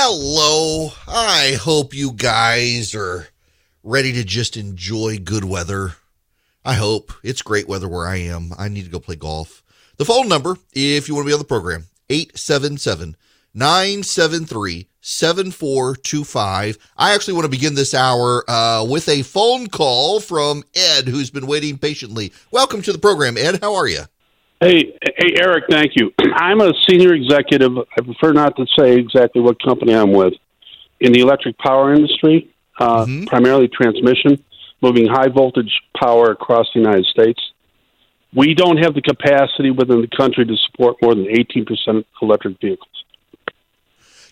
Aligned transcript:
Hello. 0.00 0.92
I 1.08 1.58
hope 1.60 1.92
you 1.92 2.12
guys 2.12 2.94
are 2.94 3.26
ready 3.82 4.12
to 4.12 4.22
just 4.22 4.56
enjoy 4.56 5.18
good 5.18 5.42
weather. 5.42 5.94
I 6.64 6.74
hope. 6.74 7.12
It's 7.24 7.42
great 7.42 7.66
weather 7.66 7.88
where 7.88 8.06
I 8.06 8.18
am. 8.18 8.52
I 8.56 8.68
need 8.68 8.84
to 8.84 8.92
go 8.92 9.00
play 9.00 9.16
golf. 9.16 9.64
The 9.96 10.04
phone 10.04 10.28
number, 10.28 10.56
if 10.72 11.08
you 11.08 11.16
want 11.16 11.24
to 11.24 11.30
be 11.30 11.32
on 11.32 11.40
the 11.40 11.44
program, 11.44 11.86
877 12.08 13.16
973 13.54 14.88
7425. 15.00 16.78
I 16.96 17.12
actually 17.12 17.34
want 17.34 17.46
to 17.46 17.50
begin 17.50 17.74
this 17.74 17.92
hour 17.92 18.48
uh, 18.48 18.86
with 18.88 19.08
a 19.08 19.22
phone 19.22 19.66
call 19.66 20.20
from 20.20 20.62
Ed, 20.76 21.08
who's 21.08 21.30
been 21.30 21.48
waiting 21.48 21.76
patiently. 21.76 22.32
Welcome 22.52 22.82
to 22.82 22.92
the 22.92 22.98
program, 22.98 23.36
Ed. 23.36 23.58
How 23.60 23.74
are 23.74 23.88
you? 23.88 24.04
Hey, 24.60 24.98
hey, 25.16 25.34
Erick. 25.40 25.64
Thank 25.70 25.92
you. 25.94 26.12
I'm 26.34 26.60
a 26.60 26.72
senior 26.88 27.14
executive. 27.14 27.78
I 27.78 28.00
prefer 28.02 28.32
not 28.32 28.56
to 28.56 28.66
say 28.78 28.96
exactly 28.96 29.40
what 29.40 29.62
company 29.62 29.94
I'm 29.94 30.12
with 30.12 30.34
in 31.00 31.12
the 31.12 31.20
electric 31.20 31.56
power 31.58 31.94
industry, 31.94 32.50
uh, 32.80 33.04
mm-hmm. 33.04 33.24
primarily 33.26 33.68
transmission, 33.68 34.42
moving 34.82 35.06
high 35.06 35.28
voltage 35.28 35.72
power 35.96 36.30
across 36.32 36.66
the 36.74 36.80
United 36.80 37.06
States. 37.06 37.40
We 38.34 38.54
don't 38.54 38.78
have 38.78 38.94
the 38.94 39.02
capacity 39.02 39.70
within 39.70 40.00
the 40.00 40.08
country 40.16 40.44
to 40.44 40.56
support 40.66 40.96
more 41.00 41.14
than 41.14 41.26
18% 41.26 42.04
electric 42.20 42.60
vehicles. 42.60 42.88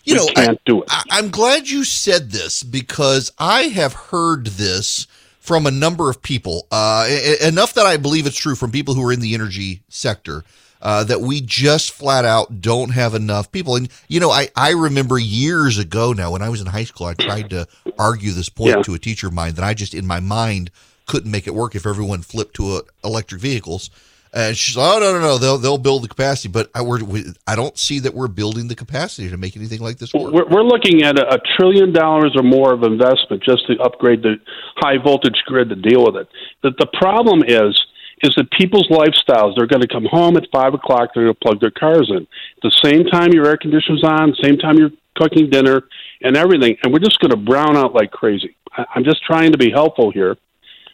You 0.03 0.13
we 0.13 0.19
know, 0.19 0.25
can't 0.33 0.59
I, 0.59 0.61
do 0.65 0.83
it. 0.83 0.87
I, 0.89 1.03
I'm 1.11 1.29
glad 1.29 1.69
you 1.69 1.83
said 1.83 2.31
this 2.31 2.63
because 2.63 3.31
I 3.39 3.63
have 3.63 3.93
heard 3.93 4.47
this 4.47 5.07
from 5.47 5.65
a 5.65 5.71
number 5.71 6.09
of 6.09 6.21
people, 6.21 6.67
uh, 6.71 7.07
enough 7.41 7.73
that 7.75 7.85
I 7.85 7.95
believe 7.95 8.27
it's 8.27 8.37
true 8.37 8.53
from 8.53 8.69
people 8.69 8.93
who 8.93 9.03
are 9.07 9.13
in 9.13 9.21
the 9.21 9.33
energy 9.33 9.81
sector. 9.87 10.43
Uh, 10.79 11.03
that 11.03 11.21
we 11.21 11.41
just 11.41 11.89
flat 11.89 12.23
out 12.23 12.61
don't 12.61 12.91
have 12.91 13.15
enough 13.15 13.51
people. 13.51 13.75
And, 13.75 13.89
you 14.07 14.19
know, 14.19 14.29
I, 14.29 14.49
I 14.55 14.73
remember 14.73 15.17
years 15.17 15.79
ago 15.79 16.13
now 16.13 16.31
when 16.31 16.43
I 16.43 16.49
was 16.49 16.61
in 16.61 16.67
high 16.67 16.83
school, 16.83 17.07
I 17.07 17.15
tried 17.15 17.49
to 17.49 17.67
argue 17.97 18.31
this 18.31 18.47
point 18.49 18.75
yeah. 18.75 18.83
to 18.83 18.93
a 18.93 18.99
teacher 18.99 19.25
of 19.25 19.33
mine 19.33 19.55
that 19.55 19.63
I 19.63 19.73
just, 19.73 19.95
in 19.95 20.05
my 20.05 20.19
mind, 20.19 20.69
couldn't 21.07 21.31
make 21.31 21.47
it 21.47 21.55
work 21.55 21.73
if 21.73 21.87
everyone 21.87 22.21
flipped 22.21 22.55
to 22.57 22.75
uh, 22.75 22.81
electric 23.03 23.41
vehicles. 23.41 23.89
And 24.37 24.55
she's 24.55 24.77
like, 24.77 24.95
oh 24.95 24.99
no 24.99 25.13
no 25.13 25.19
no 25.19 25.37
they'll 25.39 25.57
they'll 25.57 25.79
build 25.79 26.03
the 26.03 26.07
capacity, 26.07 26.49
but 26.49 26.69
I, 26.75 26.83
we're, 26.83 27.03
we, 27.03 27.25
I 27.47 27.55
don't 27.55 27.75
see 27.75 27.97
that 28.01 28.13
we're 28.13 28.27
building 28.27 28.67
the 28.67 28.75
capacity 28.75 29.31
to 29.31 29.37
make 29.37 29.57
anything 29.57 29.79
like 29.79 29.97
this 29.97 30.13
work. 30.13 30.31
We're, 30.31 30.47
we're 30.47 30.63
looking 30.63 31.01
at 31.01 31.17
a, 31.17 31.33
a 31.33 31.39
trillion 31.57 31.91
dollars 31.91 32.35
or 32.35 32.43
more 32.43 32.71
of 32.71 32.83
investment 32.83 33.41
just 33.41 33.65
to 33.65 33.79
upgrade 33.81 34.21
the 34.21 34.35
high 34.75 34.99
voltage 35.03 35.41
grid 35.47 35.69
to 35.69 35.75
deal 35.75 36.05
with 36.05 36.17
it. 36.17 36.27
The, 36.61 36.69
the 36.77 36.85
problem 36.99 37.41
is 37.47 37.75
is 38.21 38.35
that 38.35 38.51
people's 38.51 38.87
lifestyles 38.89 39.55
they're 39.57 39.65
going 39.65 39.81
to 39.81 39.87
come 39.87 40.05
home 40.05 40.37
at 40.37 40.45
five 40.51 40.75
o'clock 40.75 41.09
they're 41.15 41.23
going 41.23 41.33
to 41.33 41.39
plug 41.39 41.59
their 41.59 41.71
cars 41.71 42.07
in 42.11 42.17
at 42.17 42.61
the 42.61 42.75
same 42.83 43.05
time 43.05 43.33
your 43.33 43.47
air 43.47 43.57
conditioner's 43.57 44.03
on, 44.03 44.35
same 44.43 44.59
time 44.59 44.77
you're 44.77 44.91
cooking 45.15 45.49
dinner 45.49 45.81
and 46.21 46.37
everything, 46.37 46.77
and 46.83 46.93
we're 46.93 46.99
just 46.99 47.19
going 47.19 47.31
to 47.31 47.37
brown 47.37 47.75
out 47.75 47.95
like 47.95 48.11
crazy. 48.11 48.55
I, 48.71 48.85
I'm 48.93 49.03
just 49.03 49.23
trying 49.23 49.51
to 49.53 49.57
be 49.57 49.71
helpful 49.71 50.11
here 50.11 50.37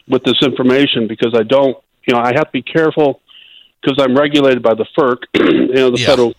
with 0.08 0.24
this 0.24 0.42
information 0.42 1.08
because 1.08 1.34
I 1.38 1.44
don't, 1.44 1.76
you 2.08 2.14
know, 2.14 2.22
I 2.22 2.32
have 2.36 2.46
to 2.46 2.52
be 2.54 2.62
careful 2.62 3.20
because 3.84 4.04
I'm 4.04 4.16
regulated 4.16 4.64
by 4.64 4.74
the 4.74 4.86
FERC, 4.98 5.18
you 5.36 5.74
know, 5.74 5.92
the 5.92 6.00
yeah. 6.00 6.06
federal 6.06 6.34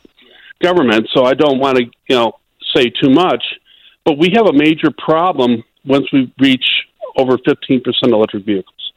government. 0.63 1.09
So 1.13 1.25
I 1.25 1.35
don't 1.35 1.59
want 1.59 1.79
to, 1.79 1.85
you 1.85 2.17
know, 2.17 2.33
say 2.75 2.91
too 2.91 3.11
much. 3.11 3.43
But 4.05 4.19
we 4.19 4.33
have 4.35 4.47
a 4.47 4.53
major 4.53 4.91
problem 4.97 5.65
once 5.85 6.07
we 6.13 6.33
reach 6.39 6.65
over 7.17 7.39
15% 7.39 7.83
electric 8.03 8.45
vehicles. 8.45 8.93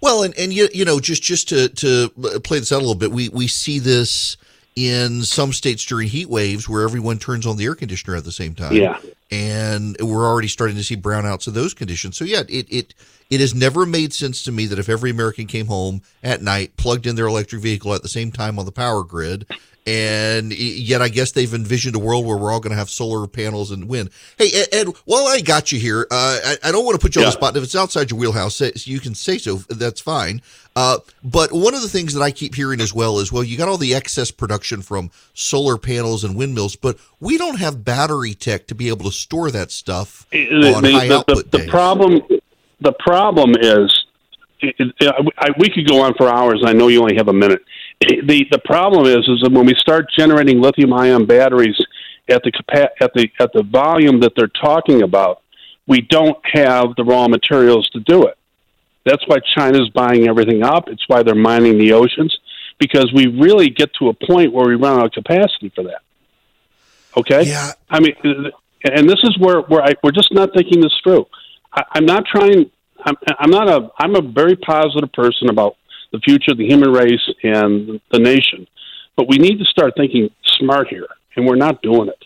Well, 0.00 0.22
and, 0.22 0.36
and 0.38 0.52
you, 0.52 0.68
you 0.72 0.84
know, 0.84 1.00
just 1.00 1.22
just 1.22 1.48
to, 1.48 1.68
to 1.68 2.08
play 2.40 2.58
this 2.58 2.70
out 2.70 2.76
a 2.76 2.84
little 2.84 2.94
bit, 2.94 3.10
we, 3.10 3.28
we 3.30 3.48
see 3.48 3.78
this 3.78 4.36
in 4.76 5.22
some 5.22 5.52
states 5.54 5.84
during 5.84 6.06
heat 6.06 6.28
waves 6.28 6.68
where 6.68 6.82
everyone 6.82 7.18
turns 7.18 7.46
on 7.46 7.56
the 7.56 7.64
air 7.64 7.74
conditioner 7.74 8.14
at 8.14 8.24
the 8.24 8.32
same 8.32 8.54
time. 8.54 8.74
Yeah. 8.74 9.00
And 9.30 9.96
we're 10.00 10.26
already 10.26 10.48
starting 10.48 10.76
to 10.76 10.84
see 10.84 10.96
brownouts 10.96 11.46
of 11.46 11.54
those 11.54 11.72
conditions. 11.72 12.16
So 12.16 12.24
yeah, 12.24 12.42
it, 12.48 12.70
it 12.70 12.94
it 13.30 13.40
has 13.40 13.54
never 13.54 13.84
made 13.86 14.12
sense 14.12 14.44
to 14.44 14.52
me 14.52 14.66
that 14.66 14.78
if 14.78 14.88
every 14.88 15.10
American 15.10 15.46
came 15.46 15.66
home 15.66 16.02
at 16.22 16.42
night, 16.42 16.76
plugged 16.76 17.06
in 17.06 17.16
their 17.16 17.26
electric 17.26 17.62
vehicle 17.62 17.94
at 17.94 18.02
the 18.02 18.08
same 18.08 18.30
time 18.30 18.58
on 18.58 18.66
the 18.66 18.72
power 18.72 19.02
grid, 19.02 19.46
and 19.86 20.52
yet 20.52 21.00
I 21.00 21.08
guess 21.08 21.32
they've 21.32 21.52
envisioned 21.52 21.94
a 21.94 21.98
world 21.98 22.26
where 22.26 22.36
we're 22.36 22.52
all 22.52 22.60
going 22.60 22.72
to 22.72 22.76
have 22.76 22.90
solar 22.90 23.26
panels 23.28 23.70
and 23.70 23.88
wind. 23.88 24.10
Hey, 24.36 24.50
Ed, 24.52 24.68
Ed 24.72 24.86
while 25.04 25.26
I 25.28 25.40
got 25.40 25.70
you 25.70 25.78
here, 25.78 26.06
uh, 26.10 26.38
I, 26.44 26.56
I, 26.64 26.72
don't 26.72 26.84
want 26.84 26.98
to 26.98 27.04
put 27.04 27.14
you 27.14 27.20
yeah. 27.20 27.28
on 27.28 27.30
the 27.30 27.36
spot. 27.36 27.56
If 27.56 27.62
it's 27.62 27.76
outside 27.76 28.10
your 28.10 28.18
wheelhouse, 28.18 28.60
you 28.86 28.98
can 28.98 29.14
say 29.14 29.38
so. 29.38 29.56
That's 29.68 30.00
fine. 30.00 30.42
Uh, 30.74 30.98
but 31.22 31.52
one 31.52 31.74
of 31.74 31.82
the 31.82 31.88
things 31.88 32.14
that 32.14 32.22
I 32.22 32.32
keep 32.32 32.54
hearing 32.54 32.80
as 32.80 32.92
well 32.92 33.20
is, 33.20 33.32
well, 33.32 33.44
you 33.44 33.56
got 33.56 33.68
all 33.68 33.78
the 33.78 33.94
excess 33.94 34.30
production 34.30 34.82
from 34.82 35.10
solar 35.34 35.78
panels 35.78 36.24
and 36.24 36.36
windmills, 36.36 36.74
but 36.74 36.98
we 37.20 37.38
don't 37.38 37.58
have 37.58 37.84
battery 37.84 38.34
tech 38.34 38.66
to 38.66 38.74
be 38.74 38.88
able 38.88 39.04
to 39.06 39.12
store 39.12 39.50
that 39.52 39.70
stuff 39.70 40.26
on 40.32 40.82
the, 40.82 40.92
high 40.92 41.08
the, 41.08 41.16
output 41.16 41.50
the, 41.50 41.58
the 41.58 41.68
problem 41.68 42.22
the 42.80 42.92
problem 42.92 43.54
is, 43.60 44.04
it, 44.60 44.74
it, 44.78 45.32
I, 45.38 45.50
we 45.58 45.68
could 45.68 45.86
go 45.86 46.02
on 46.02 46.14
for 46.14 46.28
hours. 46.28 46.62
I 46.64 46.72
know 46.72 46.88
you 46.88 47.00
only 47.00 47.16
have 47.16 47.28
a 47.28 47.32
minute. 47.32 47.62
The 47.98 48.44
the 48.50 48.58
problem 48.58 49.06
is, 49.06 49.26
is 49.26 49.40
that 49.42 49.50
when 49.50 49.64
we 49.64 49.74
start 49.78 50.10
generating 50.14 50.60
lithium 50.60 50.92
ion 50.92 51.24
batteries 51.24 51.76
at 52.28 52.42
the 52.42 52.52
at 53.00 53.14
the 53.14 53.30
at 53.40 53.54
the 53.54 53.62
volume 53.62 54.20
that 54.20 54.32
they're 54.36 54.48
talking 54.48 55.02
about, 55.02 55.40
we 55.86 56.02
don't 56.02 56.36
have 56.44 56.94
the 56.98 57.04
raw 57.04 57.26
materials 57.26 57.88
to 57.90 58.00
do 58.00 58.24
it. 58.24 58.36
That's 59.06 59.26
why 59.26 59.38
China's 59.56 59.88
buying 59.94 60.28
everything 60.28 60.62
up. 60.62 60.88
It's 60.88 61.04
why 61.06 61.22
they're 61.22 61.34
mining 61.34 61.78
the 61.78 61.92
oceans 61.92 62.38
because 62.78 63.10
we 63.14 63.28
really 63.28 63.70
get 63.70 63.94
to 63.94 64.08
a 64.08 64.14
point 64.14 64.52
where 64.52 64.66
we 64.66 64.74
run 64.74 64.98
out 64.98 65.06
of 65.06 65.12
capacity 65.12 65.70
for 65.74 65.84
that. 65.84 66.02
Okay. 67.16 67.44
Yeah. 67.44 67.72
I 67.88 68.00
mean, 68.00 68.14
and 68.84 69.08
this 69.08 69.20
is 69.22 69.38
where 69.38 69.60
where 69.62 69.82
I, 69.82 69.94
we're 70.02 70.10
just 70.10 70.32
not 70.32 70.50
thinking 70.54 70.80
this 70.80 70.92
through. 71.02 71.26
I, 71.76 71.84
I'm 71.92 72.06
not 72.06 72.24
trying. 72.26 72.70
I'm, 73.04 73.14
I'm 73.38 73.50
not 73.50 73.68
a. 73.68 73.90
I'm 73.98 74.16
a 74.16 74.22
very 74.22 74.56
positive 74.56 75.12
person 75.12 75.50
about 75.50 75.76
the 76.12 76.18
future 76.20 76.52
of 76.52 76.58
the 76.58 76.66
human 76.66 76.90
race 76.90 77.30
and 77.42 78.00
the 78.10 78.18
nation, 78.18 78.66
but 79.16 79.28
we 79.28 79.36
need 79.36 79.58
to 79.58 79.64
start 79.64 79.92
thinking 79.96 80.30
smart 80.58 80.88
here, 80.88 81.06
and 81.36 81.46
we're 81.46 81.56
not 81.56 81.82
doing 81.82 82.08
it. 82.08 82.24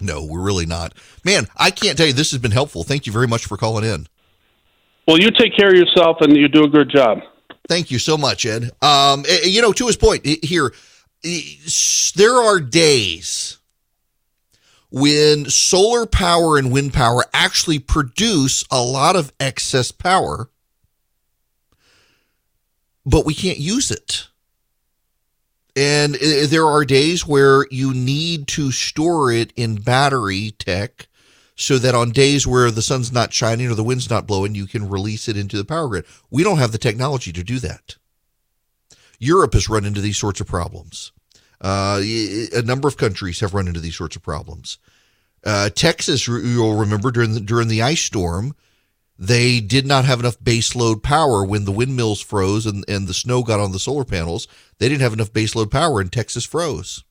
No, 0.00 0.24
we're 0.24 0.42
really 0.42 0.66
not. 0.66 0.94
Man, 1.24 1.46
I 1.56 1.70
can't 1.70 1.96
tell 1.96 2.06
you 2.06 2.12
this 2.12 2.30
has 2.32 2.40
been 2.40 2.50
helpful. 2.50 2.84
Thank 2.84 3.06
you 3.06 3.12
very 3.12 3.26
much 3.26 3.46
for 3.46 3.56
calling 3.56 3.84
in. 3.84 4.06
Well, 5.06 5.18
you 5.18 5.30
take 5.30 5.56
care 5.56 5.68
of 5.68 5.74
yourself, 5.74 6.18
and 6.20 6.36
you 6.36 6.48
do 6.48 6.64
a 6.64 6.68
good 6.68 6.90
job. 6.90 7.18
Thank 7.68 7.90
you 7.90 7.98
so 7.98 8.16
much, 8.16 8.44
Ed. 8.46 8.70
Um, 8.82 9.24
eh, 9.28 9.40
you 9.44 9.62
know, 9.62 9.72
to 9.72 9.86
his 9.86 9.96
point 9.96 10.26
here, 10.26 10.72
there 11.22 12.34
are 12.34 12.60
days 12.60 13.58
when 14.94 15.50
solar 15.50 16.06
power 16.06 16.56
and 16.56 16.70
wind 16.70 16.94
power 16.94 17.24
actually 17.34 17.80
produce 17.80 18.62
a 18.70 18.80
lot 18.80 19.16
of 19.16 19.32
excess 19.40 19.90
power, 19.90 20.48
but 23.04 23.26
we 23.26 23.34
can't 23.34 23.58
use 23.58 23.90
it. 23.90 24.28
And 25.74 26.14
uh, 26.14 26.46
there 26.46 26.66
are 26.66 26.84
days 26.84 27.26
where 27.26 27.66
you 27.72 27.92
need 27.92 28.46
to 28.48 28.70
store 28.70 29.32
it 29.32 29.52
in 29.56 29.80
battery 29.80 30.52
tech 30.52 31.08
so 31.56 31.76
that 31.78 31.96
on 31.96 32.12
days 32.12 32.46
where 32.46 32.70
the 32.70 32.80
sun's 32.80 33.10
not 33.10 33.32
shining 33.32 33.68
or 33.68 33.74
the 33.74 33.82
wind's 33.82 34.08
not 34.08 34.28
blowing, 34.28 34.54
you 34.54 34.68
can 34.68 34.88
release 34.88 35.26
it 35.26 35.36
into 35.36 35.56
the 35.56 35.64
power 35.64 35.88
grid. 35.88 36.04
We 36.30 36.44
don't 36.44 36.58
have 36.58 36.70
the 36.70 36.78
technology 36.78 37.32
to 37.32 37.42
do 37.42 37.58
that. 37.58 37.96
Europe 39.18 39.54
has 39.54 39.68
run 39.68 39.84
into 39.84 40.00
these 40.00 40.18
sorts 40.18 40.40
of 40.40 40.46
problems. 40.46 41.10
Uh, 41.64 42.02
a 42.52 42.60
number 42.60 42.86
of 42.86 42.98
countries 42.98 43.40
have 43.40 43.54
run 43.54 43.66
into 43.66 43.80
these 43.80 43.96
sorts 43.96 44.16
of 44.16 44.22
problems. 44.22 44.76
Uh, 45.42 45.70
Texas, 45.70 46.28
you'll 46.28 46.76
remember 46.76 47.10
during 47.10 47.32
the, 47.32 47.40
during 47.40 47.68
the 47.68 47.80
ice 47.80 48.02
storm, 48.02 48.54
they 49.18 49.60
did 49.60 49.86
not 49.86 50.04
have 50.04 50.20
enough 50.20 50.38
baseload 50.40 51.02
power 51.02 51.42
when 51.42 51.64
the 51.64 51.72
windmills 51.72 52.20
froze 52.20 52.66
and, 52.66 52.84
and 52.86 53.08
the 53.08 53.14
snow 53.14 53.42
got 53.42 53.60
on 53.60 53.72
the 53.72 53.78
solar 53.78 54.04
panels. 54.04 54.46
They 54.78 54.90
didn't 54.90 55.00
have 55.00 55.14
enough 55.14 55.32
baseload 55.32 55.70
power 55.70 56.02
and 56.02 56.12
Texas 56.12 56.44
froze. 56.44 57.02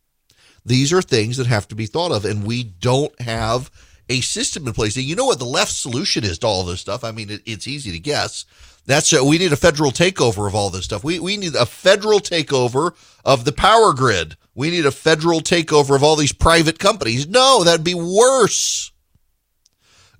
These 0.63 0.94
are 0.94 1.02
things 1.02 1.38
that 1.38 1.47
have 1.47 1.68
to 1.69 1.75
be 1.75 1.88
thought 1.88 2.12
of, 2.12 2.24
and 2.24 2.46
we 2.46 2.63
don't 2.63 3.19
have 3.22 3.72
a 4.08 4.22
system 4.22 4.68
in 4.68 4.74
place. 4.74 4.95
And 4.95 5.06
you 5.06 5.16
know 5.16 5.25
what 5.25 5.39
the 5.39 5.45
left 5.45 5.72
solution 5.72 6.24
is 6.24 6.38
to 6.39 6.48
all 6.48 6.63
this 6.63 6.80
stuff? 6.80 7.04
I 7.04 7.12
mean, 7.12 7.31
it, 7.31 7.42
it's 7.48 7.68
easy 7.68 7.92
to 7.92 8.00
guess. 8.00 8.45
That's 8.85 9.13
a, 9.13 9.24
we 9.24 9.38
need 9.38 9.53
a 9.53 9.57
federal 9.57 9.91
takeover 9.91 10.47
of 10.47 10.56
all 10.56 10.69
this 10.69 10.85
stuff. 10.85 11.03
We 11.03 11.19
we 11.19 11.38
need 11.38 11.56
a 11.56 11.65
federal 11.65 12.19
takeover 12.19 12.91
of 13.24 13.45
the 13.45 13.53
power 13.53 13.94
grid. 13.94 14.35
We 14.56 14.69
need 14.71 14.85
a 14.85 14.91
federal 14.91 15.39
takeover 15.41 15.95
of 15.95 16.03
all 16.03 16.15
these 16.15 16.33
private 16.33 16.80
companies. 16.80 17.27
No, 17.27 17.63
that'd 17.63 17.83
be 17.83 17.95
worse. 17.95 18.91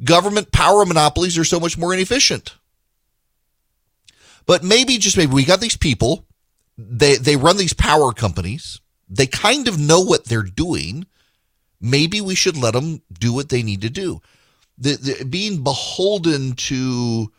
Government 0.04 0.52
power 0.52 0.86
monopolies 0.86 1.38
are 1.38 1.44
so 1.44 1.60
much 1.60 1.78
more 1.78 1.94
inefficient. 1.94 2.56
But 4.46 4.64
maybe 4.64 4.98
just 4.98 5.18
maybe 5.18 5.34
we 5.34 5.46
got 5.46 5.62
these 5.62 5.78
people. 5.78 6.26
They 6.78 7.18
they 7.18 7.36
run 7.36 7.58
these 7.58 7.74
power 7.74 8.14
companies. 8.14 8.80
They 9.10 9.28
kind 9.28 9.68
of 9.68 9.80
know 9.80 10.02
what 10.02 10.26
they're 10.26 10.42
doing. 10.42 11.06
Maybe 11.80 12.22
we 12.22 12.36
should 12.36 12.58
let 12.58 12.74
them 12.74 13.02
do 13.12 13.34
what 13.34 13.50
they 13.50 13.62
need 13.62 13.82
to 13.82 13.90
do. 13.90 14.22
The, 14.78 14.96
the 14.96 15.26
being 15.26 15.64
beholden 15.64 16.54
to 16.54 17.32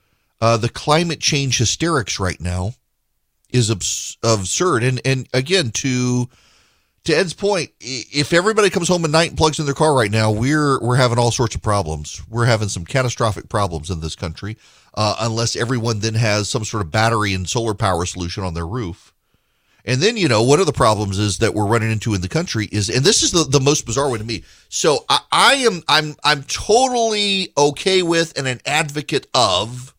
uh, 0.44 0.58
the 0.58 0.68
climate 0.68 1.20
change 1.20 1.56
hysterics 1.56 2.20
right 2.20 2.38
now 2.38 2.74
is 3.48 3.70
abs- 3.70 4.18
absurd. 4.22 4.82
And 4.82 5.00
and 5.02 5.26
again, 5.32 5.70
to 5.70 6.28
to 7.04 7.12
Ed's 7.14 7.32
point, 7.32 7.70
if 7.80 8.34
everybody 8.34 8.68
comes 8.68 8.88
home 8.88 9.06
at 9.06 9.10
night 9.10 9.30
and 9.30 9.38
plugs 9.38 9.58
in 9.58 9.64
their 9.64 9.74
car 9.74 9.94
right 9.94 10.10
now, 10.10 10.30
we're 10.30 10.78
we're 10.82 10.96
having 10.96 11.18
all 11.18 11.30
sorts 11.30 11.54
of 11.54 11.62
problems. 11.62 12.20
We're 12.28 12.44
having 12.44 12.68
some 12.68 12.84
catastrophic 12.84 13.48
problems 13.48 13.88
in 13.88 14.00
this 14.00 14.14
country, 14.14 14.58
uh, 14.92 15.16
unless 15.20 15.56
everyone 15.56 16.00
then 16.00 16.12
has 16.12 16.50
some 16.50 16.66
sort 16.66 16.82
of 16.84 16.90
battery 16.90 17.32
and 17.32 17.48
solar 17.48 17.72
power 17.72 18.04
solution 18.04 18.44
on 18.44 18.52
their 18.52 18.66
roof. 18.66 19.14
And 19.86 20.02
then, 20.02 20.18
you 20.18 20.28
know, 20.28 20.42
one 20.42 20.60
of 20.60 20.66
the 20.66 20.72
problems 20.72 21.18
is 21.18 21.38
that 21.38 21.54
we're 21.54 21.66
running 21.66 21.90
into 21.90 22.12
in 22.12 22.20
the 22.20 22.28
country 22.28 22.68
is, 22.70 22.90
and 22.90 23.02
this 23.04 23.22
is 23.22 23.32
the, 23.32 23.44
the 23.44 23.60
most 23.60 23.84
bizarre 23.84 24.08
one 24.10 24.18
to 24.18 24.24
me. 24.24 24.42
So 24.70 25.04
I, 25.10 25.20
I 25.30 25.54
am, 25.56 25.82
I'm, 25.88 26.16
I'm 26.24 26.42
totally 26.44 27.52
okay 27.56 28.02
with 28.02 28.38
and 28.38 28.48
an 28.48 28.60
advocate 28.64 29.26
of 29.34 29.94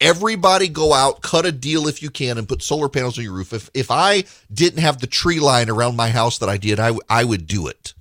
everybody 0.00 0.68
go 0.68 0.92
out, 0.92 1.22
cut 1.22 1.46
a 1.46 1.52
deal 1.52 1.88
if 1.88 2.02
you 2.02 2.10
can, 2.10 2.38
and 2.38 2.48
put 2.48 2.62
solar 2.62 2.88
panels 2.88 3.18
on 3.18 3.24
your 3.24 3.34
roof. 3.34 3.52
If 3.52 3.70
if 3.74 3.90
I 3.90 4.24
didn't 4.52 4.80
have 4.80 5.00
the 5.00 5.06
tree 5.06 5.40
line 5.40 5.70
around 5.70 5.96
my 5.96 6.10
house 6.10 6.38
that 6.38 6.48
I 6.48 6.56
did, 6.56 6.78
I 6.78 6.92
I 7.08 7.24
would 7.24 7.46
do 7.46 7.66
it. 7.66 7.94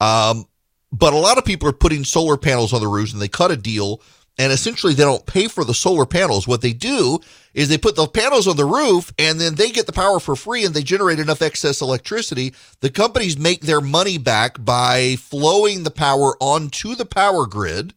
Um, 0.00 0.46
but 0.92 1.12
a 1.12 1.18
lot 1.18 1.38
of 1.38 1.44
people 1.44 1.68
are 1.68 1.72
putting 1.72 2.04
solar 2.04 2.36
panels 2.36 2.72
on 2.72 2.80
the 2.80 2.88
roofs, 2.88 3.12
and 3.12 3.22
they 3.22 3.28
cut 3.28 3.50
a 3.50 3.56
deal, 3.56 4.02
and 4.38 4.52
essentially 4.52 4.92
they 4.92 5.04
don't 5.04 5.26
pay 5.26 5.48
for 5.48 5.64
the 5.64 5.74
solar 5.74 6.06
panels. 6.06 6.46
What 6.46 6.60
they 6.60 6.72
do 6.72 7.20
is 7.54 7.68
they 7.68 7.78
put 7.78 7.96
the 7.96 8.06
panels 8.06 8.46
on 8.46 8.56
the 8.56 8.64
roof, 8.64 9.12
and 9.18 9.40
then 9.40 9.54
they 9.54 9.70
get 9.70 9.86
the 9.86 9.92
power 9.92 10.20
for 10.20 10.36
free, 10.36 10.64
and 10.64 10.74
they 10.74 10.82
generate 10.82 11.20
enough 11.20 11.42
excess 11.42 11.80
electricity. 11.80 12.52
The 12.80 12.90
companies 12.90 13.38
make 13.38 13.62
their 13.62 13.80
money 13.80 14.18
back 14.18 14.62
by 14.62 15.16
flowing 15.16 15.84
the 15.84 15.90
power 15.90 16.36
onto 16.40 16.94
the 16.94 17.06
power 17.06 17.46
grid 17.46 17.94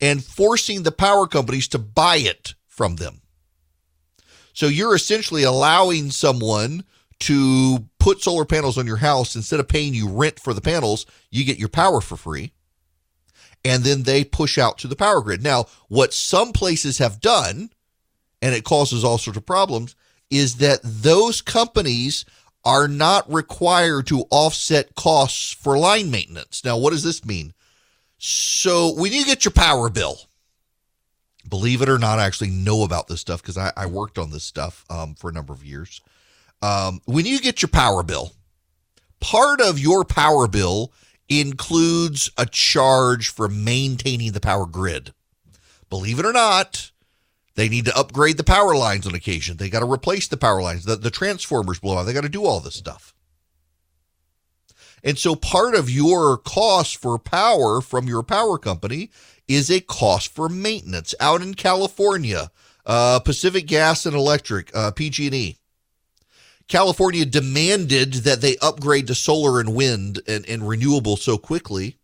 and 0.00 0.24
forcing 0.24 0.82
the 0.82 0.92
power 0.92 1.26
companies 1.26 1.68
to 1.68 1.78
buy 1.78 2.16
it 2.16 2.54
from 2.66 2.96
them. 2.96 3.22
So 4.52 4.66
you're 4.66 4.94
essentially 4.94 5.42
allowing 5.42 6.10
someone 6.10 6.84
to 7.20 7.86
put 7.98 8.22
solar 8.22 8.44
panels 8.44 8.78
on 8.78 8.86
your 8.86 8.96
house 8.96 9.34
instead 9.34 9.60
of 9.60 9.68
paying 9.68 9.94
you 9.94 10.08
rent 10.08 10.38
for 10.38 10.54
the 10.54 10.60
panels, 10.60 11.06
you 11.30 11.44
get 11.44 11.58
your 11.58 11.68
power 11.68 12.00
for 12.00 12.16
free. 12.16 12.52
And 13.64 13.82
then 13.82 14.04
they 14.04 14.24
push 14.24 14.56
out 14.56 14.78
to 14.78 14.88
the 14.88 14.96
power 14.96 15.20
grid. 15.20 15.42
Now, 15.42 15.66
what 15.88 16.14
some 16.14 16.52
places 16.52 16.98
have 16.98 17.20
done, 17.20 17.70
and 18.40 18.54
it 18.54 18.64
causes 18.64 19.02
all 19.02 19.18
sorts 19.18 19.36
of 19.36 19.46
problems, 19.46 19.96
is 20.30 20.56
that 20.56 20.80
those 20.82 21.40
companies 21.40 22.24
are 22.64 22.86
not 22.86 23.32
required 23.32 24.06
to 24.08 24.24
offset 24.30 24.94
costs 24.94 25.52
for 25.52 25.78
line 25.78 26.10
maintenance. 26.10 26.64
Now, 26.64 26.78
what 26.78 26.90
does 26.90 27.02
this 27.02 27.24
mean? 27.24 27.52
So 28.18 28.92
when 28.94 29.12
you 29.12 29.24
get 29.24 29.44
your 29.44 29.52
power 29.52 29.88
bill, 29.88 30.18
believe 31.48 31.82
it 31.82 31.88
or 31.88 31.98
not, 31.98 32.18
I 32.18 32.26
actually 32.26 32.50
know 32.50 32.82
about 32.82 33.06
this 33.06 33.20
stuff 33.20 33.40
because 33.40 33.56
I, 33.56 33.72
I, 33.76 33.86
worked 33.86 34.18
on 34.18 34.30
this 34.30 34.42
stuff 34.42 34.84
um, 34.90 35.14
for 35.14 35.30
a 35.30 35.32
number 35.32 35.52
of 35.52 35.64
years. 35.64 36.00
Um, 36.60 37.00
when 37.04 37.26
you 37.26 37.38
get 37.38 37.62
your 37.62 37.68
power 37.68 38.02
bill, 38.02 38.32
part 39.20 39.60
of 39.60 39.78
your 39.78 40.04
power 40.04 40.48
bill 40.48 40.92
includes 41.28 42.30
a 42.36 42.46
charge 42.46 43.28
for 43.28 43.48
maintaining 43.48 44.32
the 44.32 44.40
power 44.40 44.66
grid. 44.66 45.14
Believe 45.88 46.18
it 46.18 46.26
or 46.26 46.32
not, 46.32 46.90
they 47.54 47.68
need 47.68 47.84
to 47.84 47.96
upgrade 47.96 48.36
the 48.36 48.44
power 48.44 48.76
lines 48.76 49.06
on 49.06 49.14
occasion. 49.14 49.56
They 49.56 49.70
got 49.70 49.80
to 49.80 49.90
replace 49.90 50.28
the 50.28 50.36
power 50.36 50.60
lines. 50.60 50.84
The, 50.84 50.96
the 50.96 51.10
transformers 51.10 51.78
blow 51.78 51.98
out. 51.98 52.04
They 52.04 52.12
got 52.12 52.22
to 52.22 52.28
do 52.28 52.44
all 52.44 52.60
this 52.60 52.74
stuff. 52.74 53.14
And 55.02 55.18
so 55.18 55.34
part 55.34 55.74
of 55.74 55.90
your 55.90 56.36
cost 56.36 56.96
for 56.96 57.18
power 57.18 57.80
from 57.80 58.08
your 58.08 58.22
power 58.22 58.58
company 58.58 59.10
is 59.46 59.70
a 59.70 59.80
cost 59.80 60.34
for 60.34 60.48
maintenance. 60.48 61.14
Out 61.20 61.40
in 61.42 61.54
California, 61.54 62.50
uh, 62.84 63.20
Pacific 63.20 63.66
Gas 63.66 64.06
and 64.06 64.14
Electric, 64.14 64.74
uh, 64.74 64.90
PG&E. 64.90 65.56
California 66.68 67.24
demanded 67.24 68.12
that 68.12 68.42
they 68.42 68.58
upgrade 68.58 69.06
to 69.06 69.14
solar 69.14 69.58
and 69.58 69.74
wind 69.74 70.20
and, 70.26 70.46
and 70.46 70.68
renewable 70.68 71.16
so 71.16 71.38
quickly. 71.38 71.96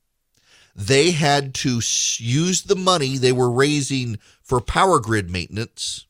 They 0.74 1.10
had 1.10 1.54
to 1.56 1.80
use 2.16 2.62
the 2.62 2.74
money 2.74 3.16
they 3.16 3.30
were 3.30 3.50
raising 3.50 4.18
for 4.42 4.60
power 4.60 4.98
grid 5.00 5.30
maintenance 5.30 6.06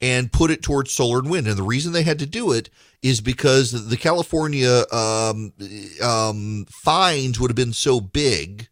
and 0.00 0.32
put 0.32 0.50
it 0.50 0.62
towards 0.62 0.92
solar 0.92 1.18
and 1.18 1.30
wind. 1.30 1.46
And 1.46 1.56
the 1.56 1.62
reason 1.62 1.92
they 1.92 2.02
had 2.02 2.18
to 2.20 2.26
do 2.26 2.52
it 2.52 2.70
is 3.02 3.20
because 3.20 3.88
the 3.88 3.96
California 3.96 4.84
um, 4.92 5.52
um, 6.02 6.66
fines 6.84 7.38
would 7.38 7.50
have 7.50 7.56
been 7.56 7.72
so 7.72 8.00
big 8.00 8.68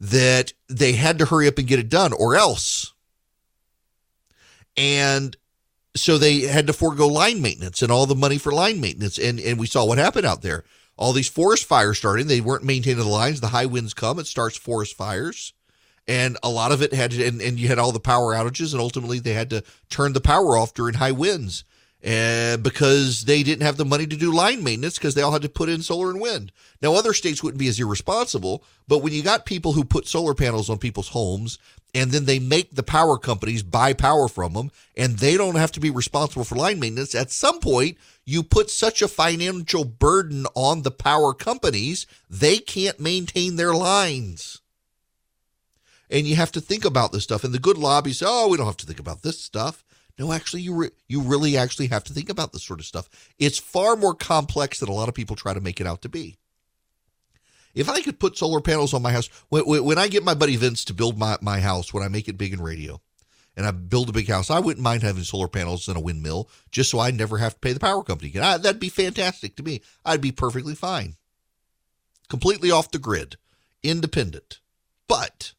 that 0.00 0.52
they 0.68 0.92
had 0.92 1.18
to 1.18 1.26
hurry 1.26 1.48
up 1.48 1.58
and 1.58 1.66
get 1.66 1.78
it 1.80 1.88
done, 1.88 2.12
or 2.12 2.36
else. 2.36 2.92
And 4.76 5.36
so 5.96 6.18
they 6.18 6.40
had 6.42 6.68
to 6.68 6.72
forego 6.72 7.08
line 7.08 7.42
maintenance 7.42 7.82
and 7.82 7.90
all 7.90 8.06
the 8.06 8.14
money 8.14 8.38
for 8.38 8.52
line 8.52 8.80
maintenance. 8.80 9.18
And 9.18 9.40
and 9.40 9.58
we 9.58 9.66
saw 9.66 9.84
what 9.84 9.98
happened 9.98 10.26
out 10.26 10.42
there. 10.42 10.64
All 10.96 11.12
these 11.12 11.28
forest 11.28 11.64
fires 11.64 11.98
starting. 11.98 12.26
They 12.26 12.40
weren't 12.40 12.64
maintaining 12.64 12.98
the 12.98 13.08
lines. 13.08 13.40
The 13.40 13.48
high 13.48 13.66
winds 13.66 13.94
come. 13.94 14.18
It 14.18 14.26
starts 14.26 14.56
forest 14.56 14.96
fires 14.96 15.52
and 16.08 16.38
a 16.42 16.48
lot 16.48 16.72
of 16.72 16.82
it 16.82 16.94
had 16.94 17.10
to, 17.12 17.24
and, 17.24 17.40
and 17.40 17.60
you 17.60 17.68
had 17.68 17.78
all 17.78 17.92
the 17.92 18.00
power 18.00 18.34
outages 18.34 18.72
and 18.72 18.80
ultimately 18.80 19.18
they 19.18 19.34
had 19.34 19.50
to 19.50 19.62
turn 19.90 20.14
the 20.14 20.20
power 20.20 20.56
off 20.56 20.72
during 20.74 20.94
high 20.94 21.12
winds 21.12 21.64
and 22.02 22.62
because 22.62 23.24
they 23.24 23.42
didn't 23.42 23.64
have 23.64 23.76
the 23.76 23.84
money 23.84 24.06
to 24.06 24.16
do 24.16 24.32
line 24.32 24.62
maintenance 24.62 24.98
because 24.98 25.14
they 25.14 25.22
all 25.22 25.32
had 25.32 25.42
to 25.42 25.48
put 25.48 25.68
in 25.68 25.82
solar 25.82 26.10
and 26.10 26.20
wind. 26.20 26.52
Now, 26.80 26.94
other 26.94 27.12
states 27.12 27.42
wouldn't 27.42 27.58
be 27.58 27.68
as 27.68 27.80
irresponsible, 27.80 28.64
but 28.86 28.98
when 28.98 29.12
you 29.12 29.22
got 29.22 29.44
people 29.44 29.72
who 29.72 29.84
put 29.84 30.06
solar 30.06 30.34
panels 30.34 30.70
on 30.70 30.78
people's 30.78 31.08
homes 31.08 31.58
and 31.94 32.12
then 32.12 32.24
they 32.24 32.38
make 32.38 32.74
the 32.74 32.84
power 32.84 33.18
companies 33.18 33.64
buy 33.64 33.94
power 33.94 34.28
from 34.28 34.52
them 34.52 34.70
and 34.96 35.18
they 35.18 35.36
don't 35.36 35.56
have 35.56 35.72
to 35.72 35.80
be 35.80 35.90
responsible 35.90 36.44
for 36.44 36.54
line 36.54 36.78
maintenance, 36.78 37.14
at 37.14 37.32
some 37.32 37.58
point, 37.58 37.98
you 38.24 38.42
put 38.44 38.70
such 38.70 39.02
a 39.02 39.08
financial 39.08 39.84
burden 39.84 40.46
on 40.54 40.82
the 40.82 40.90
power 40.92 41.34
companies, 41.34 42.06
they 42.30 42.58
can't 42.58 43.00
maintain 43.00 43.56
their 43.56 43.74
lines 43.74 44.60
and 46.10 46.26
you 46.26 46.36
have 46.36 46.52
to 46.52 46.60
think 46.60 46.84
about 46.84 47.12
this 47.12 47.24
stuff. 47.24 47.44
And 47.44 47.52
the 47.52 47.58
good 47.58 47.78
lobbies 47.78 48.18
say, 48.18 48.26
"Oh, 48.28 48.48
we 48.48 48.56
don't 48.56 48.66
have 48.66 48.76
to 48.78 48.86
think 48.86 49.00
about 49.00 49.22
this 49.22 49.40
stuff." 49.40 49.84
No, 50.18 50.32
actually, 50.32 50.62
you 50.62 50.74
re- 50.74 50.90
you 51.06 51.20
really 51.20 51.56
actually 51.56 51.86
have 51.88 52.04
to 52.04 52.12
think 52.12 52.28
about 52.28 52.52
this 52.52 52.64
sort 52.64 52.80
of 52.80 52.86
stuff. 52.86 53.08
It's 53.38 53.58
far 53.58 53.94
more 53.96 54.14
complex 54.14 54.80
than 54.80 54.88
a 54.88 54.94
lot 54.94 55.08
of 55.08 55.14
people 55.14 55.36
try 55.36 55.54
to 55.54 55.60
make 55.60 55.80
it 55.80 55.86
out 55.86 56.02
to 56.02 56.08
be. 56.08 56.36
If 57.74 57.88
I 57.88 58.00
could 58.00 58.18
put 58.18 58.36
solar 58.36 58.60
panels 58.60 58.92
on 58.92 59.02
my 59.02 59.12
house, 59.12 59.28
when, 59.50 59.64
when 59.64 59.98
I 59.98 60.08
get 60.08 60.24
my 60.24 60.34
buddy 60.34 60.56
Vince 60.56 60.84
to 60.86 60.94
build 60.94 61.16
my, 61.16 61.36
my 61.40 61.60
house, 61.60 61.94
when 61.94 62.02
I 62.02 62.08
make 62.08 62.26
it 62.26 62.38
big 62.38 62.52
in 62.52 62.60
radio, 62.60 63.00
and 63.56 63.66
I 63.66 63.70
build 63.70 64.08
a 64.08 64.12
big 64.12 64.28
house, 64.28 64.50
I 64.50 64.58
wouldn't 64.58 64.82
mind 64.82 65.02
having 65.02 65.22
solar 65.22 65.48
panels 65.48 65.86
and 65.86 65.96
a 65.96 66.00
windmill 66.00 66.48
just 66.70 66.90
so 66.90 66.98
I 66.98 67.10
never 67.10 67.38
have 67.38 67.54
to 67.54 67.60
pay 67.60 67.72
the 67.72 67.80
power 67.80 68.02
company 68.02 68.30
again. 68.30 68.42
I, 68.42 68.56
that'd 68.56 68.80
be 68.80 68.88
fantastic 68.88 69.56
to 69.56 69.62
me. 69.62 69.82
I'd 70.04 70.20
be 70.20 70.32
perfectly 70.32 70.74
fine. 70.74 71.16
Completely 72.28 72.70
off 72.70 72.90
the 72.90 72.98
grid, 72.98 73.36
independent. 73.82 74.60
But 75.06 75.52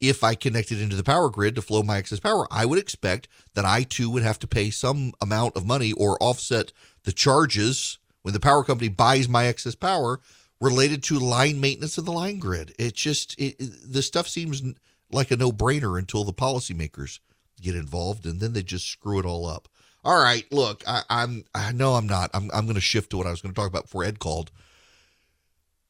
if 0.00 0.22
I 0.22 0.34
connected 0.34 0.80
into 0.80 0.96
the 0.96 1.04
power 1.04 1.30
grid 1.30 1.54
to 1.54 1.62
flow 1.62 1.82
my 1.82 1.98
excess 1.98 2.20
power, 2.20 2.46
I 2.50 2.66
would 2.66 2.78
expect 2.78 3.28
that 3.54 3.64
I 3.64 3.84
too 3.84 4.10
would 4.10 4.22
have 4.22 4.38
to 4.40 4.46
pay 4.46 4.70
some 4.70 5.12
amount 5.20 5.56
of 5.56 5.66
money 5.66 5.92
or 5.92 6.22
offset 6.22 6.72
the 7.04 7.12
charges 7.12 7.98
when 8.22 8.34
the 8.34 8.40
power 8.40 8.64
company 8.64 8.88
buys 8.88 9.28
my 9.28 9.46
excess 9.46 9.74
power 9.74 10.20
related 10.60 11.02
to 11.04 11.18
line 11.18 11.60
maintenance 11.60 11.98
of 11.98 12.04
the 12.04 12.12
line 12.12 12.38
grid. 12.38 12.74
It 12.78 12.94
just 12.94 13.38
it, 13.38 13.56
it, 13.58 13.92
the 13.92 14.02
stuff 14.02 14.28
seems 14.28 14.62
like 15.10 15.30
a 15.30 15.36
no-brainer 15.36 15.98
until 15.98 16.24
the 16.24 16.32
policymakers 16.32 17.20
get 17.60 17.74
involved 17.74 18.26
and 18.26 18.40
then 18.40 18.52
they 18.52 18.62
just 18.62 18.86
screw 18.86 19.18
it 19.18 19.26
all 19.26 19.46
up. 19.46 19.68
All 20.04 20.22
right, 20.22 20.44
look, 20.52 20.82
I, 20.86 21.02
I'm 21.08 21.44
I 21.54 21.72
know 21.72 21.94
I'm 21.94 22.06
not. 22.06 22.30
I'm 22.34 22.50
I'm 22.52 22.66
going 22.66 22.74
to 22.74 22.80
shift 22.80 23.10
to 23.10 23.16
what 23.16 23.26
I 23.26 23.30
was 23.30 23.40
going 23.40 23.54
to 23.54 23.60
talk 23.60 23.68
about 23.68 23.84
before 23.84 24.04
Ed 24.04 24.18
called. 24.18 24.50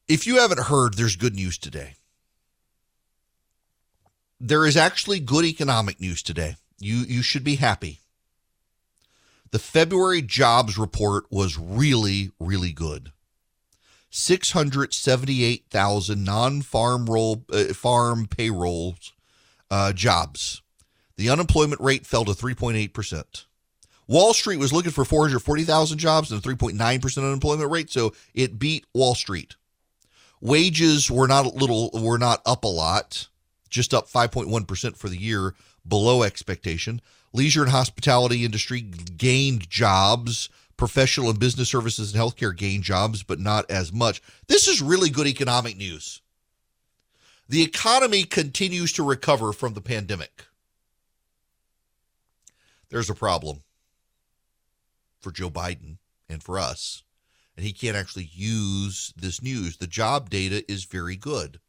If 0.07 0.27
you 0.27 0.37
haven't 0.39 0.61
heard, 0.61 0.95
there's 0.95 1.17
good 1.17 1.35
news 1.35 1.59
today 1.59 1.95
there 4.47 4.67
is 4.67 4.77
actually 4.77 5.21
good 5.21 5.47
economic 5.47 5.99
news 6.01 6.23
today. 6.23 6.57
You 6.79 6.97
you 6.97 7.23
should 7.23 7.45
be 7.45 7.55
happy. 7.57 8.01
The 9.51 9.59
February 9.59 10.23
jobs 10.23 10.77
report 10.77 11.25
was 11.31 11.59
really 11.59 12.31
really 12.39 12.73
good. 12.73 13.13
678,000 14.11 16.23
non-farm 16.23 17.07
roll 17.07 17.47
uh, 17.53 17.73
farm 17.75 18.27
payrolls 18.27 19.13
uh, 19.71 19.93
jobs. 19.93 20.63
The 21.17 21.31
unemployment 21.31 21.81
rate 21.81 22.07
fell 22.07 22.25
to 22.25 22.33
3.8%. 22.33 23.45
Wall 24.07 24.35
Street 24.35 24.59
was 24.59 24.73
looking 24.73 24.93
for 24.93 25.05
440,000 25.05 25.99
jobs 25.99 26.31
and 26.31 26.45
a 26.45 26.49
3.9% 26.49 27.19
unemployment 27.19 27.73
rate, 27.73 27.91
so 27.91 28.15
it 28.35 28.57
beat 28.59 28.87
Wall 28.95 29.17
Street. 29.17 29.57
Wages 30.41 31.11
were 31.11 31.27
not 31.27 31.57
little 31.57 31.91
were 31.93 32.19
not 32.19 32.41
up 32.47 32.63
a 32.65 32.69
lot 32.69 33.29
just 33.75 33.93
up 33.93 34.09
5.1% 34.09 34.97
for 34.97 35.09
the 35.09 35.17
year, 35.17 35.55
below 35.87 36.23
expectation. 36.23 37.01
Leisure 37.33 37.63
and 37.63 37.73
hospitality 37.73 38.45
industry 38.45 38.81
gained 38.81 39.69
jobs. 39.69 40.49
Professional 40.77 41.31
and 41.31 41.39
business 41.39 41.69
services 41.69 42.13
and 42.13 42.23
healthcare 42.23 42.57
gained 42.57 42.85
jobs, 42.85 43.23
but 43.23 43.39
not 43.39 43.69
as 43.71 43.93
much. 43.93 44.23
This 44.49 44.67
is 44.69 44.81
really 44.81 45.11
good 45.11 45.27
economic 45.27 45.77
news. 45.77 46.21
The 47.49 47.63
economy 47.63 48.25
continues 48.25 48.93
to 48.93 49.03
recover 49.03 49.53
from 49.53 49.75
the 49.75 49.81
pandemic. 49.81 50.47
There's 52.89 53.11
a 53.11 53.15
problem 53.15 53.63
for 55.21 55.33
Joe 55.33 55.51
Biden. 55.51 55.99
and 56.29 56.43
for 56.43 56.59
us. 56.59 57.03
And 57.57 57.67
he 57.67 57.73
can't 57.73 57.97
actually 57.97 58.31
use 58.33 59.13
this 59.17 59.43
news. 59.43 59.77
The 59.77 59.87
job 59.87 60.31
data 60.31 60.65
is 60.71 60.85
very 60.85 61.17
good. 61.17 61.61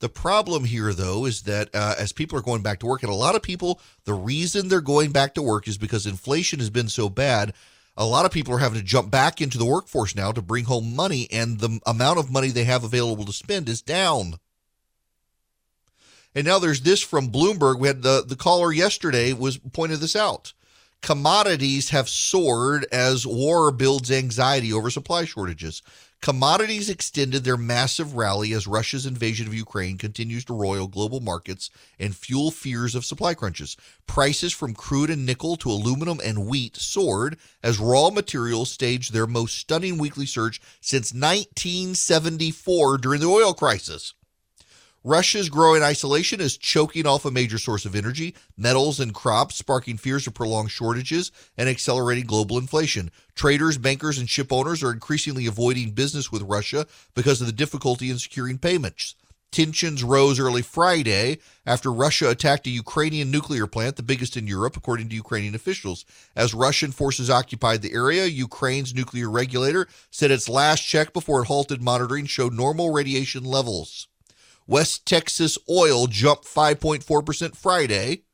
The 0.00 0.08
problem 0.08 0.64
here, 0.64 0.92
though, 0.92 1.24
is 1.24 1.42
that 1.42 1.70
uh, 1.74 1.94
as 1.98 2.12
people 2.12 2.38
are 2.38 2.42
going 2.42 2.62
back 2.62 2.78
to 2.80 2.86
work, 2.86 3.02
and 3.02 3.10
a 3.10 3.16
lot 3.16 3.34
of 3.34 3.42
people, 3.42 3.80
the 4.04 4.14
reason 4.14 4.68
they're 4.68 4.80
going 4.80 5.10
back 5.10 5.34
to 5.34 5.42
work 5.42 5.66
is 5.66 5.76
because 5.76 6.06
inflation 6.06 6.60
has 6.60 6.70
been 6.70 6.88
so 6.88 7.08
bad. 7.08 7.52
A 7.96 8.06
lot 8.06 8.24
of 8.24 8.30
people 8.30 8.54
are 8.54 8.58
having 8.58 8.78
to 8.78 8.84
jump 8.84 9.10
back 9.10 9.40
into 9.40 9.58
the 9.58 9.64
workforce 9.64 10.14
now 10.14 10.30
to 10.30 10.40
bring 10.40 10.66
home 10.66 10.94
money, 10.94 11.26
and 11.32 11.58
the 11.58 11.80
amount 11.84 12.20
of 12.20 12.30
money 12.30 12.48
they 12.48 12.64
have 12.64 12.84
available 12.84 13.24
to 13.24 13.32
spend 13.32 13.68
is 13.68 13.82
down. 13.82 14.34
And 16.32 16.46
now 16.46 16.60
there's 16.60 16.82
this 16.82 17.02
from 17.02 17.32
Bloomberg. 17.32 17.80
We 17.80 17.88
had 17.88 18.02
the, 18.02 18.22
the 18.24 18.36
caller 18.36 18.72
yesterday 18.72 19.32
was 19.32 19.58
pointed 19.58 19.98
this 19.98 20.14
out. 20.14 20.52
Commodities 21.02 21.90
have 21.90 22.08
soared 22.08 22.86
as 22.92 23.26
war 23.26 23.72
builds 23.72 24.12
anxiety 24.12 24.72
over 24.72 24.90
supply 24.90 25.24
shortages. 25.24 25.82
Commodities 26.20 26.90
extended 26.90 27.44
their 27.44 27.56
massive 27.56 28.14
rally 28.14 28.52
as 28.52 28.66
Russia's 28.66 29.06
invasion 29.06 29.46
of 29.46 29.54
Ukraine 29.54 29.96
continues 29.96 30.44
to 30.46 30.52
roil 30.52 30.88
global 30.88 31.20
markets 31.20 31.70
and 31.98 32.14
fuel 32.14 32.50
fears 32.50 32.96
of 32.96 33.04
supply 33.04 33.34
crunches. 33.34 33.76
Prices 34.08 34.52
from 34.52 34.74
crude 34.74 35.10
and 35.10 35.24
nickel 35.24 35.56
to 35.56 35.70
aluminum 35.70 36.20
and 36.22 36.46
wheat 36.46 36.76
soared 36.76 37.38
as 37.62 37.78
raw 37.78 38.10
materials 38.10 38.70
staged 38.70 39.12
their 39.12 39.28
most 39.28 39.56
stunning 39.56 39.96
weekly 39.96 40.26
surge 40.26 40.60
since 40.80 41.12
1974 41.12 42.98
during 42.98 43.20
the 43.20 43.26
oil 43.26 43.54
crisis. 43.54 44.12
Russia's 45.04 45.48
growing 45.48 45.80
isolation 45.80 46.40
is 46.40 46.58
choking 46.58 47.06
off 47.06 47.24
a 47.24 47.30
major 47.30 47.56
source 47.56 47.86
of 47.86 47.94
energy, 47.94 48.34
metals, 48.56 48.98
and 48.98 49.14
crops, 49.14 49.54
sparking 49.54 49.96
fears 49.96 50.26
of 50.26 50.34
prolonged 50.34 50.72
shortages 50.72 51.30
and 51.56 51.68
accelerating 51.68 52.26
global 52.26 52.58
inflation. 52.58 53.10
Traders, 53.36 53.78
bankers, 53.78 54.18
and 54.18 54.28
ship 54.28 54.52
owners 54.52 54.82
are 54.82 54.92
increasingly 54.92 55.46
avoiding 55.46 55.92
business 55.92 56.32
with 56.32 56.42
Russia 56.42 56.84
because 57.14 57.40
of 57.40 57.46
the 57.46 57.52
difficulty 57.52 58.10
in 58.10 58.18
securing 58.18 58.58
payments. 58.58 59.14
Tensions 59.52 60.02
rose 60.02 60.40
early 60.40 60.62
Friday 60.62 61.38
after 61.64 61.92
Russia 61.92 62.28
attacked 62.28 62.66
a 62.66 62.70
Ukrainian 62.70 63.30
nuclear 63.30 63.68
plant, 63.68 63.96
the 63.96 64.02
biggest 64.02 64.36
in 64.36 64.48
Europe, 64.48 64.76
according 64.76 65.08
to 65.08 65.14
Ukrainian 65.14 65.54
officials. 65.54 66.04
As 66.34 66.52
Russian 66.52 66.90
forces 66.90 67.30
occupied 67.30 67.82
the 67.82 67.94
area, 67.94 68.26
Ukraine's 68.26 68.94
nuclear 68.94 69.30
regulator 69.30 69.86
said 70.10 70.32
its 70.32 70.48
last 70.48 70.82
check 70.82 71.12
before 71.12 71.42
it 71.42 71.46
halted 71.46 71.80
monitoring 71.80 72.26
showed 72.26 72.52
normal 72.52 72.92
radiation 72.92 73.44
levels. 73.44 74.08
West 74.68 75.06
Texas 75.06 75.56
oil 75.68 76.06
jumped 76.06 76.44
5.4% 76.44 77.56
Friday. 77.56 78.24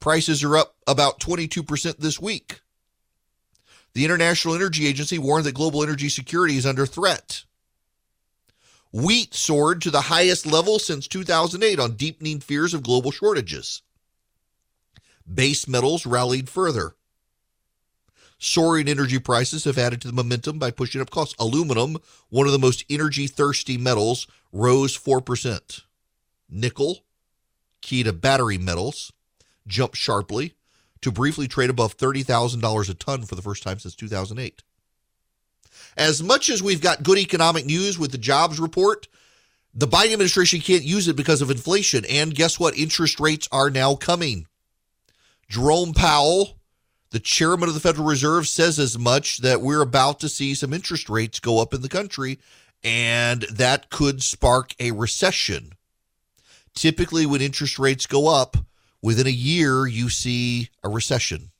Prices 0.00 0.42
are 0.42 0.56
up 0.56 0.74
about 0.88 1.20
22% 1.20 1.98
this 1.98 2.20
week. 2.20 2.60
The 3.94 4.04
International 4.04 4.56
Energy 4.56 4.88
Agency 4.88 5.18
warned 5.18 5.46
that 5.46 5.54
global 5.54 5.84
energy 5.84 6.08
security 6.08 6.56
is 6.56 6.66
under 6.66 6.84
threat. 6.84 7.44
Wheat 8.92 9.34
soared 9.34 9.80
to 9.82 9.90
the 9.90 10.02
highest 10.02 10.46
level 10.46 10.80
since 10.80 11.06
2008 11.06 11.78
on 11.78 11.94
deepening 11.94 12.40
fears 12.40 12.74
of 12.74 12.82
global 12.82 13.12
shortages. 13.12 13.82
Base 15.32 15.68
metals 15.68 16.06
rallied 16.06 16.48
further. 16.48 16.95
Soaring 18.46 18.86
energy 18.86 19.18
prices 19.18 19.64
have 19.64 19.76
added 19.76 20.00
to 20.00 20.06
the 20.06 20.14
momentum 20.14 20.56
by 20.60 20.70
pushing 20.70 21.00
up 21.00 21.10
costs. 21.10 21.34
Aluminum, 21.36 21.98
one 22.28 22.46
of 22.46 22.52
the 22.52 22.60
most 22.60 22.84
energy 22.88 23.26
thirsty 23.26 23.76
metals, 23.76 24.28
rose 24.52 24.96
4%. 24.96 25.80
Nickel, 26.48 27.00
key 27.80 28.04
to 28.04 28.12
battery 28.12 28.56
metals, 28.56 29.12
jumped 29.66 29.96
sharply 29.96 30.54
to 31.00 31.10
briefly 31.10 31.48
trade 31.48 31.70
above 31.70 31.96
$30,000 31.96 32.88
a 32.88 32.94
ton 32.94 33.24
for 33.24 33.34
the 33.34 33.42
first 33.42 33.64
time 33.64 33.80
since 33.80 33.96
2008. 33.96 34.62
As 35.96 36.22
much 36.22 36.48
as 36.48 36.62
we've 36.62 36.80
got 36.80 37.02
good 37.02 37.18
economic 37.18 37.66
news 37.66 37.98
with 37.98 38.12
the 38.12 38.16
jobs 38.16 38.60
report, 38.60 39.08
the 39.74 39.88
Biden 39.88 40.12
administration 40.12 40.60
can't 40.60 40.84
use 40.84 41.08
it 41.08 41.16
because 41.16 41.42
of 41.42 41.50
inflation. 41.50 42.04
And 42.04 42.32
guess 42.32 42.60
what? 42.60 42.78
Interest 42.78 43.18
rates 43.18 43.48
are 43.50 43.70
now 43.70 43.96
coming. 43.96 44.46
Jerome 45.48 45.94
Powell, 45.94 46.55
the 47.16 47.20
chairman 47.20 47.66
of 47.66 47.74
the 47.74 47.80
Federal 47.80 48.06
Reserve 48.06 48.46
says 48.46 48.78
as 48.78 48.98
much 48.98 49.38
that 49.38 49.62
we're 49.62 49.80
about 49.80 50.20
to 50.20 50.28
see 50.28 50.54
some 50.54 50.74
interest 50.74 51.08
rates 51.08 51.40
go 51.40 51.62
up 51.62 51.72
in 51.72 51.80
the 51.80 51.88
country, 51.88 52.38
and 52.84 53.40
that 53.44 53.88
could 53.88 54.22
spark 54.22 54.74
a 54.78 54.90
recession. 54.90 55.72
Typically, 56.74 57.24
when 57.24 57.40
interest 57.40 57.78
rates 57.78 58.04
go 58.04 58.28
up, 58.28 58.58
within 59.00 59.26
a 59.26 59.30
year, 59.30 59.86
you 59.86 60.10
see 60.10 60.68
a 60.84 60.90
recession. 60.90 61.52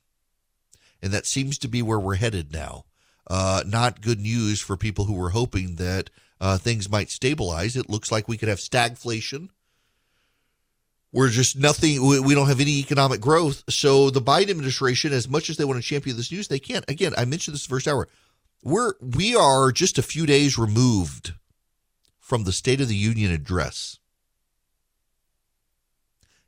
And 1.01 1.11
that 1.11 1.25
seems 1.25 1.57
to 1.57 1.67
be 1.67 1.81
where 1.81 1.99
we're 1.99 2.17
headed 2.17 2.53
now. 2.53 2.85
Uh, 3.25 3.63
not 3.65 4.01
good 4.01 4.19
news 4.19 4.61
for 4.61 4.77
people 4.77 5.05
who 5.05 5.15
were 5.15 5.31
hoping 5.31 5.77
that 5.77 6.11
uh, 6.39 6.59
things 6.59 6.87
might 6.87 7.09
stabilize. 7.09 7.75
It 7.75 7.89
looks 7.89 8.11
like 8.11 8.27
we 8.27 8.37
could 8.37 8.49
have 8.49 8.59
stagflation 8.59 9.49
we're 11.17 11.29
just 11.29 11.57
nothing. 11.57 12.05
We 12.05 12.35
don't 12.35 12.47
have 12.47 12.59
any 12.59 12.77
economic 12.77 13.19
growth. 13.19 13.63
So 13.69 14.11
the 14.11 14.21
Biden 14.21 14.51
administration, 14.51 15.11
as 15.11 15.27
much 15.27 15.49
as 15.49 15.57
they 15.57 15.65
want 15.65 15.81
to 15.81 15.83
champion 15.83 16.15
this 16.15 16.31
news, 16.31 16.47
they 16.47 16.59
can't. 16.59 16.87
Again, 16.87 17.13
I 17.17 17.25
mentioned 17.25 17.55
this 17.55 17.65
first 17.65 17.87
hour. 17.87 18.07
We're 18.63 18.93
we 19.01 19.35
are 19.35 19.71
just 19.71 19.97
a 19.97 20.03
few 20.03 20.27
days 20.27 20.59
removed 20.59 21.33
from 22.19 22.43
the 22.43 22.51
State 22.51 22.81
of 22.81 22.87
the 22.87 22.95
Union 22.95 23.31
address. 23.31 23.97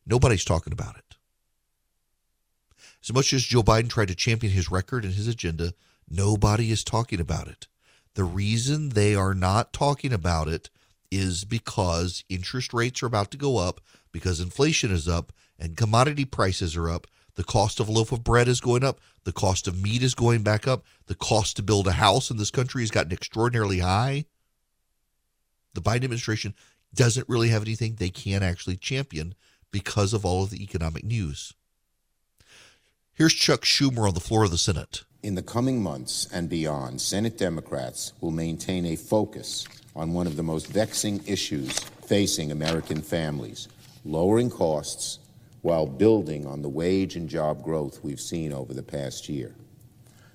Nobody's 0.05 0.45
talking 0.45 0.71
about 0.71 0.97
it. 0.97 1.15
As 3.01 3.11
much 3.11 3.33
as 3.33 3.45
Joe 3.45 3.63
Biden 3.63 3.89
tried 3.89 4.09
to 4.09 4.15
champion 4.15 4.53
his 4.53 4.69
record 4.69 5.03
and 5.03 5.15
his 5.15 5.27
agenda, 5.27 5.73
nobody 6.07 6.69
is 6.69 6.83
talking 6.83 7.19
about 7.19 7.47
it. 7.47 7.65
The 8.13 8.23
reason 8.23 8.89
they 8.89 9.15
are 9.15 9.33
not 9.33 9.73
talking 9.73 10.13
about 10.13 10.47
it 10.47 10.69
is 11.09 11.43
because 11.43 12.23
interest 12.29 12.71
rates 12.71 13.01
are 13.01 13.07
about 13.07 13.31
to 13.31 13.37
go 13.37 13.57
up 13.57 13.81
because 14.11 14.39
inflation 14.39 14.91
is 14.91 15.07
up 15.07 15.31
and 15.57 15.77
commodity 15.77 16.25
prices 16.25 16.75
are 16.75 16.89
up. 16.89 17.07
The 17.35 17.43
cost 17.43 17.79
of 17.79 17.87
a 17.87 17.91
loaf 17.91 18.11
of 18.11 18.23
bread 18.23 18.47
is 18.47 18.59
going 18.59 18.83
up. 18.83 18.99
The 19.23 19.31
cost 19.31 19.67
of 19.67 19.81
meat 19.81 20.03
is 20.03 20.15
going 20.15 20.43
back 20.43 20.67
up. 20.67 20.83
The 21.07 21.15
cost 21.15 21.55
to 21.55 21.63
build 21.63 21.87
a 21.87 21.93
house 21.93 22.29
in 22.29 22.37
this 22.37 22.51
country 22.51 22.81
has 22.81 22.91
gotten 22.91 23.13
extraordinarily 23.13 23.79
high. 23.79 24.25
The 25.73 25.81
Biden 25.81 26.03
administration 26.03 26.55
doesn't 26.93 27.29
really 27.29 27.49
have 27.49 27.61
anything 27.61 27.95
they 27.95 28.09
can 28.09 28.43
actually 28.43 28.77
champion 28.77 29.35
because 29.71 30.13
of 30.13 30.25
all 30.25 30.43
of 30.43 30.49
the 30.49 30.63
economic 30.63 31.03
news. 31.03 31.53
Here's 33.13 33.33
Chuck 33.33 33.61
Schumer 33.61 34.07
on 34.07 34.13
the 34.13 34.19
floor 34.19 34.45
of 34.45 34.51
the 34.51 34.57
Senate. 34.57 35.03
In 35.21 35.35
the 35.35 35.43
coming 35.43 35.83
months 35.83 36.27
and 36.33 36.49
beyond, 36.49 37.01
Senate 37.01 37.37
Democrats 37.37 38.13
will 38.21 38.31
maintain 38.31 38.85
a 38.85 38.95
focus 38.95 39.67
on 39.95 40.13
one 40.13 40.27
of 40.27 40.37
the 40.37 40.43
most 40.43 40.67
vexing 40.67 41.21
issues 41.27 41.77
facing 41.79 42.51
American 42.51 43.01
families 43.01 43.67
lowering 44.03 44.49
costs 44.49 45.19
while 45.61 45.85
building 45.85 46.45
on 46.45 46.61
the 46.61 46.69
wage 46.69 47.15
and 47.15 47.29
job 47.29 47.63
growth 47.63 48.03
we've 48.03 48.19
seen 48.19 48.53
over 48.53 48.73
the 48.73 48.83
past 48.83 49.27
year. 49.27 49.55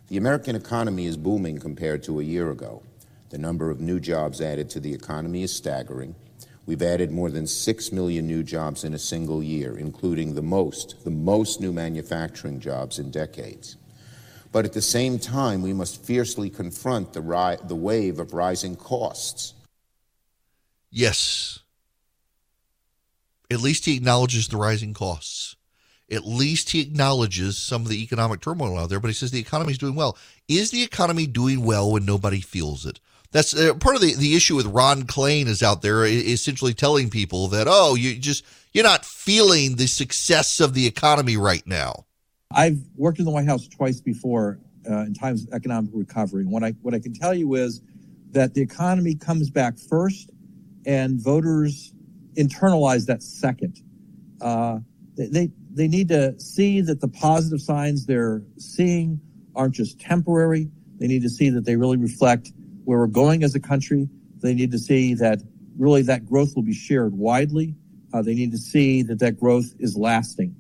The 0.09 0.19
American 0.19 0.55
economy 0.55 1.07
is 1.07 1.17
booming 1.17 1.59
compared 1.59 2.03
to 2.05 2.21
a 2.21 2.25
year 2.25 2.51
ago. 2.51 2.83
The 3.31 3.39
number 3.39 3.71
of 3.71 3.81
new 3.81 3.99
jobs 3.99 4.41
added 4.41 4.69
to 4.71 4.81
the 4.81 4.93
economy 4.93 5.43
is 5.43 5.55
staggering. 5.55 6.15
We've 6.67 6.83
added 6.83 7.11
more 7.11 7.31
than 7.31 7.47
6 7.47 7.93
million 7.93 8.27
new 8.27 8.43
jobs 8.43 8.85
in 8.85 8.95
a 8.95 8.99
single 8.99 9.43
year, 9.43 9.77
including 9.77 10.35
the 10.35 10.43
most, 10.43 11.03
the 11.05 11.11
most 11.11 11.61
new 11.61 11.73
manufacturing 11.73 12.61
jobs 12.61 12.99
in 12.99 13.11
decades. 13.11 13.77
But 14.53 14.65
at 14.65 14.73
the 14.73 14.83
same 14.83 15.19
time, 15.19 15.63
we 15.63 15.73
must 15.73 16.05
fiercely 16.05 16.49
confront 16.49 17.13
the, 17.13 17.21
ri- 17.21 17.59
the 17.65 17.75
wave 17.75 18.19
of 18.19 18.35
rising 18.35 18.77
costs. 18.77 19.55
Yes, 20.91 21.59
at 23.51 23.61
least 23.61 23.85
he 23.85 23.97
acknowledges 23.97 24.49
the 24.49 24.57
rising 24.57 24.95
costs. 24.95 25.57
At 26.11 26.27
least 26.27 26.71
he 26.71 26.81
acknowledges 26.81 27.57
some 27.57 27.83
of 27.83 27.89
the 27.89 28.03
economic 28.03 28.41
turmoil 28.41 28.79
out 28.79 28.91
there, 28.91 29.01
but 29.01 29.09
he 29.09 29.15
says 29.15 29.31
the 29.31 29.41
economy 29.41 29.73
is 29.73 29.79
doing 29.79 29.95
well. 29.95 30.19
Is 30.49 30.71
the 30.71 30.83
economy 30.83 31.27
doing 31.27 31.65
well 31.65 31.91
when 31.91 32.05
nobody 32.05 32.41
feels 32.41 32.85
it? 32.85 33.01
That's 33.33 33.55
uh, 33.57 33.75
part 33.75 33.97
of 33.97 34.03
the, 34.03 34.15
the 34.15 34.37
issue 34.37 34.55
with 34.55 34.67
Ron 34.67 35.05
Klain 35.05 35.47
is 35.47 35.63
out 35.63 35.83
there 35.83 36.05
essentially 36.05 36.75
telling 36.75 37.11
people 37.11 37.49
that, 37.49 37.67
oh, 37.69 37.95
you 37.95 38.17
just, 38.17 38.45
you're 38.73 38.85
not 38.85 39.05
feeling 39.05 39.77
the 39.77 39.87
success 39.87 40.61
of 40.61 40.75
the 40.75 40.87
economy 40.87 41.37
right 41.37 41.67
now. 41.67 42.05
I've 42.53 42.79
worked 42.95 43.19
in 43.19 43.25
the 43.25 43.31
White 43.31 43.47
House 43.47 43.67
twice 43.67 44.01
before 44.01 44.61
uh, 44.89 44.99
in 44.99 45.15
times 45.15 45.45
of 45.47 45.55
economic 45.55 45.91
recovery. 45.95 46.45
What 46.45 46.63
I, 46.63 46.71
what 46.83 46.95
I 46.95 47.01
can 47.01 47.15
tell 47.15 47.35
you 47.35 47.55
is 47.55 47.83
that 48.31 48.55
the 48.55 48.61
economy 48.61 49.15
comes 49.15 49.51
back 49.51 49.79
first 49.79 50.31
and 50.87 51.19
voters 51.19 51.94
internalize 52.37 53.07
that 53.07 53.23
second. 53.23 53.79
Uh, 54.41 54.79
they, 55.17 55.51
they 55.73 55.89
need 55.89 56.09
to 56.09 56.39
see 56.41 56.81
that 56.81 57.01
the 57.01 57.09
positive 57.09 57.61
signs 57.61 58.07
they're 58.07 58.43
seeing 58.59 59.21
aren't 59.55 59.75
just 59.75 60.01
temporary. 60.01 60.69
They 60.99 61.07
need 61.07 61.23
to 61.23 61.31
see 61.31 61.51
that 61.51 61.65
they 61.65 61.77
really 61.77 61.97
reflect 61.97 62.53
where 62.85 62.99
we're 62.99 63.07
going 63.07 63.43
as 63.43 63.55
a 63.55 63.61
country. 63.61 64.09
They 64.39 64.55
need 64.55 64.71
to 64.73 64.79
see 64.79 65.15
that 65.15 65.41
really 65.79 66.03
that 66.03 66.27
growth 66.27 66.55
will 66.55 66.63
be 66.63 66.75
shared 66.75 67.15
widely. 67.15 67.75
Uh, 68.13 68.23
they 68.23 68.35
need 68.35 68.53
to 68.53 68.59
see 68.59 69.03
that 69.03 69.19
that 69.19 69.39
growth 69.39 69.75
is 69.79 69.97
lasting. 69.97 70.55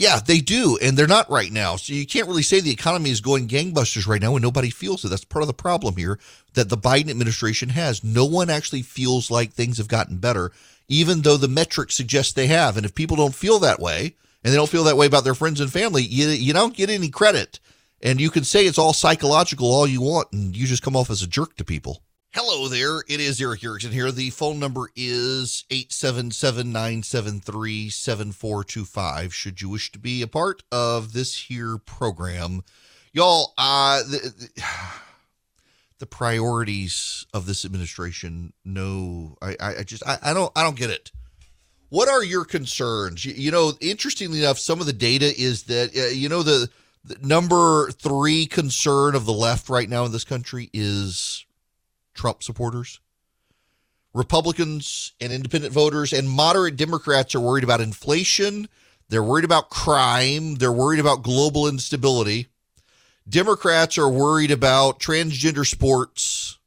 Yeah, 0.00 0.18
they 0.18 0.40
do, 0.40 0.78
and 0.80 0.96
they're 0.96 1.06
not 1.06 1.28
right 1.28 1.52
now. 1.52 1.76
So 1.76 1.92
you 1.92 2.06
can't 2.06 2.26
really 2.26 2.42
say 2.42 2.58
the 2.58 2.70
economy 2.70 3.10
is 3.10 3.20
going 3.20 3.48
gangbusters 3.48 4.06
right 4.06 4.22
now, 4.22 4.34
and 4.34 4.42
nobody 4.42 4.70
feels 4.70 5.04
it. 5.04 5.08
That's 5.08 5.26
part 5.26 5.42
of 5.42 5.46
the 5.46 5.52
problem 5.52 5.96
here 5.96 6.18
that 6.54 6.70
the 6.70 6.78
Biden 6.78 7.10
administration 7.10 7.68
has. 7.68 8.02
No 8.02 8.24
one 8.24 8.48
actually 8.48 8.80
feels 8.80 9.30
like 9.30 9.52
things 9.52 9.76
have 9.76 9.88
gotten 9.88 10.16
better, 10.16 10.52
even 10.88 11.20
though 11.20 11.36
the 11.36 11.48
metrics 11.48 11.96
suggest 11.96 12.34
they 12.34 12.46
have. 12.46 12.78
And 12.78 12.86
if 12.86 12.94
people 12.94 13.14
don't 13.18 13.34
feel 13.34 13.58
that 13.58 13.78
way, 13.78 14.16
and 14.42 14.50
they 14.50 14.56
don't 14.56 14.70
feel 14.70 14.84
that 14.84 14.96
way 14.96 15.04
about 15.04 15.24
their 15.24 15.34
friends 15.34 15.60
and 15.60 15.70
family, 15.70 16.02
you 16.02 16.28
you 16.28 16.54
don't 16.54 16.74
get 16.74 16.88
any 16.88 17.10
credit. 17.10 17.60
And 18.00 18.22
you 18.22 18.30
can 18.30 18.44
say 18.44 18.64
it's 18.64 18.78
all 18.78 18.94
psychological 18.94 19.70
all 19.70 19.86
you 19.86 20.00
want, 20.00 20.32
and 20.32 20.56
you 20.56 20.66
just 20.66 20.82
come 20.82 20.96
off 20.96 21.10
as 21.10 21.20
a 21.20 21.26
jerk 21.26 21.56
to 21.56 21.64
people. 21.64 22.02
Hello 22.32 22.68
there. 22.68 23.02
It 23.08 23.18
is 23.18 23.40
Erick 23.40 23.64
Erickson 23.64 23.90
here. 23.90 24.12
The 24.12 24.30
phone 24.30 24.60
number 24.60 24.90
is 24.94 25.64
877 25.68 26.70
973 26.70 27.90
7425. 27.90 29.34
Should 29.34 29.60
you 29.60 29.68
wish 29.68 29.90
to 29.90 29.98
be 29.98 30.22
a 30.22 30.28
part 30.28 30.62
of 30.70 31.12
this 31.12 31.36
here 31.36 31.76
program, 31.76 32.62
y'all, 33.12 33.52
uh, 33.58 34.04
the, 34.04 34.48
the 35.98 36.06
priorities 36.06 37.26
of 37.34 37.46
this 37.46 37.64
administration, 37.64 38.52
no, 38.64 39.36
I, 39.42 39.56
I 39.58 39.82
just, 39.82 40.06
I, 40.06 40.18
I 40.22 40.32
don't, 40.32 40.52
I 40.54 40.62
don't 40.62 40.78
get 40.78 40.90
it. 40.90 41.10
What 41.88 42.08
are 42.08 42.22
your 42.22 42.44
concerns? 42.44 43.24
You, 43.24 43.34
you 43.34 43.50
know, 43.50 43.72
interestingly 43.80 44.38
enough, 44.38 44.60
some 44.60 44.78
of 44.78 44.86
the 44.86 44.92
data 44.92 45.34
is 45.36 45.64
that, 45.64 45.96
uh, 45.96 46.14
you 46.14 46.28
know, 46.28 46.44
the, 46.44 46.70
the 47.02 47.16
number 47.26 47.90
three 47.90 48.46
concern 48.46 49.16
of 49.16 49.26
the 49.26 49.32
left 49.32 49.68
right 49.68 49.88
now 49.88 50.04
in 50.04 50.12
this 50.12 50.24
country 50.24 50.70
is 50.72 51.44
Trump 52.20 52.42
supporters. 52.42 53.00
Republicans 54.12 55.12
and 55.22 55.32
independent 55.32 55.72
voters 55.72 56.12
and 56.12 56.28
moderate 56.28 56.76
Democrats 56.76 57.34
are 57.34 57.40
worried 57.40 57.64
about 57.64 57.80
inflation. 57.80 58.68
They're 59.08 59.22
worried 59.22 59.46
about 59.46 59.70
crime. 59.70 60.56
They're 60.56 60.70
worried 60.70 61.00
about 61.00 61.22
global 61.22 61.66
instability. 61.66 62.48
Democrats 63.26 63.96
are 63.96 64.08
worried 64.08 64.50
about 64.50 65.00
transgender 65.00 65.66
sports 65.66 66.58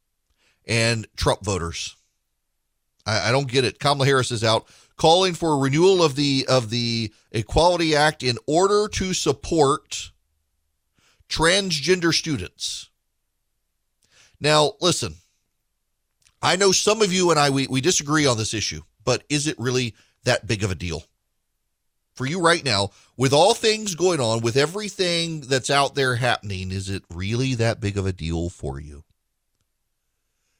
and 0.66 1.06
Trump 1.14 1.44
voters. 1.44 1.94
I, 3.06 3.28
I 3.28 3.30
don't 3.30 3.46
get 3.46 3.64
it. 3.64 3.78
Kamala 3.78 4.06
Harris 4.06 4.32
is 4.32 4.42
out 4.42 4.66
calling 4.96 5.34
for 5.34 5.52
a 5.52 5.58
renewal 5.58 6.02
of 6.02 6.16
the 6.16 6.46
of 6.48 6.70
the 6.70 7.12
Equality 7.30 7.94
Act 7.94 8.24
in 8.24 8.38
order 8.48 8.88
to 8.88 9.14
support 9.14 10.10
transgender 11.28 12.12
students. 12.12 12.90
Now, 14.40 14.72
listen, 14.80 15.14
I 16.44 16.56
know 16.56 16.72
some 16.72 17.00
of 17.00 17.12
you 17.12 17.30
and 17.30 17.40
I, 17.40 17.48
we, 17.48 17.66
we 17.66 17.80
disagree 17.80 18.26
on 18.26 18.36
this 18.36 18.52
issue, 18.52 18.82
but 19.04 19.24
is 19.30 19.46
it 19.46 19.58
really 19.58 19.94
that 20.24 20.46
big 20.46 20.62
of 20.62 20.70
a 20.70 20.74
deal? 20.74 21.04
For 22.14 22.26
you 22.26 22.40
right 22.40 22.64
now, 22.64 22.90
with 23.16 23.32
all 23.32 23.54
things 23.54 23.94
going 23.94 24.20
on, 24.20 24.40
with 24.40 24.56
everything 24.56 25.40
that's 25.40 25.70
out 25.70 25.94
there 25.94 26.16
happening, 26.16 26.70
is 26.70 26.88
it 26.90 27.02
really 27.12 27.54
that 27.54 27.80
big 27.80 27.96
of 27.96 28.06
a 28.06 28.12
deal 28.12 28.50
for 28.50 28.78
you? 28.78 29.04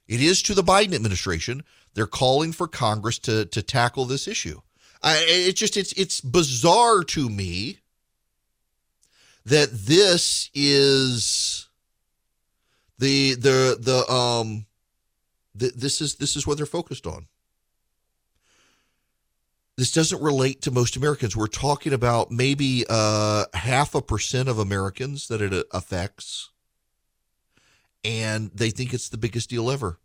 It 0.09 0.21
is 0.21 0.43
to 0.43 0.55
the 0.55 0.63
Biden 0.63 0.95
administration. 0.95 1.63
They're 1.95 2.07
calling 2.07 2.53
for 2.53 2.67
Congress 2.67 3.19
to 3.21 3.45
to 3.47 3.63
tackle 3.63 4.05
this 4.05 4.27
issue. 4.27 4.61
I, 5.03 5.25
it 5.27 5.57
just 5.57 5.77
it's 5.77 5.93
it's 5.93 6.21
bizarre 6.21 7.05
to 7.05 7.29
me 7.29 7.79
that 9.47 9.69
this 9.71 10.51
is 10.55 11.69
the 12.99 13.35
the 13.35 13.79
the 13.81 14.13
um 14.13 14.67
Th- 15.59 15.73
this 15.75 16.01
is 16.01 16.17
this 16.17 16.37
is 16.37 16.47
what 16.47 16.57
they're 16.57 16.67
focused 16.67 17.07
on. 17.07 17.27
This 19.77 19.93
doesn't 19.93 20.23
relate 20.23 20.63
to 20.63 20.71
most 20.71 20.97
Americans. 20.97 21.37
We're 21.37 21.49
talking 21.49 21.93
about 21.93 22.31
maybe 22.31 22.85
uh, 22.89 23.47
half 23.55 23.95
a 23.95 24.03
percent 24.03 24.49
of 24.49 24.59
Americans 24.59 25.27
that 25.29 25.43
it 25.43 25.53
uh, 25.53 25.65
affects, 25.73 26.51
and 28.05 28.51
they 28.55 28.71
think 28.71 28.95
it's 28.95 29.09
the 29.09 29.19
biggest 29.19 29.51
deal 29.51 29.71
ever. 29.71 29.99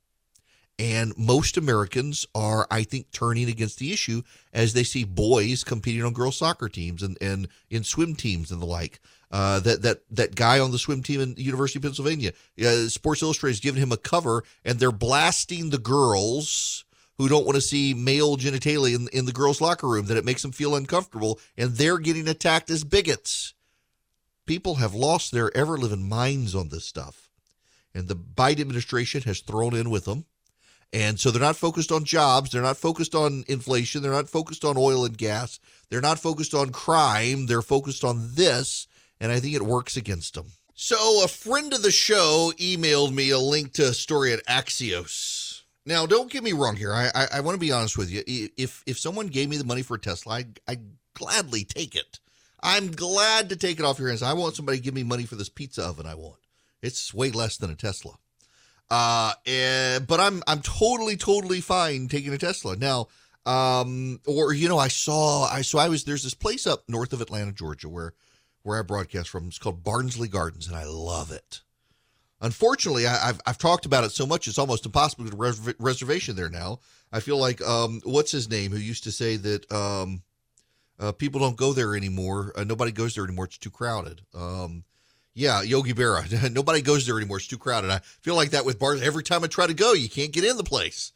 And 0.79 1.13
most 1.17 1.57
Americans 1.57 2.25
are, 2.33 2.65
I 2.71 2.83
think, 2.83 3.11
turning 3.11 3.49
against 3.49 3.79
the 3.79 3.91
issue 3.91 4.21
as 4.53 4.73
they 4.73 4.85
see 4.85 5.03
boys 5.03 5.65
competing 5.65 6.03
on 6.05 6.13
girls' 6.13 6.37
soccer 6.37 6.69
teams 6.69 7.03
and, 7.03 7.17
and 7.19 7.49
in 7.69 7.83
swim 7.83 8.15
teams 8.15 8.49
and 8.49 8.61
the 8.61 8.65
like. 8.65 9.01
Uh, 9.31 9.59
that 9.59 9.83
that 9.83 10.01
that 10.09 10.33
guy 10.33 10.59
on 10.59 10.71
the 10.71 10.79
swim 10.79 11.03
team 11.03 11.21
in 11.21 11.35
the 11.35 11.43
University 11.43 11.77
of 11.77 11.83
Pennsylvania, 11.83 12.33
uh, 12.65 12.87
Sports 12.87 13.21
Illustrated 13.21 13.53
has 13.53 13.59
given 13.59 13.81
him 13.81 13.91
a 13.91 13.97
cover, 13.97 14.43
and 14.65 14.79
they're 14.79 14.91
blasting 14.91 15.69
the 15.69 15.77
girls 15.77 16.83
who 17.19 17.29
don't 17.29 17.45
want 17.45 17.55
to 17.55 17.61
see 17.61 17.93
male 17.93 18.37
genitalia 18.37 18.95
in, 18.95 19.07
in 19.13 19.25
the 19.25 19.31
girls' 19.31 19.61
locker 19.61 19.87
room. 19.87 20.07
That 20.07 20.17
it 20.17 20.25
makes 20.25 20.41
them 20.41 20.51
feel 20.51 20.75
uncomfortable, 20.75 21.39
and 21.55 21.73
they're 21.73 21.99
getting 21.99 22.27
attacked 22.27 22.71
as 22.71 22.83
bigots. 22.83 23.53
People 24.47 24.75
have 24.75 24.95
lost 24.95 25.31
their 25.31 25.55
ever 25.55 25.77
living 25.77 26.09
minds 26.09 26.55
on 26.55 26.69
this 26.69 26.85
stuff, 26.85 27.29
and 27.93 28.07
the 28.07 28.15
Biden 28.15 28.61
administration 28.61 29.21
has 29.23 29.41
thrown 29.41 29.75
in 29.75 29.91
with 29.91 30.05
them. 30.05 30.25
And 30.91 31.19
so 31.19 31.29
they're 31.29 31.39
not 31.39 31.55
focused 31.55 31.91
on 31.91 32.03
jobs. 32.03 32.49
They're 32.49 32.63
not 32.63 32.77
focused 32.77 33.13
on 33.13 33.43
inflation. 33.47 34.01
They're 34.01 34.11
not 34.11 34.27
focused 34.27 34.65
on 34.65 34.75
oil 34.75 35.05
and 35.05 35.15
gas. 35.15 35.59
They're 35.89 36.01
not 36.01 36.17
focused 36.17 36.55
on 36.55 36.71
crime. 36.71 37.45
They're 37.45 37.61
focused 37.61 38.03
on 38.03 38.31
this. 38.33 38.87
And 39.19 39.31
I 39.31 39.39
think 39.39 39.55
it 39.55 39.61
works 39.61 39.97
against 39.97 40.33
them. 40.33 40.47
So 40.73 41.23
a 41.23 41.27
friend 41.27 41.73
of 41.73 41.81
the 41.81 41.91
show 41.91 42.53
emailed 42.57 43.13
me 43.13 43.31
a 43.31 43.37
link 43.37 43.73
to 43.73 43.89
a 43.89 43.93
story 43.93 44.31
at 44.31 44.45
Axios. 44.45 45.63
Now, 45.85 46.05
don't 46.05 46.31
get 46.31 46.43
me 46.43 46.53
wrong 46.53 46.75
here. 46.75 46.93
I, 46.93 47.09
I, 47.13 47.27
I 47.33 47.39
want 47.41 47.55
to 47.55 47.59
be 47.59 47.71
honest 47.71 47.97
with 47.97 48.09
you. 48.09 48.23
If 48.25 48.83
if 48.85 48.97
someone 48.99 49.27
gave 49.27 49.49
me 49.49 49.57
the 49.57 49.65
money 49.65 49.81
for 49.81 49.95
a 49.95 49.99
Tesla, 49.99 50.35
I 50.35 50.45
I 50.67 50.77
gladly 51.15 51.65
take 51.65 51.95
it. 51.95 52.19
I'm 52.61 52.91
glad 52.91 53.49
to 53.49 53.55
take 53.55 53.79
it 53.79 53.85
off 53.85 53.99
your 53.99 54.09
hands. 54.09 54.21
I 54.21 54.33
want 54.33 54.55
somebody 54.55 54.77
to 54.77 54.83
give 54.83 54.93
me 54.93 55.03
money 55.03 55.25
for 55.25 55.35
this 55.35 55.49
pizza 55.49 55.83
oven 55.83 56.05
I 56.05 56.15
want. 56.15 56.39
It's 56.81 57.13
way 57.13 57.31
less 57.31 57.57
than 57.57 57.71
a 57.71 57.75
Tesla. 57.75 58.13
Uh, 58.91 59.33
and, 59.45 60.07
but 60.07 60.19
I'm 60.19 60.41
I'm 60.47 60.61
totally 60.61 61.15
totally 61.15 61.61
fine 61.61 62.07
taking 62.07 62.33
a 62.33 62.37
Tesla 62.37 62.75
now. 62.75 63.07
Um, 63.45 64.19
or 64.25 64.53
you 64.53 64.67
know, 64.67 64.77
I 64.77 64.87
saw 64.87 65.45
I 65.45 65.61
so 65.61 65.79
I 65.79 65.89
was 65.89 66.03
there's 66.03 66.23
this 66.23 66.33
place 66.33 66.65
up 66.65 66.83
north 66.87 67.13
of 67.13 67.21
Atlanta, 67.21 67.51
Georgia, 67.51 67.89
where 67.89 68.13
where 68.63 68.79
I 68.79 68.83
broadcast 68.83 69.29
from. 69.29 69.47
It's 69.47 69.59
called 69.59 69.83
Barnsley 69.83 70.27
Gardens, 70.27 70.67
and 70.67 70.75
I 70.75 70.85
love 70.85 71.31
it. 71.31 71.61
Unfortunately, 72.41 73.05
I, 73.05 73.27
have 73.27 73.41
I've 73.45 73.57
talked 73.57 73.85
about 73.85 74.05
it 74.05 74.11
so 74.11 74.25
much 74.25 74.47
it's 74.47 74.57
almost 74.57 74.85
impossible 74.85 75.29
to 75.29 75.35
res- 75.35 75.73
reservation 75.77 76.35
there 76.35 76.49
now. 76.49 76.79
I 77.11 77.19
feel 77.19 77.37
like 77.37 77.61
um, 77.61 78.01
what's 78.03 78.31
his 78.31 78.49
name 78.49 78.71
who 78.71 78.77
used 78.77 79.03
to 79.03 79.11
say 79.11 79.35
that 79.35 79.69
um, 79.71 80.21
uh, 80.99 81.11
people 81.11 81.41
don't 81.41 81.57
go 81.57 81.73
there 81.73 81.95
anymore. 81.95 82.53
Uh, 82.55 82.63
nobody 82.63 82.91
goes 82.91 83.15
there 83.15 83.25
anymore. 83.25 83.45
It's 83.45 83.57
too 83.57 83.69
crowded. 83.69 84.21
Um, 84.33 84.83
yeah, 85.33 85.61
Yogi 85.61 85.93
Berra. 85.93 86.51
Nobody 86.51 86.81
goes 86.81 87.05
there 87.05 87.17
anymore. 87.17 87.37
It's 87.37 87.47
too 87.47 87.57
crowded. 87.57 87.91
I 87.91 87.99
feel 87.99 88.35
like 88.35 88.49
that 88.49 88.65
with 88.65 88.79
bars. 88.79 89.01
Every 89.01 89.23
time 89.23 89.43
I 89.43 89.47
try 89.47 89.67
to 89.67 89.73
go, 89.73 89.93
you 89.93 90.09
can't 90.09 90.33
get 90.33 90.43
in 90.43 90.57
the 90.57 90.63
place. 90.63 91.13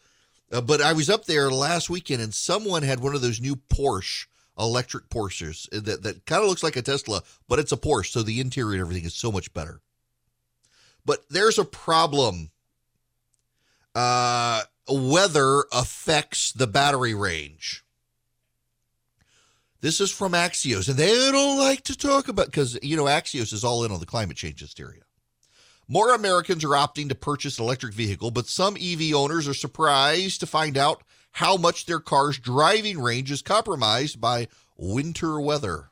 Uh, 0.52 0.62
but 0.62 0.82
I 0.82 0.94
was 0.94 1.10
up 1.10 1.26
there 1.26 1.50
last 1.50 1.90
weekend, 1.90 2.22
and 2.22 2.34
someone 2.34 2.84
had 2.84 3.00
one 3.00 3.16
of 3.16 3.22
those 3.22 3.42
new 3.42 3.56
Porsche 3.56 4.28
electric 4.58 5.10
Porsches 5.10 5.70
that 5.72 6.04
that 6.04 6.26
kind 6.26 6.44
of 6.44 6.50
looks 6.50 6.64
like 6.64 6.76
a 6.76 6.82
Tesla, 6.82 7.24
but 7.48 7.60
it's 7.60 7.72
a 7.72 7.78
Porsche, 7.78 8.12
so 8.12 8.24
the 8.24 8.40
interior 8.40 8.74
and 8.74 8.82
everything 8.82 9.06
is 9.06 9.14
so 9.14 9.32
much 9.32 9.54
better. 9.54 9.82
But 11.06 11.26
there's 11.30 11.60
a 11.60 11.66
problem. 11.66 12.52
Uh, 13.96 14.64
weather 14.88 15.66
affects 15.72 16.52
the 16.52 16.68
battery 16.68 17.14
range. 17.14 17.84
This 19.82 20.00
is 20.00 20.12
from 20.12 20.32
Axios, 20.32 20.88
and 20.88 20.98
they 20.98 21.14
don't 21.32 21.60
like 21.60 21.84
to 21.84 21.98
talk 21.98 22.30
about 22.30 22.46
because 22.46 22.80
you 22.82 22.96
know 22.96 23.04
Axios 23.04 23.52
is 23.52 23.64
all 23.64 23.84
in 23.84 23.92
on 23.92 24.00
the 24.00 24.06
climate 24.06 24.38
change 24.38 24.62
hysteria. 24.62 25.02
More 25.90 26.16
Americans 26.16 26.64
are 26.64 26.70
opting 26.70 27.10
to 27.10 27.16
purchase 27.16 27.60
an 27.60 27.66
electric 27.66 27.94
vehicle, 27.94 28.32
but 28.32 28.48
some 28.48 28.78
EV 28.82 29.14
owners 29.14 29.48
are 29.48 29.54
surprised 29.54 30.40
to 30.40 30.48
find 30.48 30.78
out 30.78 31.04
how 31.34 31.58
much 31.58 31.86
their 31.86 32.00
car's 32.00 32.38
driving 32.38 33.00
range 33.00 33.32
is 33.32 33.42
compromised 33.42 34.22
by 34.22 34.48
winter 34.78 35.40
weather. 35.40 35.90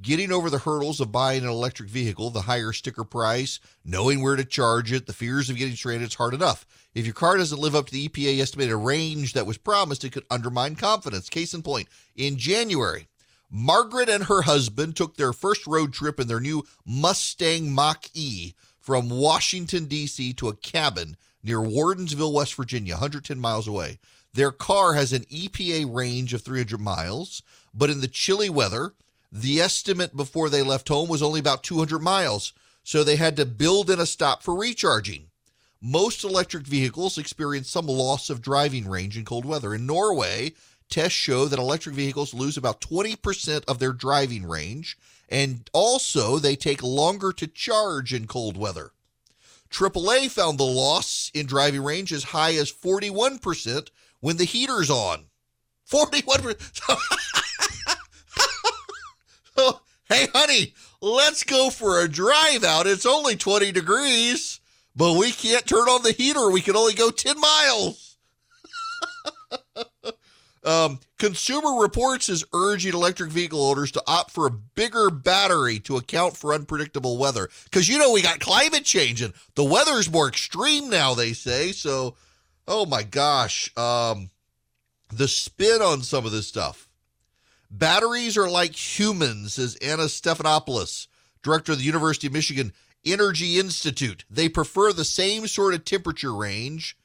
Getting 0.00 0.32
over 0.32 0.50
the 0.50 0.58
hurdles 0.58 1.00
of 1.00 1.12
buying 1.12 1.44
an 1.44 1.48
electric 1.48 1.88
vehicle, 1.88 2.30
the 2.30 2.42
higher 2.42 2.72
sticker 2.72 3.04
price, 3.04 3.60
knowing 3.84 4.20
where 4.20 4.36
to 4.36 4.44
charge 4.44 4.92
it, 4.92 5.06
the 5.06 5.12
fears 5.12 5.48
of 5.48 5.56
getting 5.56 5.76
stranded, 5.76 6.06
it's 6.06 6.16
hard 6.16 6.34
enough. 6.34 6.66
If 6.94 7.06
your 7.06 7.14
car 7.14 7.36
doesn't 7.36 7.60
live 7.60 7.74
up 7.74 7.86
to 7.86 7.92
the 7.92 8.08
EPA 8.08 8.40
estimated 8.40 8.74
range 8.74 9.32
that 9.32 9.46
was 9.46 9.58
promised, 9.58 10.04
it 10.04 10.12
could 10.12 10.26
undermine 10.30 10.74
confidence. 10.76 11.28
Case 11.28 11.54
in 11.54 11.62
point, 11.62 11.88
in 12.16 12.36
January, 12.36 13.08
Margaret 13.48 14.08
and 14.08 14.24
her 14.24 14.42
husband 14.42 14.96
took 14.96 15.16
their 15.16 15.32
first 15.32 15.66
road 15.66 15.92
trip 15.92 16.18
in 16.18 16.26
their 16.26 16.40
new 16.40 16.64
Mustang 16.84 17.72
Mach 17.72 18.06
E 18.12 18.54
from 18.78 19.08
Washington, 19.08 19.86
D.C. 19.86 20.32
to 20.34 20.48
a 20.48 20.56
cabin 20.56 21.16
near 21.42 21.58
Wardensville, 21.58 22.32
West 22.32 22.54
Virginia, 22.54 22.94
110 22.94 23.38
miles 23.38 23.66
away. 23.68 23.98
Their 24.34 24.52
car 24.52 24.94
has 24.94 25.12
an 25.12 25.24
EPA 25.24 25.92
range 25.92 26.32
of 26.32 26.42
300 26.42 26.80
miles, 26.80 27.42
but 27.74 27.90
in 27.90 28.00
the 28.00 28.08
chilly 28.08 28.48
weather, 28.48 28.94
the 29.30 29.60
estimate 29.60 30.16
before 30.16 30.48
they 30.48 30.62
left 30.62 30.88
home 30.88 31.08
was 31.08 31.22
only 31.22 31.40
about 31.40 31.62
200 31.62 32.00
miles, 32.00 32.52
so 32.82 33.04
they 33.04 33.16
had 33.16 33.36
to 33.36 33.46
build 33.46 33.90
in 33.90 34.00
a 34.00 34.06
stop 34.06 34.42
for 34.42 34.54
recharging. 34.54 35.28
Most 35.80 36.22
electric 36.22 36.66
vehicles 36.66 37.18
experience 37.18 37.68
some 37.68 37.86
loss 37.86 38.30
of 38.30 38.40
driving 38.40 38.88
range 38.88 39.18
in 39.18 39.24
cold 39.24 39.44
weather. 39.44 39.74
In 39.74 39.86
Norway, 39.86 40.52
tests 40.88 41.18
show 41.18 41.46
that 41.46 41.58
electric 41.58 41.94
vehicles 41.94 42.34
lose 42.34 42.56
about 42.56 42.80
20% 42.80 43.64
of 43.66 43.78
their 43.78 43.92
driving 43.92 44.46
range, 44.46 44.96
and 45.28 45.68
also 45.72 46.38
they 46.38 46.56
take 46.56 46.82
longer 46.82 47.32
to 47.32 47.46
charge 47.46 48.14
in 48.14 48.26
cold 48.26 48.56
weather. 48.56 48.92
AAA 49.70 50.30
found 50.30 50.58
the 50.58 50.64
loss 50.64 51.21
in 51.34 51.46
driving 51.46 51.82
range 51.82 52.12
as 52.12 52.24
high 52.24 52.54
as 52.54 52.72
41% 52.72 53.90
when 54.20 54.36
the 54.36 54.44
heater's 54.44 54.90
on. 54.90 55.26
41%. 55.90 56.56
hey, 60.08 60.26
honey, 60.32 60.74
let's 61.00 61.42
go 61.44 61.70
for 61.70 62.00
a 62.00 62.08
drive 62.08 62.64
out. 62.64 62.86
It's 62.86 63.06
only 63.06 63.36
20 63.36 63.72
degrees, 63.72 64.60
but 64.96 65.18
we 65.18 65.32
can't 65.32 65.66
turn 65.66 65.88
on 65.88 66.02
the 66.02 66.12
heater. 66.12 66.50
We 66.50 66.60
can 66.60 66.76
only 66.76 66.94
go 66.94 67.10
10 67.10 67.38
miles. 67.40 68.16
um, 70.64 71.00
Consumer 71.18 71.80
Reports 71.80 72.28
is 72.28 72.44
urging 72.52 72.94
electric 72.94 73.30
vehicle 73.30 73.62
owners 73.62 73.90
to 73.92 74.02
opt 74.06 74.30
for 74.30 74.46
a 74.46 74.50
bigger 74.50 75.10
battery 75.10 75.80
to 75.80 75.96
account 75.96 76.36
for 76.36 76.54
unpredictable 76.54 77.18
weather. 77.18 77.48
Because, 77.64 77.88
you 77.88 77.98
know, 77.98 78.12
we 78.12 78.22
got 78.22 78.40
climate 78.40 78.84
change 78.84 79.22
and 79.22 79.34
the 79.54 79.64
weather's 79.64 80.10
more 80.10 80.28
extreme 80.28 80.88
now, 80.88 81.14
they 81.14 81.32
say. 81.32 81.72
So, 81.72 82.16
oh 82.68 82.86
my 82.86 83.02
gosh. 83.02 83.76
Um, 83.76 84.30
the 85.12 85.28
spin 85.28 85.82
on 85.82 86.02
some 86.02 86.24
of 86.24 86.32
this 86.32 86.46
stuff. 86.46 86.88
Batteries 87.70 88.36
are 88.36 88.50
like 88.50 88.74
humans, 88.74 89.54
says 89.54 89.76
Anna 89.76 90.04
Stefanopoulou, 90.04 91.06
director 91.42 91.72
of 91.72 91.78
the 91.78 91.84
University 91.84 92.26
of 92.26 92.32
Michigan 92.32 92.72
Energy 93.04 93.58
Institute. 93.58 94.24
They 94.30 94.48
prefer 94.48 94.92
the 94.92 95.04
same 95.04 95.46
sort 95.46 95.74
of 95.74 95.84
temperature 95.84 96.34
range 96.34 96.96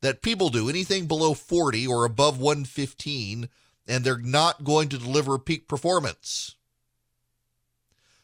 that 0.00 0.22
people 0.22 0.48
do, 0.48 0.68
anything 0.68 1.06
below 1.06 1.34
40 1.34 1.86
or 1.86 2.04
above 2.04 2.38
115, 2.38 3.48
and 3.86 4.04
they're 4.04 4.18
not 4.18 4.64
going 4.64 4.88
to 4.90 4.98
deliver 4.98 5.38
peak 5.38 5.66
performance. 5.68 6.54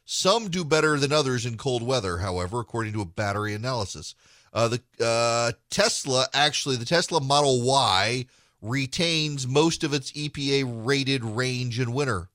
Some 0.04 0.50
do 0.50 0.64
better 0.64 0.98
than 0.98 1.12
others 1.12 1.46
in 1.46 1.56
cold 1.56 1.82
weather, 1.82 2.18
however, 2.18 2.60
according 2.60 2.92
to 2.92 3.00
a 3.00 3.06
battery 3.06 3.54
analysis. 3.54 4.14
Uh, 4.52 4.68
the 4.68 4.82
uh, 5.04 5.52
Tesla, 5.70 6.28
actually, 6.32 6.76
the 6.76 6.84
Tesla 6.84 7.20
Model 7.20 7.62
Y 7.62 8.26
retains 8.60 9.46
most 9.46 9.82
of 9.82 9.92
its 9.92 10.12
EPA 10.12 10.64
rated 10.86 11.24
range 11.24 11.80
in 11.80 11.92
winter. 11.92 12.28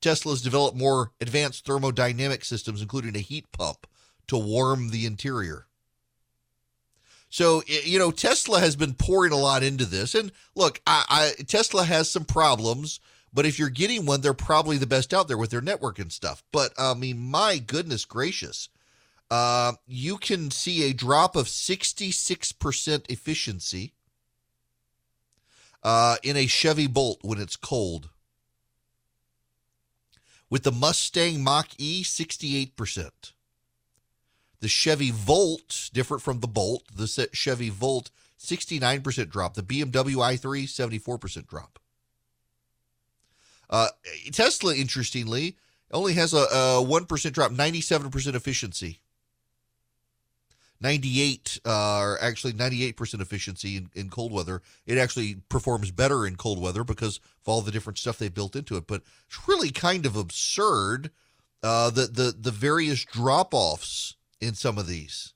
Tesla 0.00 0.32
has 0.32 0.42
developed 0.42 0.76
more 0.76 1.12
advanced 1.20 1.64
thermodynamic 1.64 2.44
systems, 2.44 2.82
including 2.82 3.16
a 3.16 3.20
heat 3.20 3.50
pump 3.52 3.86
to 4.26 4.36
warm 4.36 4.90
the 4.90 5.06
interior. 5.06 5.66
So, 7.32 7.62
you 7.66 7.98
know, 7.98 8.10
Tesla 8.10 8.60
has 8.60 8.76
been 8.76 8.92
pouring 8.92 9.32
a 9.32 9.38
lot 9.38 9.62
into 9.62 9.86
this. 9.86 10.14
And 10.14 10.30
look, 10.54 10.82
I, 10.86 11.32
I, 11.38 11.42
Tesla 11.44 11.82
has 11.82 12.10
some 12.10 12.26
problems, 12.26 13.00
but 13.32 13.46
if 13.46 13.58
you're 13.58 13.70
getting 13.70 14.04
one, 14.04 14.20
they're 14.20 14.34
probably 14.34 14.76
the 14.76 14.86
best 14.86 15.14
out 15.14 15.28
there 15.28 15.38
with 15.38 15.48
their 15.48 15.62
network 15.62 15.98
and 15.98 16.12
stuff. 16.12 16.44
But 16.52 16.74
I 16.76 16.92
mean, 16.92 17.18
my 17.18 17.56
goodness 17.56 18.04
gracious, 18.04 18.68
uh, 19.30 19.72
you 19.86 20.18
can 20.18 20.50
see 20.50 20.82
a 20.82 20.92
drop 20.92 21.34
of 21.34 21.46
66% 21.46 23.10
efficiency 23.10 23.94
uh, 25.82 26.16
in 26.22 26.36
a 26.36 26.46
Chevy 26.46 26.86
Bolt 26.86 27.20
when 27.22 27.40
it's 27.40 27.56
cold. 27.56 28.10
With 30.50 30.64
the 30.64 30.70
Mustang 30.70 31.42
Mach 31.42 31.68
E, 31.78 32.04
68%. 32.04 33.32
The 34.62 34.68
Chevy 34.68 35.10
Volt, 35.10 35.90
different 35.92 36.22
from 36.22 36.38
the 36.38 36.46
Bolt, 36.46 36.84
the 36.94 37.28
Chevy 37.32 37.68
Volt, 37.68 38.12
69% 38.38 39.28
drop. 39.28 39.54
The 39.54 39.62
BMW 39.62 40.14
i3, 40.14 40.38
74% 40.38 41.48
drop. 41.48 41.80
Uh, 43.68 43.88
Tesla, 44.30 44.76
interestingly, 44.76 45.56
only 45.90 46.12
has 46.12 46.32
a, 46.32 46.42
a 46.42 46.84
1% 46.84 47.32
drop, 47.32 47.50
97% 47.50 48.34
efficiency. 48.36 49.00
98 50.80 51.58
uh, 51.66 51.98
or 51.98 52.22
actually 52.22 52.52
98% 52.52 53.20
efficiency 53.20 53.76
in, 53.76 53.90
in 53.94 54.10
cold 54.10 54.30
weather. 54.30 54.62
It 54.86 54.96
actually 54.96 55.38
performs 55.48 55.90
better 55.90 56.24
in 56.24 56.36
cold 56.36 56.60
weather 56.62 56.84
because 56.84 57.16
of 57.16 57.48
all 57.48 57.62
the 57.62 57.72
different 57.72 57.98
stuff 57.98 58.16
they 58.16 58.28
built 58.28 58.54
into 58.54 58.76
it. 58.76 58.86
But 58.86 59.02
it's 59.26 59.48
really 59.48 59.72
kind 59.72 60.06
of 60.06 60.14
absurd 60.14 61.10
uh, 61.64 61.90
the, 61.90 62.06
the, 62.06 62.34
the 62.38 62.52
various 62.52 63.04
drop 63.04 63.52
offs 63.54 64.14
in 64.42 64.54
some 64.54 64.76
of 64.76 64.86
these. 64.86 65.32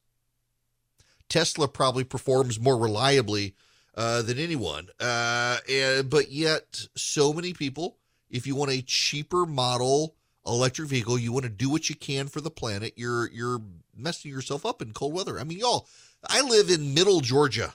Tesla 1.28 1.68
probably 1.68 2.04
performs 2.04 2.60
more 2.60 2.76
reliably 2.76 3.54
uh, 3.94 4.22
than 4.22 4.38
anyone. 4.38 4.88
Uh, 5.00 5.58
and, 5.70 6.10
but 6.10 6.30
yet, 6.30 6.86
so 6.96 7.32
many 7.32 7.52
people, 7.52 7.96
if 8.30 8.46
you 8.46 8.54
want 8.54 8.70
a 8.70 8.82
cheaper 8.82 9.46
model 9.46 10.14
electric 10.46 10.88
vehicle, 10.88 11.18
you 11.18 11.32
want 11.32 11.44
to 11.44 11.50
do 11.50 11.70
what 11.70 11.88
you 11.88 11.94
can 11.94 12.28
for 12.28 12.40
the 12.40 12.50
planet, 12.50 12.92
you're 12.96 13.30
you're 13.30 13.60
messing 13.96 14.30
yourself 14.30 14.64
up 14.64 14.80
in 14.80 14.92
cold 14.92 15.14
weather. 15.14 15.40
I 15.40 15.44
mean, 15.44 15.58
y'all, 15.58 15.88
I 16.28 16.42
live 16.42 16.70
in 16.70 16.94
middle 16.94 17.20
Georgia. 17.20 17.74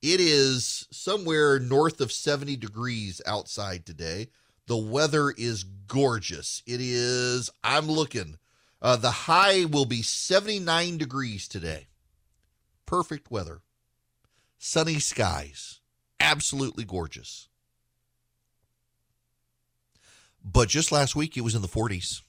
It 0.00 0.18
is 0.18 0.88
somewhere 0.90 1.60
north 1.60 2.00
of 2.00 2.10
70 2.10 2.56
degrees 2.56 3.20
outside 3.24 3.86
today. 3.86 4.28
The 4.66 4.76
weather 4.76 5.30
is 5.30 5.62
gorgeous. 5.62 6.62
It 6.66 6.80
is, 6.80 7.50
I'm 7.62 7.86
looking. 7.86 8.38
Uh, 8.82 8.96
the 8.96 9.10
high 9.10 9.64
will 9.64 9.86
be 9.86 10.02
79 10.02 10.98
degrees 10.98 11.48
today. 11.48 11.86
Perfect 12.84 13.30
weather. 13.30 13.62
Sunny 14.58 14.98
skies. 14.98 15.80
Absolutely 16.20 16.84
gorgeous. 16.84 17.48
But 20.44 20.68
just 20.68 20.92
last 20.92 21.16
week, 21.16 21.36
it 21.36 21.42
was 21.42 21.54
in 21.54 21.62
the 21.62 21.68
40s 21.68 22.22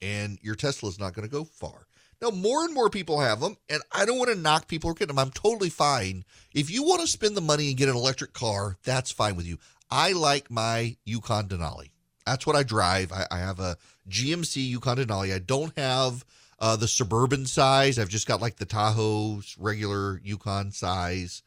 and 0.00 0.38
your 0.42 0.54
Tesla 0.54 0.88
is 0.88 0.98
not 0.98 1.14
going 1.14 1.26
to 1.26 1.32
go 1.32 1.44
far. 1.44 1.86
Now, 2.20 2.30
more 2.30 2.64
and 2.64 2.74
more 2.74 2.90
people 2.90 3.20
have 3.20 3.40
them, 3.40 3.56
and 3.68 3.80
I 3.92 4.04
don't 4.04 4.18
want 4.18 4.30
to 4.30 4.36
knock 4.36 4.66
people 4.66 4.90
who 4.90 4.96
get 4.96 5.08
them. 5.08 5.18
I'm 5.18 5.30
totally 5.30 5.70
fine. 5.70 6.24
If 6.52 6.68
you 6.70 6.82
want 6.82 7.00
to 7.00 7.06
spend 7.06 7.36
the 7.36 7.40
money 7.40 7.68
and 7.68 7.76
get 7.76 7.88
an 7.88 7.94
electric 7.94 8.32
car, 8.32 8.76
that's 8.82 9.12
fine 9.12 9.36
with 9.36 9.46
you. 9.46 9.58
I 9.90 10.12
like 10.12 10.50
my 10.50 10.96
Yukon 11.04 11.48
Denali. 11.48 11.90
That's 12.28 12.46
what 12.46 12.56
I 12.56 12.62
drive. 12.62 13.12
I, 13.12 13.26
I 13.30 13.38
have 13.38 13.60
a 13.60 13.76
GMC 14.08 14.68
Yukon 14.68 14.98
Denali. 14.98 15.34
I 15.34 15.38
don't 15.38 15.76
have 15.78 16.24
uh, 16.58 16.76
the 16.76 16.88
suburban 16.88 17.46
size. 17.46 17.98
I've 17.98 18.08
just 18.08 18.26
got 18.26 18.40
like 18.40 18.56
the 18.56 18.66
Tahoe's 18.66 19.56
regular 19.58 20.20
Yukon 20.24 20.72
size. 20.72 21.42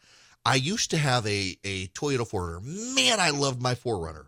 I 0.45 0.55
used 0.55 0.89
to 0.91 0.97
have 0.97 1.25
a, 1.27 1.57
a 1.63 1.87
Toyota 1.87 2.27
4Runner. 2.27 2.95
Man, 2.95 3.19
I 3.19 3.29
loved 3.29 3.61
my 3.61 3.75
4Runner. 3.75 4.25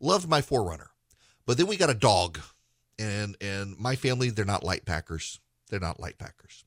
Loved 0.00 0.28
my 0.28 0.40
4Runner. 0.40 0.88
But 1.46 1.58
then 1.58 1.66
we 1.66 1.76
got 1.76 1.90
a 1.90 1.94
dog, 1.94 2.38
and 2.98 3.36
and 3.40 3.78
my 3.78 3.96
family 3.96 4.30
they're 4.30 4.44
not 4.44 4.62
light 4.62 4.84
packers. 4.84 5.40
They're 5.68 5.80
not 5.80 6.00
light 6.00 6.18
packers. 6.18 6.64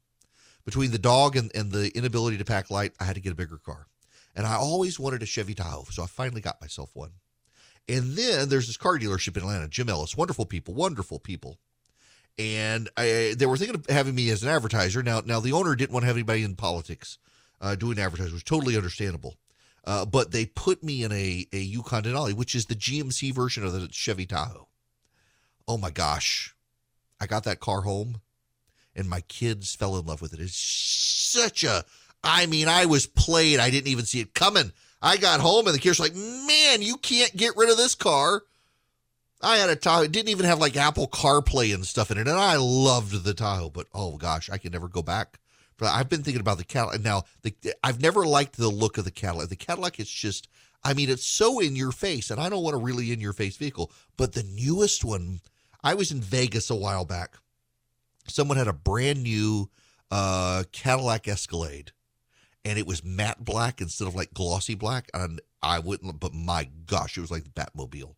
Between 0.66 0.92
the 0.92 0.98
dog 0.98 1.36
and, 1.36 1.52
and 1.56 1.72
the 1.72 1.96
inability 1.96 2.38
to 2.38 2.46
pack 2.46 2.72
light, 2.72 2.94
I 3.00 3.06
had 3.06 3.16
to 3.16 3.22
get 3.22 3.32
a 3.32 3.36
bigger 3.36 3.58
car. 3.58 3.88
And 4.36 4.46
I 4.46 4.56
always 4.56 5.00
wanted 5.00 5.24
a 5.24 5.26
Chevy 5.26 5.54
Tahoe, 5.54 5.86
so 5.92 6.04
I 6.04 6.08
finally 6.08 6.42
got 6.42 6.60
myself 6.60 6.90
one. 6.94 7.12
And 7.88 8.14
then 8.14 8.50
there's 8.50 8.68
this 8.68 8.78
car 8.78 8.98
dealership 8.98 9.38
in 9.38 9.44
Atlanta, 9.44 9.68
Jim 9.68 9.90
Ellis, 9.90 10.18
wonderful 10.18 10.46
people, 10.46 10.74
wonderful 10.74 11.20
people. 11.20 11.60
And 12.38 12.90
I, 12.98 13.36
they 13.38 13.46
were 13.46 13.58
thinking 13.58 13.76
of 13.76 13.86
having 13.88 14.16
me 14.16 14.30
as 14.30 14.44
an 14.44 14.50
advertiser. 14.50 15.04
Now, 15.04 15.22
now 15.26 15.40
the 15.40 15.54
owner 15.54 15.76
didn't 15.76 15.94
want 15.94 16.04
to 16.04 16.08
have 16.08 16.18
anybody 16.18 16.44
in 16.44 16.56
politics 16.56 17.18
uh, 17.62 17.76
doing 17.76 18.00
advertising, 18.00 18.34
which 18.34 18.34
was 18.34 18.44
totally 18.44 18.76
understandable. 18.76 19.36
Uh, 19.86 20.06
but 20.06 20.32
they 20.32 20.46
put 20.46 20.84
me 20.84 21.04
in 21.04 21.12
a, 21.12 21.46
a 21.54 21.58
Yukon 21.58 22.04
Denali, 22.04 22.34
which 22.34 22.56
is 22.56 22.66
the 22.66 22.76
GMC 22.76 23.34
version 23.34 23.64
of 23.64 23.72
the 23.72 23.88
Chevy 23.92 24.26
Tahoe. 24.26 24.68
Oh 25.68 25.78
my 25.78 25.92
gosh. 25.92 26.56
I 27.20 27.28
got 27.28 27.44
that 27.44 27.60
car 27.60 27.82
home 27.82 28.22
and 28.96 29.10
my 29.10 29.22
kids 29.22 29.76
fell 29.76 29.98
in 29.98 30.06
love 30.06 30.22
with 30.22 30.34
it. 30.34 30.40
It's 30.40 30.56
such 30.58 31.64
a, 31.64 31.84
I 32.24 32.46
mean, 32.46 32.68
I 32.68 32.86
was 32.86 33.06
played. 33.06 33.60
I 33.60 33.70
didn't 33.70 33.90
even 33.90 34.06
see 34.06 34.20
it 34.20 34.34
coming. 34.34 34.72
I 35.06 35.18
got 35.18 35.40
home 35.40 35.68
and 35.68 35.76
the 35.76 35.80
kids 35.80 36.00
were 36.00 36.06
like, 36.06 36.16
man, 36.16 36.82
you 36.82 36.98
can't 36.98 37.36
get 37.38 37.56
rid 37.56 37.70
of 37.70 37.78
this 37.78 37.96
car. 37.96 38.42
I 39.42 39.58
had 39.58 39.70
a 39.70 39.76
Tahoe. 39.76 40.04
It 40.04 40.12
didn't 40.12 40.30
even 40.30 40.46
have 40.48 40.60
like 40.60 40.76
Apple 40.76 41.08
CarPlay 41.08 41.74
and 41.76 41.86
stuff 41.86 42.10
in 42.10 42.18
it. 42.18 42.28
And 42.28 42.38
I 42.38 42.56
loved 42.58 43.24
the 43.24 43.34
Tahoe, 43.36 43.70
but 43.70 43.88
oh 43.94 44.18
gosh, 44.18 44.50
I 44.50 44.58
can 44.58 44.72
never 44.72 44.88
go 44.88 45.04
back 45.04 45.40
But 45.78 45.88
I've 45.88 46.10
been 46.10 46.24
thinking 46.24 46.42
about 46.42 46.58
the 46.58 46.64
Cadillac. 46.64 47.02
Now, 47.02 47.24
the, 47.42 47.54
I've 47.84 48.02
never 48.02 48.26
liked 48.26 48.58
the 48.58 48.70
look 48.70 48.98
of 48.98 49.06
the 49.06 49.12
Cadillac. 49.12 49.50
The 49.50 49.56
Cadillac 49.56 50.00
is 50.00 50.10
just, 50.10 50.48
I 50.84 50.94
mean, 50.94 51.10
it's 51.10 51.26
so 51.26 51.60
in 51.60 51.76
your 51.76 51.92
face, 51.92 52.30
and 52.32 52.40
I 52.40 52.50
don't 52.50 52.64
want 52.64 52.76
a 52.76 52.80
really 52.80 53.12
in 53.12 53.20
your 53.20 53.34
face 53.34 53.58
vehicle. 53.58 53.92
But 54.18 54.34
the 54.34 54.44
newest 54.44 55.04
one, 55.04 55.42
I 55.84 55.94
was 55.94 56.12
in 56.12 56.22
Vegas 56.22 56.70
a 56.70 56.76
while 56.76 57.06
back. 57.06 57.36
Someone 58.28 58.58
had 58.58 58.68
a 58.68 58.74
brand 58.74 59.24
new 59.24 59.70
uh, 60.10 60.64
Cadillac 60.72 61.28
Escalade, 61.28 61.92
and 62.66 62.80
it 62.80 62.88
was 62.88 63.04
matte 63.06 63.46
black 63.46 63.82
instead 63.82 64.08
of 64.08 64.16
like 64.16 64.34
glossy 64.34 64.76
black. 64.76 65.10
And 65.14 65.42
I 65.64 65.80
wouldn't, 65.80 66.20
but 66.20 66.34
my 66.34 66.70
gosh, 66.88 67.18
it 67.18 67.22
was 67.22 67.32
like 67.32 67.46
the 67.46 67.52
Batmobile. 67.52 68.16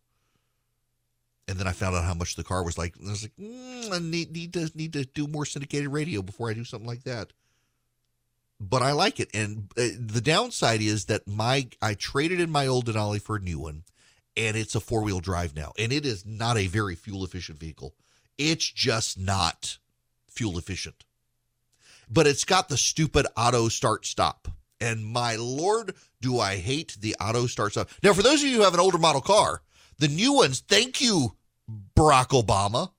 And 1.48 1.58
then 1.58 1.66
I 1.68 1.72
found 1.72 1.96
out 1.96 2.04
how 2.04 2.14
much 2.14 2.36
the 2.36 2.44
car 2.44 2.64
was 2.64 2.78
like. 2.78 2.96
And 2.96 3.08
I 3.08 3.12
was 3.12 3.22
like, 3.24 3.36
mm, 3.40 3.92
I 3.92 3.98
need, 4.00 4.32
need 4.32 4.52
to 4.54 4.70
need 4.74 4.92
to 4.94 5.04
do 5.04 5.26
more 5.28 5.46
syndicated 5.46 5.88
radio 5.90 6.22
before 6.22 6.50
I 6.50 6.54
do 6.54 6.64
something 6.64 6.88
like 6.88 7.04
that. 7.04 7.32
but 8.60 8.82
I 8.82 8.92
like 8.92 9.20
it. 9.20 9.30
And 9.34 9.70
uh, 9.76 9.88
the 9.98 10.20
downside 10.20 10.80
is 10.82 11.06
that 11.06 11.26
my 11.28 11.68
I 11.80 11.94
traded 11.94 12.40
in 12.40 12.50
my 12.50 12.66
old 12.66 12.86
Denali 12.86 13.20
for 13.22 13.36
a 13.36 13.40
new 13.40 13.58
one, 13.58 13.84
and 14.36 14.56
it's 14.56 14.74
a 14.74 14.80
four 14.80 15.02
wheel 15.02 15.20
drive 15.20 15.54
now, 15.54 15.72
and 15.78 15.92
it 15.92 16.04
is 16.06 16.26
not 16.26 16.56
a 16.58 16.66
very 16.66 16.94
fuel 16.94 17.24
efficient 17.24 17.58
vehicle. 17.58 17.94
It's 18.36 18.70
just 18.70 19.18
not 19.18 19.78
fuel 20.28 20.58
efficient. 20.58 21.04
But 22.10 22.26
it's 22.26 22.44
got 22.44 22.68
the 22.68 22.76
stupid 22.76 23.26
auto 23.36 23.68
start 23.68 24.06
stop. 24.06 24.48
And 24.80 25.04
my 25.04 25.36
lord, 25.36 25.94
do 26.20 26.38
I 26.38 26.56
hate 26.56 26.96
the 27.00 27.16
auto 27.20 27.46
start 27.46 27.72
stop. 27.72 27.90
Now, 28.02 28.12
for 28.12 28.22
those 28.22 28.42
of 28.42 28.48
you 28.48 28.56
who 28.56 28.62
have 28.62 28.74
an 28.74 28.80
older 28.80 28.98
model 28.98 29.20
car, 29.20 29.62
the 29.98 30.08
new 30.08 30.32
ones, 30.34 30.60
thank 30.60 31.00
you, 31.00 31.34
Barack 31.96 32.28
Obama. 32.28 32.92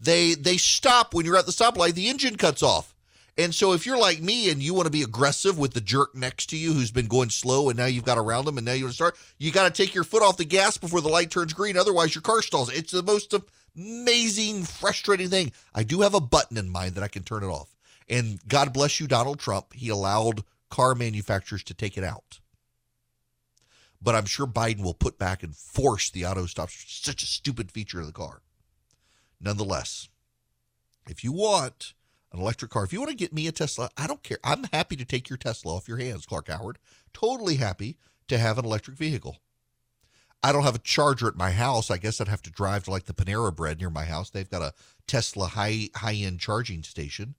They 0.00 0.34
they 0.34 0.58
stop 0.58 1.12
when 1.12 1.26
you're 1.26 1.36
at 1.36 1.46
the 1.46 1.52
stoplight, 1.52 1.94
the 1.94 2.08
engine 2.08 2.36
cuts 2.36 2.62
off. 2.62 2.94
And 3.36 3.54
so 3.54 3.72
if 3.72 3.86
you're 3.86 3.98
like 3.98 4.20
me 4.20 4.50
and 4.50 4.60
you 4.60 4.74
want 4.74 4.86
to 4.86 4.90
be 4.90 5.02
aggressive 5.02 5.58
with 5.58 5.72
the 5.72 5.80
jerk 5.80 6.14
next 6.14 6.46
to 6.46 6.56
you 6.56 6.72
who's 6.72 6.90
been 6.90 7.06
going 7.06 7.30
slow 7.30 7.68
and 7.68 7.78
now 7.78 7.86
you've 7.86 8.04
got 8.04 8.18
around 8.18 8.46
them 8.46 8.58
and 8.58 8.64
now 8.64 8.72
you 8.72 8.84
want 8.84 8.92
to 8.92 8.96
start, 8.96 9.16
you 9.38 9.52
got 9.52 9.72
to 9.72 9.82
take 9.82 9.94
your 9.94 10.02
foot 10.02 10.24
off 10.24 10.36
the 10.36 10.44
gas 10.44 10.76
before 10.76 11.00
the 11.00 11.08
light 11.08 11.30
turns 11.30 11.52
green. 11.52 11.76
Otherwise, 11.76 12.16
your 12.16 12.22
car 12.22 12.42
stalls. 12.42 12.72
It's 12.72 12.90
the 12.90 13.02
most 13.02 13.32
amazing, 13.76 14.64
frustrating 14.64 15.28
thing. 15.28 15.52
I 15.72 15.84
do 15.84 16.00
have 16.00 16.14
a 16.14 16.20
button 16.20 16.56
in 16.56 16.68
mind 16.68 16.96
that 16.96 17.04
I 17.04 17.08
can 17.08 17.22
turn 17.22 17.44
it 17.44 17.48
off. 17.48 17.77
And 18.08 18.40
God 18.48 18.72
bless 18.72 19.00
you, 19.00 19.06
Donald 19.06 19.38
Trump. 19.38 19.74
He 19.74 19.88
allowed 19.88 20.44
car 20.70 20.94
manufacturers 20.94 21.62
to 21.64 21.74
take 21.74 21.98
it 21.98 22.04
out. 22.04 22.40
But 24.00 24.14
I'm 24.14 24.26
sure 24.26 24.46
Biden 24.46 24.82
will 24.82 24.94
put 24.94 25.18
back 25.18 25.42
and 25.42 25.54
force 25.56 26.10
the 26.10 26.24
auto 26.24 26.46
stop. 26.46 26.70
Such 26.70 27.22
a 27.22 27.26
stupid 27.26 27.72
feature 27.72 28.00
of 28.00 28.06
the 28.06 28.12
car. 28.12 28.42
Nonetheless, 29.40 30.08
if 31.08 31.24
you 31.24 31.32
want 31.32 31.94
an 32.32 32.40
electric 32.40 32.70
car, 32.70 32.84
if 32.84 32.92
you 32.92 33.00
want 33.00 33.10
to 33.10 33.16
get 33.16 33.32
me 33.32 33.46
a 33.46 33.52
Tesla, 33.52 33.90
I 33.96 34.06
don't 34.06 34.22
care. 34.22 34.38
I'm 34.44 34.64
happy 34.72 34.96
to 34.96 35.04
take 35.04 35.28
your 35.28 35.36
Tesla 35.36 35.74
off 35.76 35.88
your 35.88 35.98
hands, 35.98 36.26
Clark 36.26 36.48
Howard. 36.48 36.78
Totally 37.12 37.56
happy 37.56 37.96
to 38.28 38.38
have 38.38 38.58
an 38.58 38.64
electric 38.64 38.96
vehicle. 38.96 39.38
I 40.42 40.52
don't 40.52 40.62
have 40.62 40.76
a 40.76 40.80
charger 40.80 41.26
at 41.26 41.36
my 41.36 41.50
house. 41.50 41.90
I 41.90 41.98
guess 41.98 42.20
I'd 42.20 42.28
have 42.28 42.42
to 42.42 42.50
drive 42.50 42.84
to 42.84 42.90
like 42.90 43.06
the 43.06 43.14
Panera 43.14 43.54
Bread 43.54 43.80
near 43.80 43.90
my 43.90 44.04
house. 44.04 44.30
They've 44.30 44.48
got 44.48 44.62
a 44.62 44.74
Tesla 45.06 45.48
high 45.48 45.88
high 45.96 46.14
end 46.14 46.38
charging 46.38 46.82
station. 46.84 47.34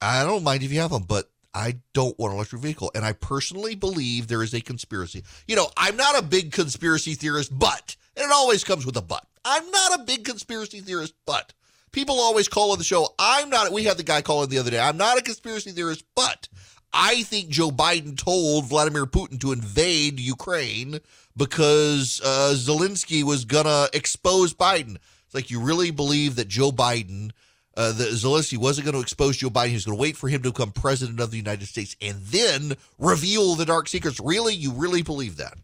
I 0.00 0.24
don't 0.24 0.44
mind 0.44 0.62
if 0.62 0.72
you 0.72 0.80
have 0.80 0.90
them, 0.90 1.04
but 1.04 1.30
I 1.54 1.78
don't 1.92 2.18
want 2.18 2.32
an 2.32 2.36
electric 2.36 2.62
vehicle. 2.62 2.90
And 2.94 3.04
I 3.04 3.12
personally 3.12 3.74
believe 3.74 4.28
there 4.28 4.42
is 4.42 4.54
a 4.54 4.60
conspiracy. 4.60 5.24
You 5.46 5.56
know, 5.56 5.68
I'm 5.76 5.96
not 5.96 6.18
a 6.18 6.22
big 6.22 6.52
conspiracy 6.52 7.14
theorist, 7.14 7.56
but, 7.58 7.96
and 8.16 8.24
it 8.24 8.32
always 8.32 8.64
comes 8.64 8.86
with 8.86 8.96
a 8.96 9.02
but. 9.02 9.26
I'm 9.44 9.70
not 9.70 10.00
a 10.00 10.04
big 10.04 10.24
conspiracy 10.24 10.80
theorist, 10.80 11.14
but 11.26 11.52
people 11.90 12.20
always 12.20 12.48
call 12.48 12.72
on 12.72 12.78
the 12.78 12.84
show. 12.84 13.08
I'm 13.18 13.50
not, 13.50 13.72
we 13.72 13.84
had 13.84 13.96
the 13.96 14.02
guy 14.02 14.22
call 14.22 14.42
in 14.42 14.50
the 14.50 14.58
other 14.58 14.70
day. 14.70 14.78
I'm 14.78 14.98
not 14.98 15.18
a 15.18 15.22
conspiracy 15.22 15.72
theorist, 15.72 16.04
but 16.14 16.48
I 16.92 17.22
think 17.22 17.48
Joe 17.48 17.70
Biden 17.70 18.16
told 18.16 18.66
Vladimir 18.66 19.06
Putin 19.06 19.40
to 19.40 19.52
invade 19.52 20.20
Ukraine 20.20 21.00
because 21.36 22.20
uh, 22.24 22.52
Zelensky 22.54 23.22
was 23.22 23.44
going 23.44 23.66
to 23.66 23.90
expose 23.92 24.54
Biden. 24.54 24.96
It's 25.26 25.34
like, 25.34 25.50
you 25.50 25.60
really 25.60 25.90
believe 25.90 26.36
that 26.36 26.48
Joe 26.48 26.70
Biden 26.70 27.32
uh, 27.78 27.92
that 27.92 28.08
Zelensky 28.08 28.58
wasn't 28.58 28.84
going 28.84 28.96
to 28.96 29.00
expose 29.00 29.36
Joe 29.36 29.50
Biden. 29.50 29.68
He 29.68 29.74
was 29.74 29.84
going 29.84 29.96
to 29.96 30.02
wait 30.02 30.16
for 30.16 30.28
him 30.28 30.42
to 30.42 30.50
become 30.50 30.72
president 30.72 31.20
of 31.20 31.30
the 31.30 31.36
United 31.36 31.66
States 31.68 31.94
and 32.02 32.20
then 32.22 32.76
reveal 32.98 33.54
the 33.54 33.64
dark 33.64 33.88
secrets. 33.88 34.18
Really? 34.18 34.52
You 34.52 34.72
really 34.72 35.02
believe 35.02 35.36
that? 35.36 35.54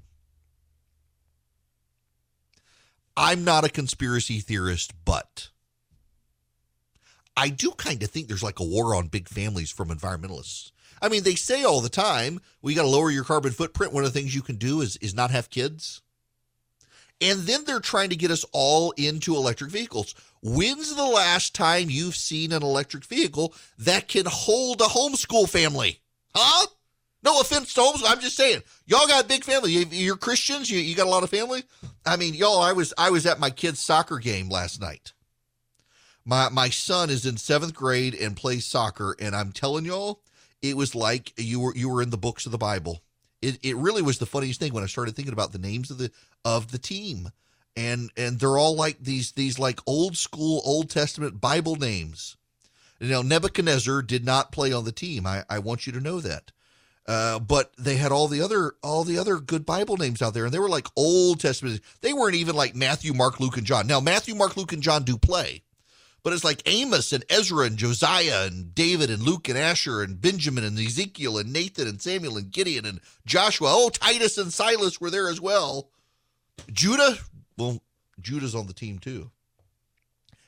I'm 3.16 3.42
not 3.42 3.64
a 3.64 3.68
conspiracy 3.68 4.38
theorist, 4.38 4.92
but 5.04 5.48
I 7.36 7.48
do 7.48 7.72
kind 7.72 8.00
of 8.00 8.10
think 8.10 8.28
there's 8.28 8.44
like 8.44 8.60
a 8.60 8.64
war 8.64 8.94
on 8.94 9.08
big 9.08 9.28
families 9.28 9.72
from 9.72 9.88
environmentalists. 9.88 10.70
I 11.02 11.08
mean, 11.08 11.24
they 11.24 11.34
say 11.34 11.64
all 11.64 11.80
the 11.80 11.88
time, 11.88 12.40
you 12.62 12.76
got 12.76 12.82
to 12.82 12.88
lower 12.88 13.10
your 13.10 13.24
carbon 13.24 13.50
footprint. 13.50 13.92
One 13.92 14.04
of 14.04 14.12
the 14.12 14.18
things 14.18 14.36
you 14.36 14.42
can 14.42 14.56
do 14.56 14.80
is, 14.82 14.96
is 14.98 15.14
not 15.14 15.32
have 15.32 15.50
kids. 15.50 16.00
And 17.20 17.40
then 17.40 17.64
they're 17.64 17.80
trying 17.80 18.10
to 18.10 18.16
get 18.16 18.30
us 18.30 18.44
all 18.52 18.90
into 18.92 19.36
electric 19.36 19.70
vehicles. 19.70 20.14
When's 20.42 20.94
the 20.94 21.04
last 21.04 21.54
time 21.54 21.88
you've 21.88 22.16
seen 22.16 22.52
an 22.52 22.62
electric 22.62 23.04
vehicle 23.04 23.54
that 23.78 24.08
can 24.08 24.26
hold 24.26 24.80
a 24.80 24.84
homeschool 24.84 25.48
family? 25.48 26.00
Huh? 26.34 26.66
No 27.22 27.40
offense 27.40 27.72
to 27.74 27.80
homeschool. 27.80 28.10
I'm 28.10 28.20
just 28.20 28.36
saying, 28.36 28.62
y'all 28.86 29.06
got 29.06 29.24
a 29.24 29.28
big 29.28 29.44
family. 29.44 29.72
You're 29.72 30.16
Christians. 30.16 30.70
You, 30.70 30.78
you 30.78 30.94
got 30.94 31.06
a 31.06 31.10
lot 31.10 31.22
of 31.22 31.30
family. 31.30 31.62
I 32.04 32.16
mean, 32.16 32.34
y'all, 32.34 32.60
I 32.60 32.72
was, 32.72 32.92
I 32.98 33.10
was 33.10 33.24
at 33.24 33.40
my 33.40 33.50
kid's 33.50 33.80
soccer 33.80 34.18
game 34.18 34.50
last 34.50 34.80
night. 34.80 35.12
My, 36.26 36.48
my 36.50 36.68
son 36.68 37.10
is 37.10 37.24
in 37.24 37.36
seventh 37.36 37.74
grade 37.74 38.14
and 38.14 38.36
plays 38.36 38.66
soccer. 38.66 39.16
And 39.18 39.34
I'm 39.34 39.52
telling 39.52 39.86
y'all, 39.86 40.20
it 40.60 40.76
was 40.76 40.94
like 40.94 41.32
you 41.38 41.60
were, 41.60 41.74
you 41.74 41.88
were 41.88 42.02
in 42.02 42.10
the 42.10 42.18
books 42.18 42.44
of 42.44 42.52
the 42.52 42.58
Bible 42.58 43.02
it, 43.44 43.58
it 43.62 43.76
really 43.76 44.02
was 44.02 44.18
the 44.18 44.26
funniest 44.26 44.58
thing 44.58 44.72
when 44.72 44.82
I 44.82 44.86
started 44.86 45.14
thinking 45.14 45.34
about 45.34 45.52
the 45.52 45.58
names 45.58 45.90
of 45.90 45.98
the 45.98 46.10
of 46.44 46.70
the 46.72 46.78
team. 46.78 47.30
And 47.76 48.10
and 48.16 48.38
they're 48.38 48.56
all 48.56 48.76
like 48.76 48.98
these 49.00 49.32
these 49.32 49.58
like 49.58 49.80
old 49.86 50.16
school 50.16 50.62
Old 50.64 50.90
Testament 50.90 51.40
Bible 51.40 51.76
names. 51.76 52.36
You 53.00 53.08
know, 53.08 53.22
Nebuchadnezzar 53.22 54.02
did 54.02 54.24
not 54.24 54.52
play 54.52 54.72
on 54.72 54.84
the 54.84 54.92
team. 54.92 55.26
I, 55.26 55.44
I 55.50 55.58
want 55.58 55.86
you 55.86 55.92
to 55.92 56.00
know 56.00 56.20
that. 56.20 56.52
Uh, 57.06 57.38
but 57.38 57.72
they 57.76 57.96
had 57.96 58.12
all 58.12 58.28
the 58.28 58.40
other 58.40 58.74
all 58.82 59.04
the 59.04 59.18
other 59.18 59.38
good 59.38 59.66
Bible 59.66 59.96
names 59.98 60.22
out 60.22 60.32
there, 60.32 60.46
and 60.46 60.54
they 60.54 60.58
were 60.58 60.70
like 60.70 60.86
Old 60.96 61.40
Testament. 61.40 61.80
They 62.00 62.14
weren't 62.14 62.36
even 62.36 62.54
like 62.54 62.74
Matthew, 62.74 63.12
Mark, 63.12 63.40
Luke, 63.40 63.58
and 63.58 63.66
John. 63.66 63.86
Now 63.86 64.00
Matthew, 64.00 64.34
Mark, 64.34 64.56
Luke, 64.56 64.72
and 64.72 64.82
John 64.82 65.02
do 65.02 65.18
play, 65.18 65.64
but 66.24 66.32
it's 66.32 66.42
like 66.42 66.62
Amos 66.64 67.12
and 67.12 67.22
Ezra 67.28 67.66
and 67.66 67.76
Josiah 67.76 68.46
and 68.46 68.74
David 68.74 69.10
and 69.10 69.22
Luke 69.22 69.48
and 69.48 69.58
Asher 69.58 70.02
and 70.02 70.20
Benjamin 70.20 70.64
and 70.64 70.78
Ezekiel 70.78 71.36
and 71.36 71.52
Nathan 71.52 71.86
and 71.86 72.00
Samuel 72.00 72.38
and 72.38 72.50
Gideon 72.50 72.86
and 72.86 73.00
Joshua. 73.26 73.68
Oh, 73.70 73.90
Titus 73.90 74.38
and 74.38 74.50
Silas 74.50 75.00
were 75.00 75.10
there 75.10 75.28
as 75.28 75.38
well. 75.38 75.90
Judah, 76.72 77.18
well, 77.58 77.82
Judah's 78.20 78.54
on 78.54 78.66
the 78.66 78.72
team 78.72 78.98
too. 78.98 79.30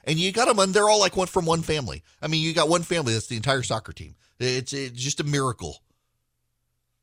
And 0.05 0.19
you 0.19 0.33
got 0.33 0.47
them, 0.47 0.59
and 0.61 0.73
they're 0.73 0.89
all 0.89 1.01
like 1.01 1.17
one 1.17 1.27
from 1.27 1.45
one 1.45 1.63
family. 1.63 2.03
I 2.23 2.29
mean, 2.29 2.41
you 2.41 2.55
got 2.55 2.69
one 2.69 2.83
family 2.83 3.13
that's 3.13 3.27
the 3.27 3.37
entire 3.37 3.63
soccer 3.63 3.93
team. 3.93 4.15
It's, 4.39 4.73
it's 4.73 5.03
just 5.03 5.21
a 5.21 5.25
miracle. 5.25 5.83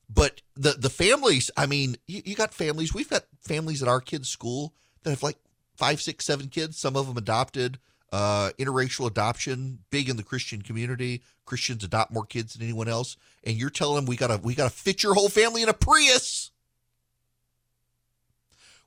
But 0.10 0.42
the 0.56 0.72
the 0.72 0.90
families, 0.90 1.52
I 1.58 1.66
mean, 1.66 1.98
you, 2.08 2.22
you 2.26 2.36
got 2.36 2.54
families. 2.54 2.94
We've 2.94 3.10
got 3.10 3.24
families 3.42 3.82
at 3.82 3.90
our 3.90 4.02
kids' 4.02 4.30
school 4.30 4.74
that 5.04 5.10
have 5.12 5.24
like 5.24 5.38
five, 5.76 6.02
six, 6.02 6.26
seven 6.26 6.48
kids. 6.48 6.78
Some 6.78 6.96
of 6.96 7.08
them 7.08 7.18
adopted 7.18 7.80
uh, 8.14 8.52
interracial 8.60 9.08
adoption, 9.08 9.80
big 9.90 10.08
in 10.08 10.18
the 10.18 10.24
Christian 10.24 10.62
community. 10.62 11.24
Christians 11.46 11.84
adopt 11.84 12.14
more 12.14 12.26
kids 12.26 12.54
than 12.54 12.62
anyone 12.62 12.88
else, 12.88 13.18
and 13.44 13.58
you're 13.58 13.72
telling 13.72 13.96
them 13.96 14.06
we 14.06 14.16
gotta 14.16 14.40
we 14.42 14.54
gotta 14.54 14.70
fit 14.70 15.02
your 15.02 15.16
whole 15.16 15.30
family 15.30 15.64
in 15.64 15.68
a 15.70 15.74
Prius. 15.74 16.52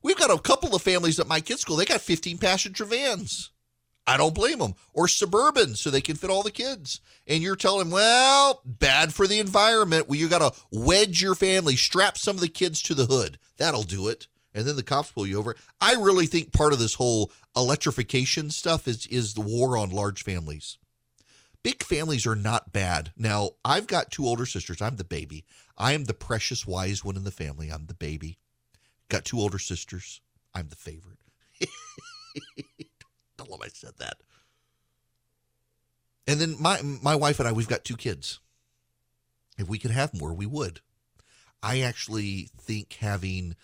We've 0.01 0.17
got 0.17 0.31
a 0.31 0.41
couple 0.41 0.77
of 0.77 0.83
families 0.83 1.19
at 1.19 1.27
my 1.27 1.41
kids' 1.41 1.63
school. 1.63 1.75
They 1.75 1.85
got 1.85 2.01
15 2.01 2.39
passenger 2.39 2.85
vans. 2.85 3.51
I 4.07 4.17
don't 4.17 4.37
blame 4.37 4.61
them. 4.61 4.75
Or 4.93 5.09
suburban, 5.09 5.75
so 5.75 5.91
they 5.91 6.01
can 6.01 6.15
fit 6.15 6.31
all 6.31 6.45
the 6.45 6.53
kids. 6.53 7.01
And 7.27 7.43
you're 7.43 7.57
telling, 7.57 7.89
them, 7.89 7.91
well, 7.91 8.61
bad 8.65 9.13
for 9.13 9.27
the 9.27 9.41
environment. 9.41 10.09
Well, 10.09 10.17
you 10.17 10.29
got 10.29 10.55
to 10.55 10.61
wedge 10.71 11.21
your 11.21 11.35
family, 11.35 11.75
strap 11.75 12.17
some 12.17 12.37
of 12.37 12.41
the 12.41 12.49
kids 12.49 12.81
to 12.83 12.95
the 12.95 13.07
hood. 13.07 13.41
That'll 13.57 13.83
do 13.83 14.07
it 14.07 14.29
and 14.57 14.65
then 14.65 14.75
the 14.75 14.83
cops 14.83 15.13
pull 15.13 15.27
you 15.27 15.39
over. 15.39 15.55
I 15.81 15.95
really 15.95 16.25
think 16.27 16.51
part 16.51 16.73
of 16.73 16.79
this 16.79 16.95
whole 16.95 17.31
electrification 17.55 18.51
stuff 18.51 18.89
is 18.89 19.07
is 19.07 19.35
the 19.35 19.43
war 19.43 19.77
on 19.77 19.91
large 19.91 20.25
families. 20.25 20.79
Big 21.63 21.83
families 21.83 22.27
are 22.27 22.37
not 22.37 22.73
bad. 22.73 23.13
Now, 23.17 23.51
I've 23.65 23.87
got 23.87 24.11
two 24.11 24.25
older 24.25 24.47
sisters. 24.47 24.81
I'm 24.81 24.97
the 24.97 25.05
baby. 25.05 25.45
I 25.77 25.93
am 25.93 26.05
the 26.05 26.15
precious 26.15 26.67
wise 26.67 27.05
one 27.05 27.17
in 27.17 27.25
the 27.25 27.31
family. 27.31 27.69
I'm 27.71 27.87
the 27.87 27.95
baby. 27.95 28.39
Got 29.09 29.25
two 29.25 29.39
older 29.39 29.59
sisters. 29.59 30.21
I'm 30.55 30.69
the 30.69 30.77
favorite. 30.77 31.19
Don't 33.37 33.51
love 33.51 33.61
I 33.63 33.69
said 33.69 33.93
that. 33.99 34.17
And 36.27 36.41
then 36.41 36.57
my 36.59 36.81
my 36.83 37.15
wife 37.15 37.39
and 37.41 37.49
I, 37.49 37.53
we've 37.53 37.69
got 37.69 37.85
two 37.85 37.97
kids. 37.97 38.41
If 39.59 39.69
we 39.69 39.79
could 39.79 39.91
have 39.91 40.19
more, 40.19 40.33
we 40.33 40.47
would. 40.47 40.81
I 41.63 41.81
actually 41.81 42.49
think 42.59 42.95
having 43.01 43.55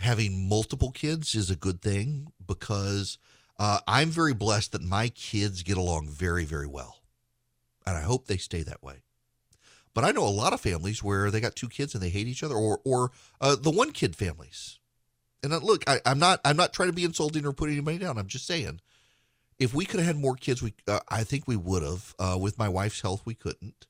having 0.00 0.48
multiple 0.48 0.90
kids 0.90 1.34
is 1.34 1.50
a 1.50 1.56
good 1.56 1.82
thing 1.82 2.32
because 2.44 3.18
uh, 3.58 3.80
I'm 3.86 4.08
very 4.08 4.32
blessed 4.32 4.72
that 4.72 4.82
my 4.82 5.08
kids 5.08 5.62
get 5.62 5.76
along 5.76 6.08
very, 6.08 6.44
very 6.44 6.66
well. 6.66 7.02
And 7.86 7.96
I 7.96 8.00
hope 8.00 8.26
they 8.26 8.38
stay 8.38 8.62
that 8.62 8.82
way. 8.82 9.02
But 9.92 10.04
I 10.04 10.12
know 10.12 10.26
a 10.26 10.30
lot 10.30 10.52
of 10.52 10.60
families 10.60 11.02
where 11.02 11.30
they 11.30 11.40
got 11.40 11.56
two 11.56 11.68
kids 11.68 11.94
and 11.94 12.02
they 12.02 12.08
hate 12.08 12.28
each 12.28 12.42
other, 12.42 12.54
or 12.54 12.80
or 12.84 13.10
uh, 13.40 13.56
the 13.56 13.70
one 13.70 13.90
kid 13.90 14.14
families. 14.14 14.78
And 15.42 15.52
uh, 15.52 15.58
look, 15.58 15.82
I, 15.88 16.00
am 16.06 16.18
not 16.18 16.40
I'm 16.44 16.56
not 16.56 16.72
trying 16.72 16.90
to 16.90 16.94
be 16.94 17.04
insulting 17.04 17.44
or 17.44 17.52
put 17.52 17.70
anybody 17.70 17.98
down. 17.98 18.16
I'm 18.16 18.28
just 18.28 18.46
saying, 18.46 18.80
if 19.58 19.74
we 19.74 19.84
could 19.84 19.98
have 19.98 20.06
had 20.06 20.16
more 20.16 20.36
kids, 20.36 20.62
we 20.62 20.74
uh, 20.86 21.00
I 21.08 21.24
think 21.24 21.48
we 21.48 21.56
would 21.56 21.82
have. 21.82 22.14
Uh, 22.18 22.38
with 22.40 22.56
my 22.56 22.68
wife's 22.68 23.00
health, 23.00 23.22
we 23.24 23.34
couldn't. 23.34 23.86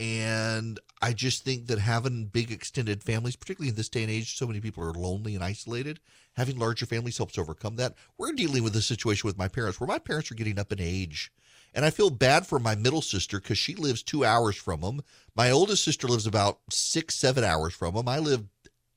And 0.00 0.80
I 1.00 1.12
just 1.12 1.44
think 1.44 1.68
that 1.68 1.78
having 1.78 2.26
big 2.26 2.50
extended 2.50 3.02
families, 3.02 3.36
particularly 3.36 3.70
in 3.70 3.76
this 3.76 3.88
day 3.88 4.02
and 4.02 4.10
age, 4.10 4.36
so 4.36 4.46
many 4.46 4.60
people 4.60 4.82
are 4.82 4.92
lonely 4.92 5.34
and 5.34 5.44
isolated, 5.44 6.00
having 6.36 6.58
larger 6.58 6.86
families 6.86 7.16
helps 7.16 7.38
overcome 7.38 7.76
that. 7.76 7.94
We're 8.18 8.32
dealing 8.32 8.64
with 8.64 8.74
a 8.74 8.82
situation 8.82 9.26
with 9.26 9.38
my 9.38 9.46
parents 9.46 9.78
where 9.78 9.86
my 9.86 10.00
parents 10.00 10.30
are 10.30 10.34
getting 10.34 10.58
up 10.58 10.72
in 10.72 10.80
age 10.80 11.30
And 11.72 11.84
I 11.84 11.90
feel 11.90 12.10
bad 12.10 12.46
for 12.46 12.58
my 12.58 12.74
middle 12.74 13.02
sister 13.02 13.40
because 13.40 13.58
she 13.58 13.74
lives 13.74 14.02
two 14.02 14.24
hours 14.24 14.56
from 14.56 14.80
them. 14.80 15.02
My 15.36 15.50
oldest 15.50 15.84
sister 15.84 16.08
lives 16.08 16.26
about 16.26 16.58
six, 16.70 17.14
seven 17.14 17.44
hours 17.44 17.74
from 17.74 17.94
them. 17.94 18.08
I 18.08 18.18
live 18.18 18.44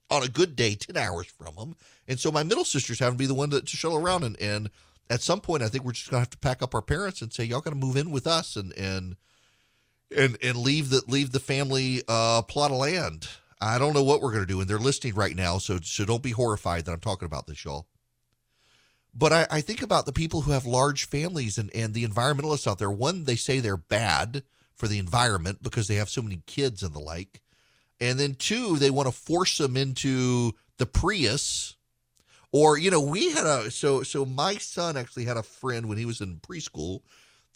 on 0.10 0.24
a 0.24 0.28
good 0.28 0.56
day, 0.56 0.76
10 0.76 0.98
hours 0.98 1.28
from 1.28 1.56
them. 1.56 1.76
And 2.08 2.20
so 2.20 2.32
my 2.32 2.44
middle 2.44 2.66
sister's 2.66 3.00
having 3.00 3.18
to 3.18 3.22
be 3.22 3.26
the 3.28 3.34
one 3.34 3.50
to, 3.52 3.62
to 3.62 3.78
shuttle 3.78 3.98
around. 3.98 4.24
And, 4.24 4.40
and 4.42 4.70
at 5.10 5.22
some 5.22 5.42
point, 5.42 5.64
I 5.64 5.68
think 5.68 5.84
we're 5.84 5.92
just 5.92 6.10
going 6.10 6.20
to 6.20 6.22
have 6.22 6.30
to 6.32 6.38
pack 6.38 6.62
up 6.62 6.74
our 6.74 6.82
parents 6.82 7.22
and 7.22 7.32
say, 7.32 7.44
y'all 7.44 7.62
got 7.62 7.72
to 7.72 7.76
move 7.76 7.98
in 7.98 8.12
with 8.12 8.26
us 8.26 8.56
and, 8.56 8.74
and, 8.78 9.16
and, 10.16 10.38
and 10.42 10.58
leave 10.58 10.90
the, 10.90 11.02
leave 11.08 11.32
the 11.32 11.40
family, 11.40 12.04
uh, 12.08 12.42
plot 12.44 12.72
of 12.72 12.78
land. 12.78 13.28
I 13.60 13.80
don't 13.80 13.94
know 13.94 14.04
what 14.04 14.22
we're 14.22 14.32
going 14.32 14.44
to 14.44 14.54
do. 14.54 14.62
And 14.62 14.70
they're 14.70 14.78
listening 14.78 15.16
right 15.16 15.36
now. 15.36 15.58
So, 15.58 15.80
so 15.82 16.06
don't 16.06 16.24
be 16.24 16.32
horrified 16.32 16.86
that 16.86 16.92
I'm 16.92 17.00
talking 17.00 17.26
about 17.26 17.48
this, 17.48 17.66
y'all. 17.66 17.88
But 19.14 19.34
I, 19.34 19.48
I 19.50 19.62
think 19.62 19.82
about 19.82 20.06
the 20.06 20.14
people 20.14 20.42
who 20.42 20.52
have 20.52 20.66
large 20.68 21.08
families 21.08 21.58
and, 21.58 21.74
and 21.74 21.94
the 21.94 22.06
environmentalists 22.06 22.68
out 22.68 22.78
there. 22.78 22.92
One, 22.92 23.24
they 23.24 23.36
say 23.36 23.60
they're 23.60 23.76
bad 23.76 24.44
for 24.76 24.88
the 24.88 25.00
environment 25.00 25.64
because 25.64 25.88
they 25.88 25.96
have 25.96 26.10
so 26.10 26.22
many 26.22 26.44
kids 26.46 26.84
and 26.84 26.94
the 26.94 27.00
like. 27.00 27.42
And 28.00 28.20
then 28.20 28.36
two, 28.36 28.78
they 28.78 28.92
want 28.92 29.08
to 29.08 29.12
force 29.12 29.58
them 29.58 29.76
into 29.76 30.52
the 30.78 30.86
Prius. 30.86 31.76
Or, 32.52 32.78
you 32.78 32.92
know, 32.92 33.02
we 33.02 33.32
had 33.32 33.46
a 33.46 33.72
so 33.72 34.04
so 34.04 34.24
my 34.24 34.56
son 34.56 34.96
actually 34.96 35.26
had 35.26 35.36
a 35.36 35.44
friend 35.44 35.88
when 35.88 35.98
he 35.98 36.06
was 36.06 36.22
in 36.22 36.38
preschool. 36.38 37.02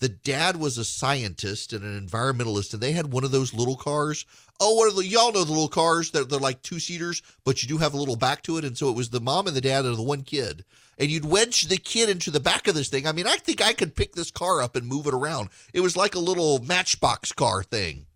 The 0.02 0.10
dad 0.10 0.58
was 0.58 0.78
a 0.78 0.84
scientist 0.84 1.72
and 1.72 1.84
an 1.84 2.08
environmentalist, 2.08 2.74
and 2.74 2.82
they 2.82 2.92
had 2.92 3.14
one 3.14 3.24
of 3.24 3.32
those 3.32 3.54
little 3.54 3.78
cars. 3.78 4.26
Oh, 4.60 4.74
what 4.76 4.92
are 4.92 4.96
the 4.96 5.06
y'all 5.06 5.32
know 5.32 5.44
the 5.44 5.52
little 5.52 5.70
cars 5.70 6.12
that 6.12 6.30
they're 6.30 6.40
like 6.40 6.62
two 6.62 6.80
seaters, 6.80 7.22
but 7.46 7.64
you 7.64 7.70
do 7.70 7.78
have 7.78 7.94
a 7.94 7.98
little 7.98 8.18
back 8.18 8.44
to 8.44 8.58
it. 8.58 8.66
And 8.66 8.78
so 8.78 8.90
it 8.90 8.96
was 8.96 9.12
the 9.12 9.22
mom 9.22 9.48
and 9.48 9.56
the 9.56 9.62
dad 9.62 9.86
and 9.86 9.96
the 9.96 10.02
one 10.02 10.24
kid. 10.24 10.66
And 10.98 11.10
you'd 11.10 11.26
wedge 11.26 11.64
the 11.64 11.78
kid 11.78 12.10
into 12.10 12.32
the 12.32 12.40
back 12.40 12.68
of 12.68 12.76
this 12.76 12.90
thing. 12.90 13.08
I 13.08 13.12
mean, 13.12 13.28
I 13.28 13.38
think 13.38 13.62
I 13.62 13.74
could 13.74 13.96
pick 13.96 14.14
this 14.14 14.32
car 14.32 14.62
up 14.62 14.76
and 14.76 14.86
move 14.86 15.08
it 15.08 15.14
around. 15.14 15.50
It 15.74 15.80
was 15.80 15.96
like 15.96 16.16
a 16.16 16.20
little 16.20 16.60
matchbox 16.60 17.32
car 17.32 17.64
thing 17.64 18.08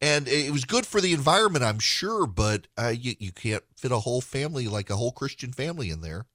and 0.00 0.28
it 0.28 0.52
was 0.52 0.64
good 0.64 0.86
for 0.86 1.00
the 1.00 1.12
environment, 1.12 1.64
I'm 1.64 1.80
sure, 1.80 2.26
but 2.26 2.68
uh, 2.76 2.94
you 2.96 3.14
you 3.18 3.32
can't 3.32 3.64
fit 3.76 3.90
a 3.90 3.98
whole 3.98 4.20
family 4.20 4.68
like 4.68 4.90
a 4.90 4.96
whole 4.96 5.12
Christian 5.12 5.52
family 5.52 5.90
in 5.90 6.00
there. 6.00 6.26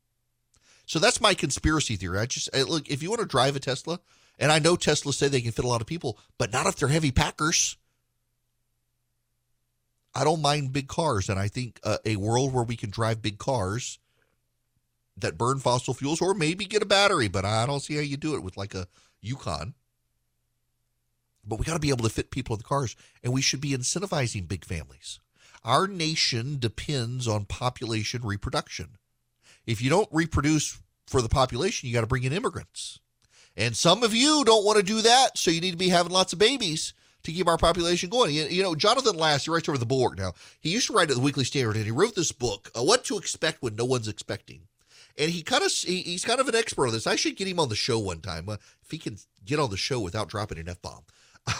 So 0.85 0.99
that's 0.99 1.21
my 1.21 1.33
conspiracy 1.33 1.95
theory. 1.95 2.19
I 2.19 2.25
just 2.25 2.49
I, 2.53 2.63
look 2.63 2.89
if 2.89 3.01
you 3.01 3.09
want 3.09 3.21
to 3.21 3.27
drive 3.27 3.55
a 3.55 3.59
Tesla, 3.59 3.99
and 4.37 4.51
I 4.51 4.59
know 4.59 4.75
Teslas 4.75 5.15
say 5.15 5.27
they 5.27 5.41
can 5.41 5.51
fit 5.51 5.65
a 5.65 5.67
lot 5.67 5.81
of 5.81 5.87
people, 5.87 6.17
but 6.37 6.51
not 6.51 6.67
if 6.67 6.75
they're 6.75 6.89
heavy 6.89 7.11
packers. 7.11 7.77
I 10.15 10.23
don't 10.23 10.41
mind 10.41 10.73
big 10.73 10.87
cars, 10.87 11.27
and 11.27 11.39
I 11.39 11.47
think 11.47 11.79
uh, 11.83 11.97
a 12.05 12.17
world 12.17 12.53
where 12.53 12.63
we 12.63 12.75
can 12.75 12.91
drive 12.91 13.21
big 13.21 13.39
cars 13.39 13.97
that 15.17 15.37
burn 15.37 15.59
fossil 15.59 15.93
fuels, 15.93 16.21
or 16.21 16.33
maybe 16.33 16.65
get 16.65 16.81
a 16.81 16.87
battery, 16.87 17.27
but 17.27 17.45
I 17.45 17.65
don't 17.65 17.79
see 17.79 17.95
how 17.95 18.01
you 18.01 18.17
do 18.17 18.35
it 18.35 18.43
with 18.43 18.57
like 18.57 18.75
a 18.75 18.87
Yukon. 19.21 19.73
But 21.45 21.59
we 21.59 21.65
got 21.65 21.73
to 21.73 21.79
be 21.79 21.89
able 21.89 22.03
to 22.03 22.13
fit 22.13 22.31
people 22.31 22.55
in 22.55 22.59
the 22.59 22.63
cars, 22.63 22.95
and 23.23 23.33
we 23.33 23.41
should 23.41 23.61
be 23.61 23.71
incentivizing 23.71 24.47
big 24.47 24.65
families. 24.65 25.19
Our 25.63 25.87
nation 25.87 26.57
depends 26.59 27.27
on 27.27 27.45
population 27.45 28.21
reproduction. 28.23 28.97
If 29.65 29.81
you 29.81 29.89
don't 29.89 30.09
reproduce 30.11 30.79
for 31.07 31.21
the 31.21 31.29
population, 31.29 31.87
you 31.87 31.93
got 31.95 32.01
to 32.01 32.07
bring 32.07 32.23
in 32.23 32.33
immigrants. 32.33 32.99
And 33.55 33.75
some 33.75 34.03
of 34.03 34.15
you 34.15 34.43
don't 34.45 34.65
want 34.65 34.77
to 34.77 34.83
do 34.83 35.01
that, 35.01 35.37
so 35.37 35.51
you 35.51 35.61
need 35.61 35.71
to 35.71 35.77
be 35.77 35.89
having 35.89 36.11
lots 36.11 36.33
of 36.33 36.39
babies 36.39 36.93
to 37.23 37.31
keep 37.31 37.47
our 37.47 37.57
population 37.57 38.09
going. 38.09 38.33
You, 38.33 38.63
know, 38.63 38.75
Jonathan 38.75 39.15
Last, 39.15 39.45
he 39.45 39.51
writes 39.51 39.69
over 39.69 39.77
the 39.77 39.85
Bulwark 39.85 40.17
now. 40.17 40.33
He 40.59 40.69
used 40.69 40.87
to 40.87 40.93
write 40.93 41.09
at 41.09 41.15
the 41.15 41.21
Weekly 41.21 41.43
Standard, 41.43 41.75
and 41.75 41.85
he 41.85 41.91
wrote 41.91 42.15
this 42.15 42.31
book, 42.31 42.71
uh, 42.75 42.83
"What 42.83 43.05
to 43.05 43.17
Expect 43.17 43.61
When 43.61 43.75
No 43.75 43.85
One's 43.85 44.07
Expecting." 44.07 44.67
And 45.17 45.29
he 45.29 45.43
kind 45.43 45.63
of 45.63 45.71
he, 45.71 46.01
he's 46.01 46.25
kind 46.25 46.39
of 46.39 46.47
an 46.47 46.55
expert 46.55 46.87
on 46.87 46.93
this. 46.93 47.07
I 47.07 47.15
should 47.15 47.35
get 47.35 47.47
him 47.47 47.59
on 47.59 47.69
the 47.69 47.75
show 47.75 47.99
one 47.99 48.19
time 48.19 48.49
uh, 48.49 48.57
if 48.81 48.91
he 48.91 48.97
can 48.97 49.17
get 49.45 49.59
on 49.59 49.69
the 49.69 49.77
show 49.77 49.99
without 49.99 50.29
dropping 50.29 50.57
an 50.57 50.69
f 50.69 50.81
bomb. 50.81 51.03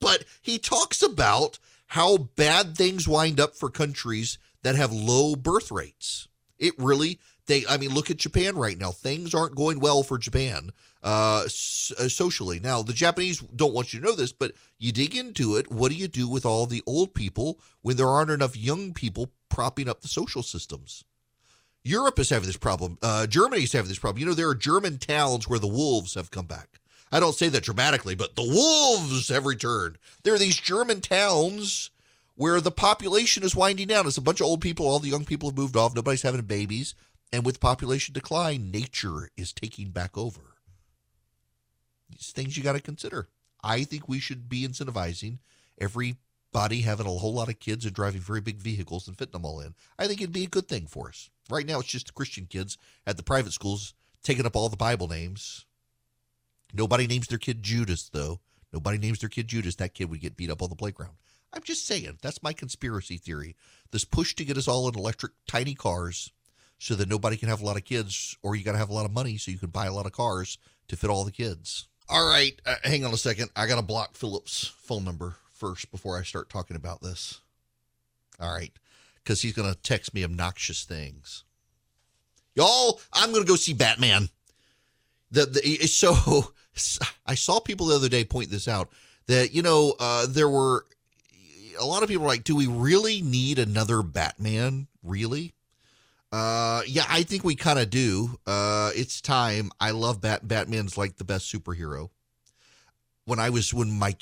but 0.00 0.24
he 0.42 0.58
talks 0.58 1.02
about 1.02 1.58
how 1.88 2.16
bad 2.18 2.76
things 2.76 3.08
wind 3.08 3.40
up 3.40 3.56
for 3.56 3.70
countries 3.70 4.38
that 4.62 4.76
have 4.76 4.92
low 4.92 5.34
birth 5.34 5.70
rates. 5.70 6.28
It 6.58 6.74
really, 6.76 7.18
they, 7.48 7.66
I 7.66 7.76
mean, 7.76 7.92
look 7.92 8.10
at 8.10 8.18
Japan 8.18 8.56
right 8.56 8.78
now. 8.78 8.92
Things 8.92 9.34
aren't 9.34 9.56
going 9.56 9.80
well 9.80 10.02
for 10.02 10.18
Japan 10.18 10.70
uh, 11.02 11.42
uh, 11.44 11.46
socially. 11.46 12.60
Now, 12.60 12.82
the 12.82 12.92
Japanese 12.92 13.40
don't 13.40 13.74
want 13.74 13.92
you 13.92 14.00
to 14.00 14.06
know 14.06 14.14
this, 14.14 14.32
but 14.32 14.52
you 14.78 14.92
dig 14.92 15.16
into 15.16 15.56
it. 15.56 15.70
What 15.70 15.90
do 15.90 15.96
you 15.96 16.08
do 16.08 16.28
with 16.28 16.46
all 16.46 16.66
the 16.66 16.82
old 16.86 17.14
people 17.14 17.58
when 17.82 17.96
there 17.96 18.08
aren't 18.08 18.30
enough 18.30 18.56
young 18.56 18.94
people 18.94 19.32
propping 19.48 19.88
up 19.88 20.02
the 20.02 20.08
social 20.08 20.42
systems? 20.42 21.04
Europe 21.82 22.18
is 22.18 22.30
having 22.30 22.46
this 22.46 22.56
problem. 22.56 22.98
Uh, 23.02 23.26
is 23.28 23.72
having 23.72 23.88
this 23.88 23.98
problem. 23.98 24.20
You 24.20 24.26
know, 24.26 24.34
there 24.34 24.48
are 24.48 24.54
German 24.54 24.98
towns 24.98 25.48
where 25.48 25.58
the 25.58 25.66
wolves 25.66 26.14
have 26.14 26.30
come 26.30 26.46
back. 26.46 26.80
I 27.10 27.20
don't 27.20 27.34
say 27.34 27.48
that 27.48 27.62
dramatically, 27.62 28.14
but 28.14 28.36
the 28.36 28.42
wolves 28.42 29.28
have 29.28 29.46
returned. 29.46 29.96
There 30.22 30.34
are 30.34 30.38
these 30.38 30.58
German 30.58 31.00
towns 31.00 31.90
where 32.38 32.60
the 32.60 32.70
population 32.70 33.42
is 33.42 33.56
winding 33.56 33.88
down. 33.88 34.06
It's 34.06 34.16
a 34.16 34.22
bunch 34.22 34.40
of 34.40 34.46
old 34.46 34.60
people. 34.60 34.86
All 34.86 35.00
the 35.00 35.08
young 35.08 35.24
people 35.24 35.48
have 35.48 35.56
moved 35.56 35.76
off. 35.76 35.94
Nobody's 35.94 36.22
having 36.22 36.42
babies. 36.42 36.94
And 37.32 37.44
with 37.44 37.60
population 37.60 38.14
decline, 38.14 38.70
nature 38.70 39.30
is 39.36 39.52
taking 39.52 39.90
back 39.90 40.16
over. 40.16 40.56
These 42.10 42.32
things 42.32 42.56
you 42.56 42.62
got 42.62 42.72
to 42.72 42.80
consider. 42.80 43.28
I 43.62 43.84
think 43.84 44.08
we 44.08 44.18
should 44.18 44.48
be 44.48 44.66
incentivizing 44.66 45.38
everybody 45.78 46.80
having 46.80 47.06
a 47.06 47.10
whole 47.10 47.34
lot 47.34 47.48
of 47.50 47.60
kids 47.60 47.84
and 47.84 47.94
driving 47.94 48.20
very 48.20 48.40
big 48.40 48.56
vehicles 48.56 49.06
and 49.06 49.18
fitting 49.18 49.32
them 49.32 49.44
all 49.44 49.60
in. 49.60 49.74
I 49.98 50.06
think 50.06 50.20
it'd 50.20 50.32
be 50.32 50.44
a 50.44 50.48
good 50.48 50.68
thing 50.68 50.86
for 50.86 51.08
us. 51.08 51.28
Right 51.50 51.66
now, 51.66 51.80
it's 51.80 51.88
just 51.88 52.06
the 52.06 52.12
Christian 52.12 52.46
kids 52.46 52.78
at 53.06 53.16
the 53.16 53.22
private 53.22 53.52
schools 53.52 53.94
taking 54.22 54.46
up 54.46 54.56
all 54.56 54.68
the 54.68 54.76
Bible 54.76 55.08
names 55.08 55.66
Nobody 56.72 57.06
names 57.06 57.28
their 57.28 57.38
kid 57.38 57.62
Judas, 57.62 58.08
though. 58.08 58.40
Nobody 58.72 58.98
names 58.98 59.20
their 59.20 59.28
kid 59.28 59.48
Judas. 59.48 59.76
That 59.76 59.94
kid 59.94 60.10
would 60.10 60.20
get 60.20 60.36
beat 60.36 60.50
up 60.50 60.62
on 60.62 60.68
the 60.68 60.76
playground. 60.76 61.14
I'm 61.52 61.62
just 61.62 61.86
saying. 61.86 62.18
That's 62.20 62.42
my 62.42 62.52
conspiracy 62.52 63.16
theory. 63.16 63.56
This 63.90 64.04
push 64.04 64.34
to 64.34 64.44
get 64.44 64.58
us 64.58 64.68
all 64.68 64.86
in 64.88 64.98
electric 64.98 65.32
tiny 65.46 65.74
cars 65.74 66.32
so 66.78 66.94
that 66.94 67.08
nobody 67.08 67.36
can 67.36 67.48
have 67.48 67.60
a 67.60 67.64
lot 67.64 67.76
of 67.76 67.84
kids, 67.84 68.36
or 68.42 68.54
you 68.54 68.64
got 68.64 68.72
to 68.72 68.78
have 68.78 68.90
a 68.90 68.94
lot 68.94 69.04
of 69.04 69.12
money 69.12 69.36
so 69.36 69.50
you 69.50 69.58
can 69.58 69.70
buy 69.70 69.86
a 69.86 69.92
lot 69.92 70.06
of 70.06 70.12
cars 70.12 70.58
to 70.88 70.96
fit 70.96 71.10
all 71.10 71.24
the 71.24 71.32
kids. 71.32 71.88
All 72.08 72.28
right. 72.28 72.58
Uh, 72.64 72.76
hang 72.84 73.04
on 73.04 73.12
a 73.12 73.18
second. 73.18 73.50
I 73.54 73.66
got 73.66 73.76
to 73.76 73.82
block 73.82 74.14
Philip's 74.14 74.66
phone 74.66 75.04
number 75.04 75.36
first 75.52 75.90
before 75.90 76.18
I 76.18 76.22
start 76.22 76.48
talking 76.48 76.76
about 76.76 77.02
this. 77.02 77.40
All 78.40 78.54
right. 78.54 78.72
Because 79.16 79.42
he's 79.42 79.52
going 79.52 79.70
to 79.70 79.78
text 79.80 80.14
me 80.14 80.24
obnoxious 80.24 80.84
things. 80.84 81.44
Y'all, 82.54 83.00
I'm 83.12 83.32
going 83.32 83.44
to 83.44 83.48
go 83.48 83.56
see 83.56 83.74
Batman 83.74 84.30
the, 85.30 85.46
the 85.46 85.86
so 85.86 86.14
I 87.26 87.34
saw 87.34 87.60
people 87.60 87.86
the 87.86 87.96
other 87.96 88.08
day 88.08 88.24
point 88.24 88.50
this 88.50 88.68
out 88.68 88.90
that 89.26 89.54
you 89.54 89.62
know 89.62 89.94
uh, 89.98 90.26
there 90.28 90.48
were 90.48 90.86
a 91.80 91.84
lot 91.84 92.02
of 92.02 92.08
people 92.08 92.26
like, 92.26 92.44
do 92.44 92.56
we 92.56 92.66
really 92.66 93.22
need 93.22 93.58
another 93.58 94.02
Batman? 94.02 94.88
Really? 95.02 95.52
Uh, 96.30 96.82
yeah, 96.86 97.04
I 97.08 97.22
think 97.22 97.42
we 97.42 97.54
kind 97.54 97.78
of 97.78 97.90
do. 97.90 98.38
Uh, 98.46 98.90
it's 98.94 99.20
time. 99.20 99.70
I 99.80 99.92
love 99.92 100.20
Bat. 100.20 100.46
Batman's 100.46 100.98
like 100.98 101.16
the 101.16 101.24
best 101.24 101.52
superhero. 101.52 102.10
When 103.24 103.38
I 103.38 103.50
was 103.50 103.72
when 103.74 103.90
my 103.90 104.14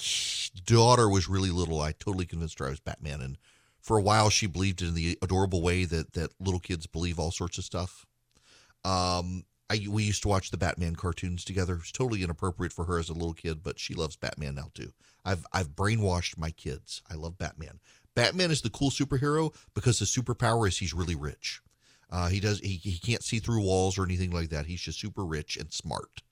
daughter 0.65 1.09
was 1.09 1.29
really 1.29 1.51
little, 1.51 1.81
I 1.81 1.93
totally 1.93 2.27
convinced 2.27 2.59
her 2.59 2.67
I 2.67 2.71
was 2.71 2.81
Batman, 2.81 3.21
and 3.21 3.39
for 3.81 3.97
a 3.97 4.03
while 4.03 4.31
she 4.31 4.47
believed 4.47 4.83
in 4.83 4.95
the 4.95 5.17
adorable 5.23 5.63
way 5.63 5.85
that 5.85 6.13
that 6.15 6.31
little 6.41 6.61
kids 6.61 6.87
believe 6.87 7.19
all 7.19 7.31
sorts 7.31 7.59
of 7.59 7.65
stuff. 7.65 8.05
Um, 8.85 9.45
I, 9.69 9.85
we 9.89 10.05
used 10.05 10.23
to 10.23 10.29
watch 10.29 10.51
the 10.51 10.57
Batman 10.57 10.95
cartoons 10.95 11.45
together. 11.45 11.75
It 11.75 11.79
was 11.79 11.93
totally 11.93 12.23
inappropriate 12.23 12.73
for 12.73 12.85
her 12.85 12.99
as 12.99 13.09
a 13.09 13.15
little 13.15 13.35
kid, 13.35 13.63
but 13.63 13.81
she 13.81 13.95
loves 13.95 14.17
Batman 14.17 14.55
now 14.57 14.71
too. 14.75 14.93
I've 15.25 15.45
I've 15.53 15.75
brainwashed 15.75 16.39
my 16.39 16.51
kids. 16.51 17.03
I 17.11 17.15
love 17.15 17.39
Batman. 17.39 17.81
Batman 18.15 18.51
is 18.51 18.63
the 18.63 18.71
cool 18.71 18.91
superhero 18.91 19.55
because 19.75 19.99
the 19.99 20.05
superpower 20.05 20.67
is 20.67 20.79
he's 20.79 20.95
really 20.95 21.17
rich. 21.17 21.61
Uh, 22.11 22.29
he 22.29 22.41
does 22.41 22.61
he, 22.61 22.77
he 22.77 22.99
can't 22.99 23.23
see 23.23 23.39
through 23.39 23.63
walls 23.63 23.99
or 23.99 24.05
anything 24.05 24.31
like 24.31 24.51
that. 24.51 24.67
He's 24.67 24.81
just 24.81 25.01
super 25.01 25.25
rich 25.25 25.57
and 25.57 25.73
smart. 25.73 26.23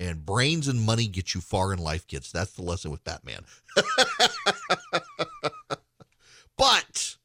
And 0.00 0.26
brains 0.26 0.66
and 0.68 0.80
money 0.80 1.06
get 1.06 1.34
you 1.34 1.40
far 1.40 1.72
in 1.72 1.78
life, 1.78 2.06
kids. 2.06 2.32
That's 2.32 2.52
the 2.52 2.62
lesson 2.62 2.90
with 2.90 3.04
Batman. 3.04 3.44
but 6.56 7.16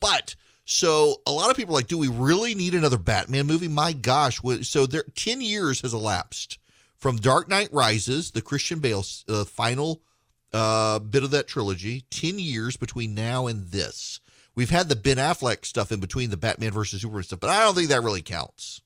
but 0.00 0.34
so 0.66 1.22
a 1.26 1.32
lot 1.32 1.50
of 1.50 1.56
people 1.56 1.74
like, 1.74 1.86
do 1.86 1.96
we 1.96 2.08
really 2.08 2.54
need 2.54 2.74
another 2.74 2.98
Batman 2.98 3.46
movie? 3.46 3.68
My 3.68 3.92
gosh. 3.92 4.40
So 4.62 4.84
there, 4.86 5.04
10 5.14 5.40
years 5.40 5.80
has 5.82 5.94
elapsed 5.94 6.58
from 6.96 7.16
Dark 7.16 7.48
Knight 7.48 7.68
Rises, 7.72 8.32
the 8.32 8.42
Christian 8.42 8.80
Bale 8.80 9.04
uh, 9.28 9.44
final 9.44 10.02
uh, 10.52 10.98
bit 10.98 11.22
of 11.22 11.30
that 11.30 11.46
trilogy, 11.46 12.04
10 12.10 12.40
years 12.40 12.76
between 12.76 13.14
now 13.14 13.46
and 13.46 13.68
this. 13.68 14.20
We've 14.56 14.70
had 14.70 14.88
the 14.88 14.96
Ben 14.96 15.18
Affleck 15.18 15.64
stuff 15.64 15.92
in 15.92 16.00
between 16.00 16.30
the 16.30 16.36
Batman 16.36 16.72
versus 16.72 17.02
Superman 17.02 17.24
stuff, 17.24 17.40
but 17.40 17.50
I 17.50 17.62
don't 17.62 17.74
think 17.74 17.90
that 17.90 18.02
really 18.02 18.22
counts. 18.22 18.80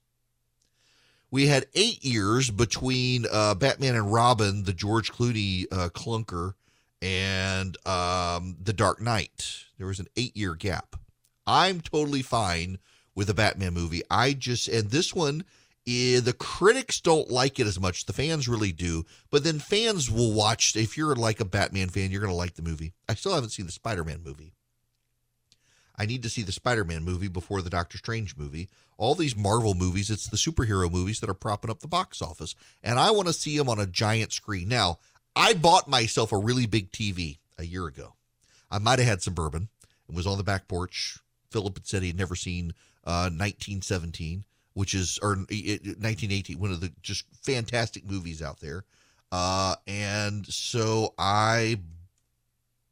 We 1.30 1.46
had 1.46 1.66
eight 1.74 2.04
years 2.04 2.50
between 2.50 3.24
uh, 3.30 3.54
Batman 3.54 3.94
and 3.94 4.12
Robin, 4.12 4.64
the 4.64 4.72
George 4.72 5.12
Clooney 5.12 5.66
uh, 5.70 5.88
clunker, 5.90 6.54
and 7.00 7.76
um, 7.86 8.56
the 8.60 8.72
Dark 8.72 9.00
Knight. 9.00 9.66
There 9.78 9.86
was 9.86 10.00
an 10.00 10.08
eight 10.16 10.36
year 10.36 10.56
gap. 10.56 10.96
I'm 11.46 11.80
totally 11.80 12.22
fine 12.22 12.78
with 13.14 13.30
a 13.30 13.34
Batman 13.34 13.72
movie. 13.72 14.02
I 14.10 14.32
just 14.32 14.66
and 14.66 14.90
this 14.90 15.14
one 15.14 15.44
eh, 15.86 16.20
the 16.20 16.34
critics 16.36 17.00
don't 17.00 17.30
like 17.30 17.60
it 17.60 17.66
as 17.66 17.78
much. 17.78 18.06
The 18.06 18.12
fans 18.12 18.48
really 18.48 18.72
do. 18.72 19.04
But 19.30 19.44
then 19.44 19.60
fans 19.60 20.10
will 20.10 20.32
watch. 20.32 20.74
If 20.76 20.96
you're 20.96 21.14
like 21.14 21.40
a 21.40 21.44
Batman 21.44 21.88
fan, 21.88 22.10
you're 22.10 22.20
going 22.20 22.32
to 22.32 22.36
like 22.36 22.54
the 22.54 22.62
movie. 22.62 22.92
I 23.08 23.14
still 23.14 23.34
haven't 23.34 23.50
seen 23.50 23.66
the 23.66 23.72
Spider 23.72 24.04
Man 24.04 24.22
movie. 24.24 24.54
I 26.00 26.06
need 26.06 26.22
to 26.22 26.30
see 26.30 26.40
the 26.40 26.50
Spider 26.50 26.82
Man 26.82 27.04
movie 27.04 27.28
before 27.28 27.60
the 27.60 27.68
Doctor 27.68 27.98
Strange 27.98 28.34
movie. 28.34 28.70
All 28.96 29.14
these 29.14 29.36
Marvel 29.36 29.74
movies, 29.74 30.08
it's 30.08 30.28
the 30.28 30.38
superhero 30.38 30.90
movies 30.90 31.20
that 31.20 31.28
are 31.28 31.34
propping 31.34 31.70
up 31.70 31.80
the 31.80 31.88
box 31.88 32.22
office. 32.22 32.54
And 32.82 32.98
I 32.98 33.10
want 33.10 33.28
to 33.28 33.34
see 33.34 33.58
them 33.58 33.68
on 33.68 33.78
a 33.78 33.84
giant 33.84 34.32
screen. 34.32 34.66
Now, 34.66 34.98
I 35.36 35.52
bought 35.52 35.88
myself 35.88 36.32
a 36.32 36.38
really 36.38 36.64
big 36.64 36.90
TV 36.90 37.36
a 37.58 37.66
year 37.66 37.86
ago. 37.86 38.14
I 38.70 38.78
might 38.78 38.98
have 38.98 39.08
had 39.08 39.22
some 39.22 39.34
bourbon. 39.34 39.68
It 40.08 40.14
was 40.14 40.26
on 40.26 40.38
the 40.38 40.42
back 40.42 40.68
porch. 40.68 41.18
Philip 41.50 41.76
had 41.76 41.86
said 41.86 42.00
he 42.00 42.08
had 42.08 42.16
never 42.16 42.34
seen 42.34 42.72
uh, 43.04 43.28
1917, 43.28 44.46
which 44.72 44.94
is, 44.94 45.18
or 45.22 45.36
1918, 45.36 46.58
one 46.58 46.72
of 46.72 46.80
the 46.80 46.92
just 47.02 47.26
fantastic 47.42 48.10
movies 48.10 48.40
out 48.40 48.60
there. 48.60 48.84
Uh, 49.30 49.76
and 49.86 50.46
so 50.46 51.12
I 51.18 51.78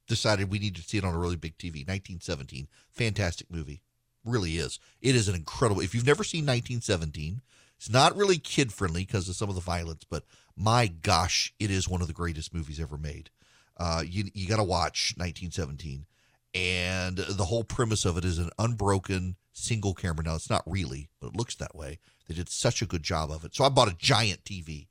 decided 0.08 0.50
we 0.50 0.58
needed 0.58 0.82
to 0.82 0.88
see 0.88 0.98
it 0.98 1.04
on 1.04 1.14
a 1.14 1.18
really 1.18 1.36
big 1.36 1.56
TV. 1.58 1.86
1917, 1.86 2.66
fantastic 2.90 3.50
movie, 3.50 3.82
really 4.24 4.56
is. 4.56 4.80
It 5.00 5.14
is 5.14 5.28
an 5.28 5.34
incredible. 5.34 5.80
If 5.80 5.94
you've 5.94 6.06
never 6.06 6.24
seen 6.24 6.44
1917, 6.44 7.42
it's 7.76 7.90
not 7.90 8.16
really 8.16 8.38
kid 8.38 8.72
friendly 8.72 9.04
because 9.04 9.28
of 9.28 9.36
some 9.36 9.48
of 9.48 9.54
the 9.54 9.60
violence, 9.60 10.04
but 10.04 10.24
my 10.56 10.88
gosh, 10.88 11.54
it 11.60 11.70
is 11.70 11.88
one 11.88 12.00
of 12.00 12.08
the 12.08 12.12
greatest 12.12 12.52
movies 12.52 12.80
ever 12.80 12.98
made. 12.98 13.30
Uh, 13.76 14.02
you 14.04 14.24
you 14.34 14.48
got 14.48 14.56
to 14.56 14.64
watch 14.64 15.14
1917, 15.16 16.06
and 16.52 17.16
the 17.16 17.44
whole 17.44 17.62
premise 17.62 18.04
of 18.04 18.18
it 18.18 18.24
is 18.24 18.38
an 18.38 18.50
unbroken 18.58 19.36
single 19.52 19.94
camera. 19.94 20.24
Now 20.24 20.34
it's 20.34 20.50
not 20.50 20.64
really, 20.66 21.08
but 21.20 21.28
it 21.28 21.36
looks 21.36 21.54
that 21.56 21.76
way. 21.76 22.00
They 22.26 22.34
did 22.34 22.48
such 22.48 22.82
a 22.82 22.86
good 22.86 23.04
job 23.04 23.30
of 23.30 23.44
it. 23.44 23.54
So 23.54 23.64
I 23.64 23.68
bought 23.68 23.88
a 23.90 23.96
giant 23.96 24.42
TV 24.44 24.88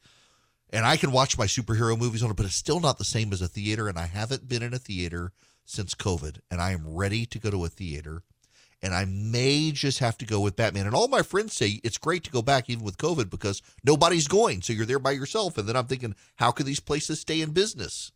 and 0.70 0.86
I 0.86 0.98
can 0.98 1.12
watch 1.12 1.38
my 1.38 1.46
superhero 1.46 1.98
movies 1.98 2.24
on 2.24 2.32
it, 2.32 2.36
but 2.36 2.46
it's 2.46 2.56
still 2.56 2.80
not 2.80 2.98
the 2.98 3.06
same 3.06 3.32
as 3.32 3.42
a 3.42 3.48
theater. 3.48 3.88
And 3.88 3.98
I 3.98 4.08
haven't 4.08 4.50
been 4.50 4.64
in 4.64 4.74
a 4.74 4.80
theater 4.80 5.32
since 5.66 5.96
COVID, 5.96 6.40
and 6.52 6.62
I 6.62 6.72
am 6.72 6.96
ready 6.96 7.26
to 7.26 7.40
go 7.40 7.50
to 7.50 7.66
a 7.66 7.70
theater. 7.70 8.24
And 8.82 8.94
I 8.94 9.06
may 9.06 9.72
just 9.72 10.00
have 10.00 10.18
to 10.20 10.26
go 10.26 10.40
with 10.40 10.56
Batman. 10.56 10.86
And 10.86 10.94
all 10.94 11.08
my 11.08 11.24
friends 11.24 11.54
say 11.54 11.80
it's 11.84 11.98
great 11.98 12.24
to 12.26 12.32
go 12.32 12.44
back 12.44 12.70
even 12.70 12.84
with 12.84 13.00
COVID 13.00 13.30
because 13.30 13.64
nobody's 13.84 14.28
going. 14.28 14.62
So 14.62 14.72
you're 14.72 14.86
there 14.86 15.00
by 15.00 15.12
yourself. 15.12 15.58
And 15.58 15.68
then 15.68 15.76
I'm 15.76 15.88
thinking, 15.88 16.16
how 16.36 16.52
can 16.52 16.68
these 16.68 16.80
places 16.80 17.20
stay 17.20 17.42
in 17.42 17.52
business? 17.54 18.12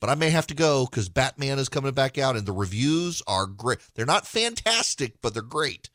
But 0.00 0.10
I 0.10 0.16
may 0.16 0.30
have 0.30 0.48
to 0.48 0.54
go 0.54 0.86
because 0.86 1.08
Batman 1.08 1.60
is 1.60 1.68
coming 1.68 1.92
back 1.92 2.18
out 2.18 2.36
and 2.36 2.46
the 2.46 2.52
reviews 2.52 3.22
are 3.28 3.46
great. 3.46 3.78
They're 3.94 4.04
not 4.04 4.26
fantastic, 4.26 5.20
but 5.22 5.34
they're 5.34 5.42
great. 5.42 5.88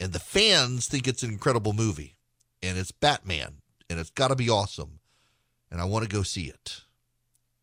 And 0.00 0.12
the 0.12 0.18
fans 0.18 0.88
think 0.88 1.06
it's 1.06 1.22
an 1.22 1.30
incredible 1.30 1.74
movie. 1.74 2.16
And 2.60 2.76
it's 2.76 2.90
Batman. 2.90 3.58
And 3.88 4.00
it's 4.00 4.10
got 4.10 4.28
to 4.28 4.36
be 4.36 4.50
awesome 4.50 4.98
and 5.74 5.82
I 5.82 5.86
want 5.86 6.08
to 6.08 6.16
go 6.16 6.22
see 6.22 6.44
it. 6.44 6.82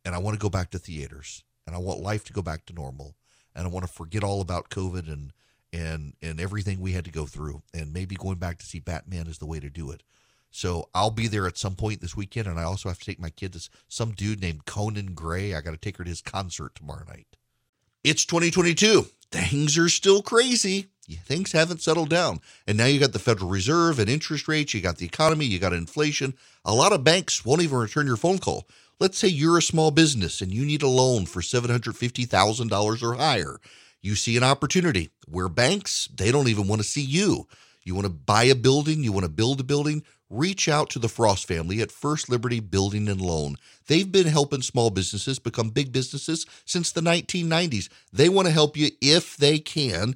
And 0.04 0.14
I 0.14 0.18
want 0.18 0.36
to 0.38 0.42
go 0.42 0.50
back 0.50 0.70
to 0.72 0.80
theaters 0.80 1.46
and 1.66 1.74
I 1.74 1.80
want 1.80 2.02
life 2.02 2.26
to 2.26 2.34
go 2.34 2.42
back 2.42 2.66
to 2.66 2.74
normal 2.74 3.16
and 3.56 3.66
I 3.66 3.70
want 3.70 3.88
to 3.88 3.92
forget 3.92 4.22
all 4.22 4.42
about 4.42 4.70
COVID 4.70 5.08
and 5.08 5.32
and 5.72 6.14
and 6.22 6.42
everything 6.42 6.82
we 6.82 6.92
had 6.92 7.06
to 7.06 7.12
go 7.12 7.26
through 7.26 7.62
and 7.74 7.94
maybe 7.94 8.16
going 8.16 8.36
back 8.36 8.58
to 8.58 8.66
see 8.66 8.80
Batman 8.80 9.28
is 9.28 9.38
the 9.38 9.46
way 9.46 9.62
to 9.62 9.70
do 9.70 9.92
it. 9.92 10.04
So 10.50 10.90
I'll 10.94 11.12
be 11.12 11.28
there 11.28 11.48
at 11.48 11.58
some 11.58 11.76
point 11.76 12.02
this 12.02 12.18
weekend 12.18 12.48
and 12.48 12.60
I 12.60 12.64
also 12.64 12.90
have 12.90 13.00
to 13.00 13.06
take 13.06 13.20
my 13.22 13.30
kid 13.30 13.54
to 13.54 13.70
some 13.88 14.12
dude 14.12 14.42
named 14.42 14.66
Conan 14.66 15.14
Gray. 15.14 15.56
I 15.56 15.62
got 15.62 15.72
to 15.72 15.78
take 15.78 15.96
her 15.96 16.04
to 16.04 16.10
his 16.10 16.22
concert 16.22 16.76
tomorrow 16.76 17.06
night. 17.08 17.38
It's 18.04 18.26
2022. 18.26 19.06
Things 19.32 19.78
are 19.78 19.88
still 19.88 20.22
crazy 20.22 20.88
things 21.10 21.52
haven't 21.52 21.82
settled 21.82 22.10
down. 22.10 22.42
And 22.68 22.78
now 22.78 22.86
you 22.86 23.00
got 23.00 23.14
the 23.14 23.20
Federal 23.20 23.50
Reserve 23.50 24.00
and 24.00 24.10
interest 24.10 24.48
rates, 24.48 24.74
you 24.74 24.82
got 24.82 24.98
the 24.98 25.06
economy, 25.06 25.46
you 25.46 25.60
got 25.60 25.74
inflation. 25.74 26.34
A 26.66 26.74
lot 26.74 26.94
of 26.94 27.04
banks 27.04 27.44
won't 27.46 27.62
even 27.62 27.78
return 27.78 28.08
your 28.08 28.18
phone 28.18 28.40
call. 28.40 28.68
Let's 29.00 29.18
say 29.18 29.28
you're 29.28 29.58
a 29.58 29.64
small 29.64 29.90
business 29.92 30.42
and 30.42 30.54
you 30.54 30.64
need 30.64 30.84
a 30.84 30.88
loan 30.88 31.26
for 31.26 31.42
$750,000 31.42 33.04
or 33.04 33.14
higher. 33.16 33.60
You 34.02 34.16
see 34.16 34.38
an 34.38 34.44
opportunity 34.44 35.10
where 35.28 35.50
banks, 35.50 36.08
they 36.16 36.32
don't 36.32 36.48
even 36.48 36.68
want 36.68 36.82
to 36.82 36.88
see 36.88 37.02
you. 37.02 37.48
You 37.84 37.96
want 37.96 38.06
to 38.06 38.14
buy 38.14 38.44
a 38.44 38.56
building, 38.56 39.04
you 39.04 39.12
want 39.12 39.26
to 39.26 39.32
build 39.32 39.60
a 39.60 39.64
building, 39.64 40.04
reach 40.30 40.70
out 40.70 40.90
to 40.92 41.00
the 41.00 41.10
Frost 41.10 41.48
family 41.48 41.82
at 41.82 41.92
First 41.92 42.30
Liberty 42.30 42.60
Building 42.60 43.10
and 43.10 43.20
Loan. 43.20 43.58
They've 43.88 44.12
been 44.12 44.28
helping 44.28 44.62
small 44.62 44.90
businesses 44.92 45.40
become 45.40 45.72
big 45.72 45.92
businesses 45.92 46.46
since 46.66 46.92
the 46.92 47.02
1990s. 47.02 47.90
They 48.14 48.30
want 48.30 48.48
to 48.48 48.54
help 48.54 48.78
you 48.78 48.92
if 49.02 49.36
they 49.36 49.60
can 49.60 50.16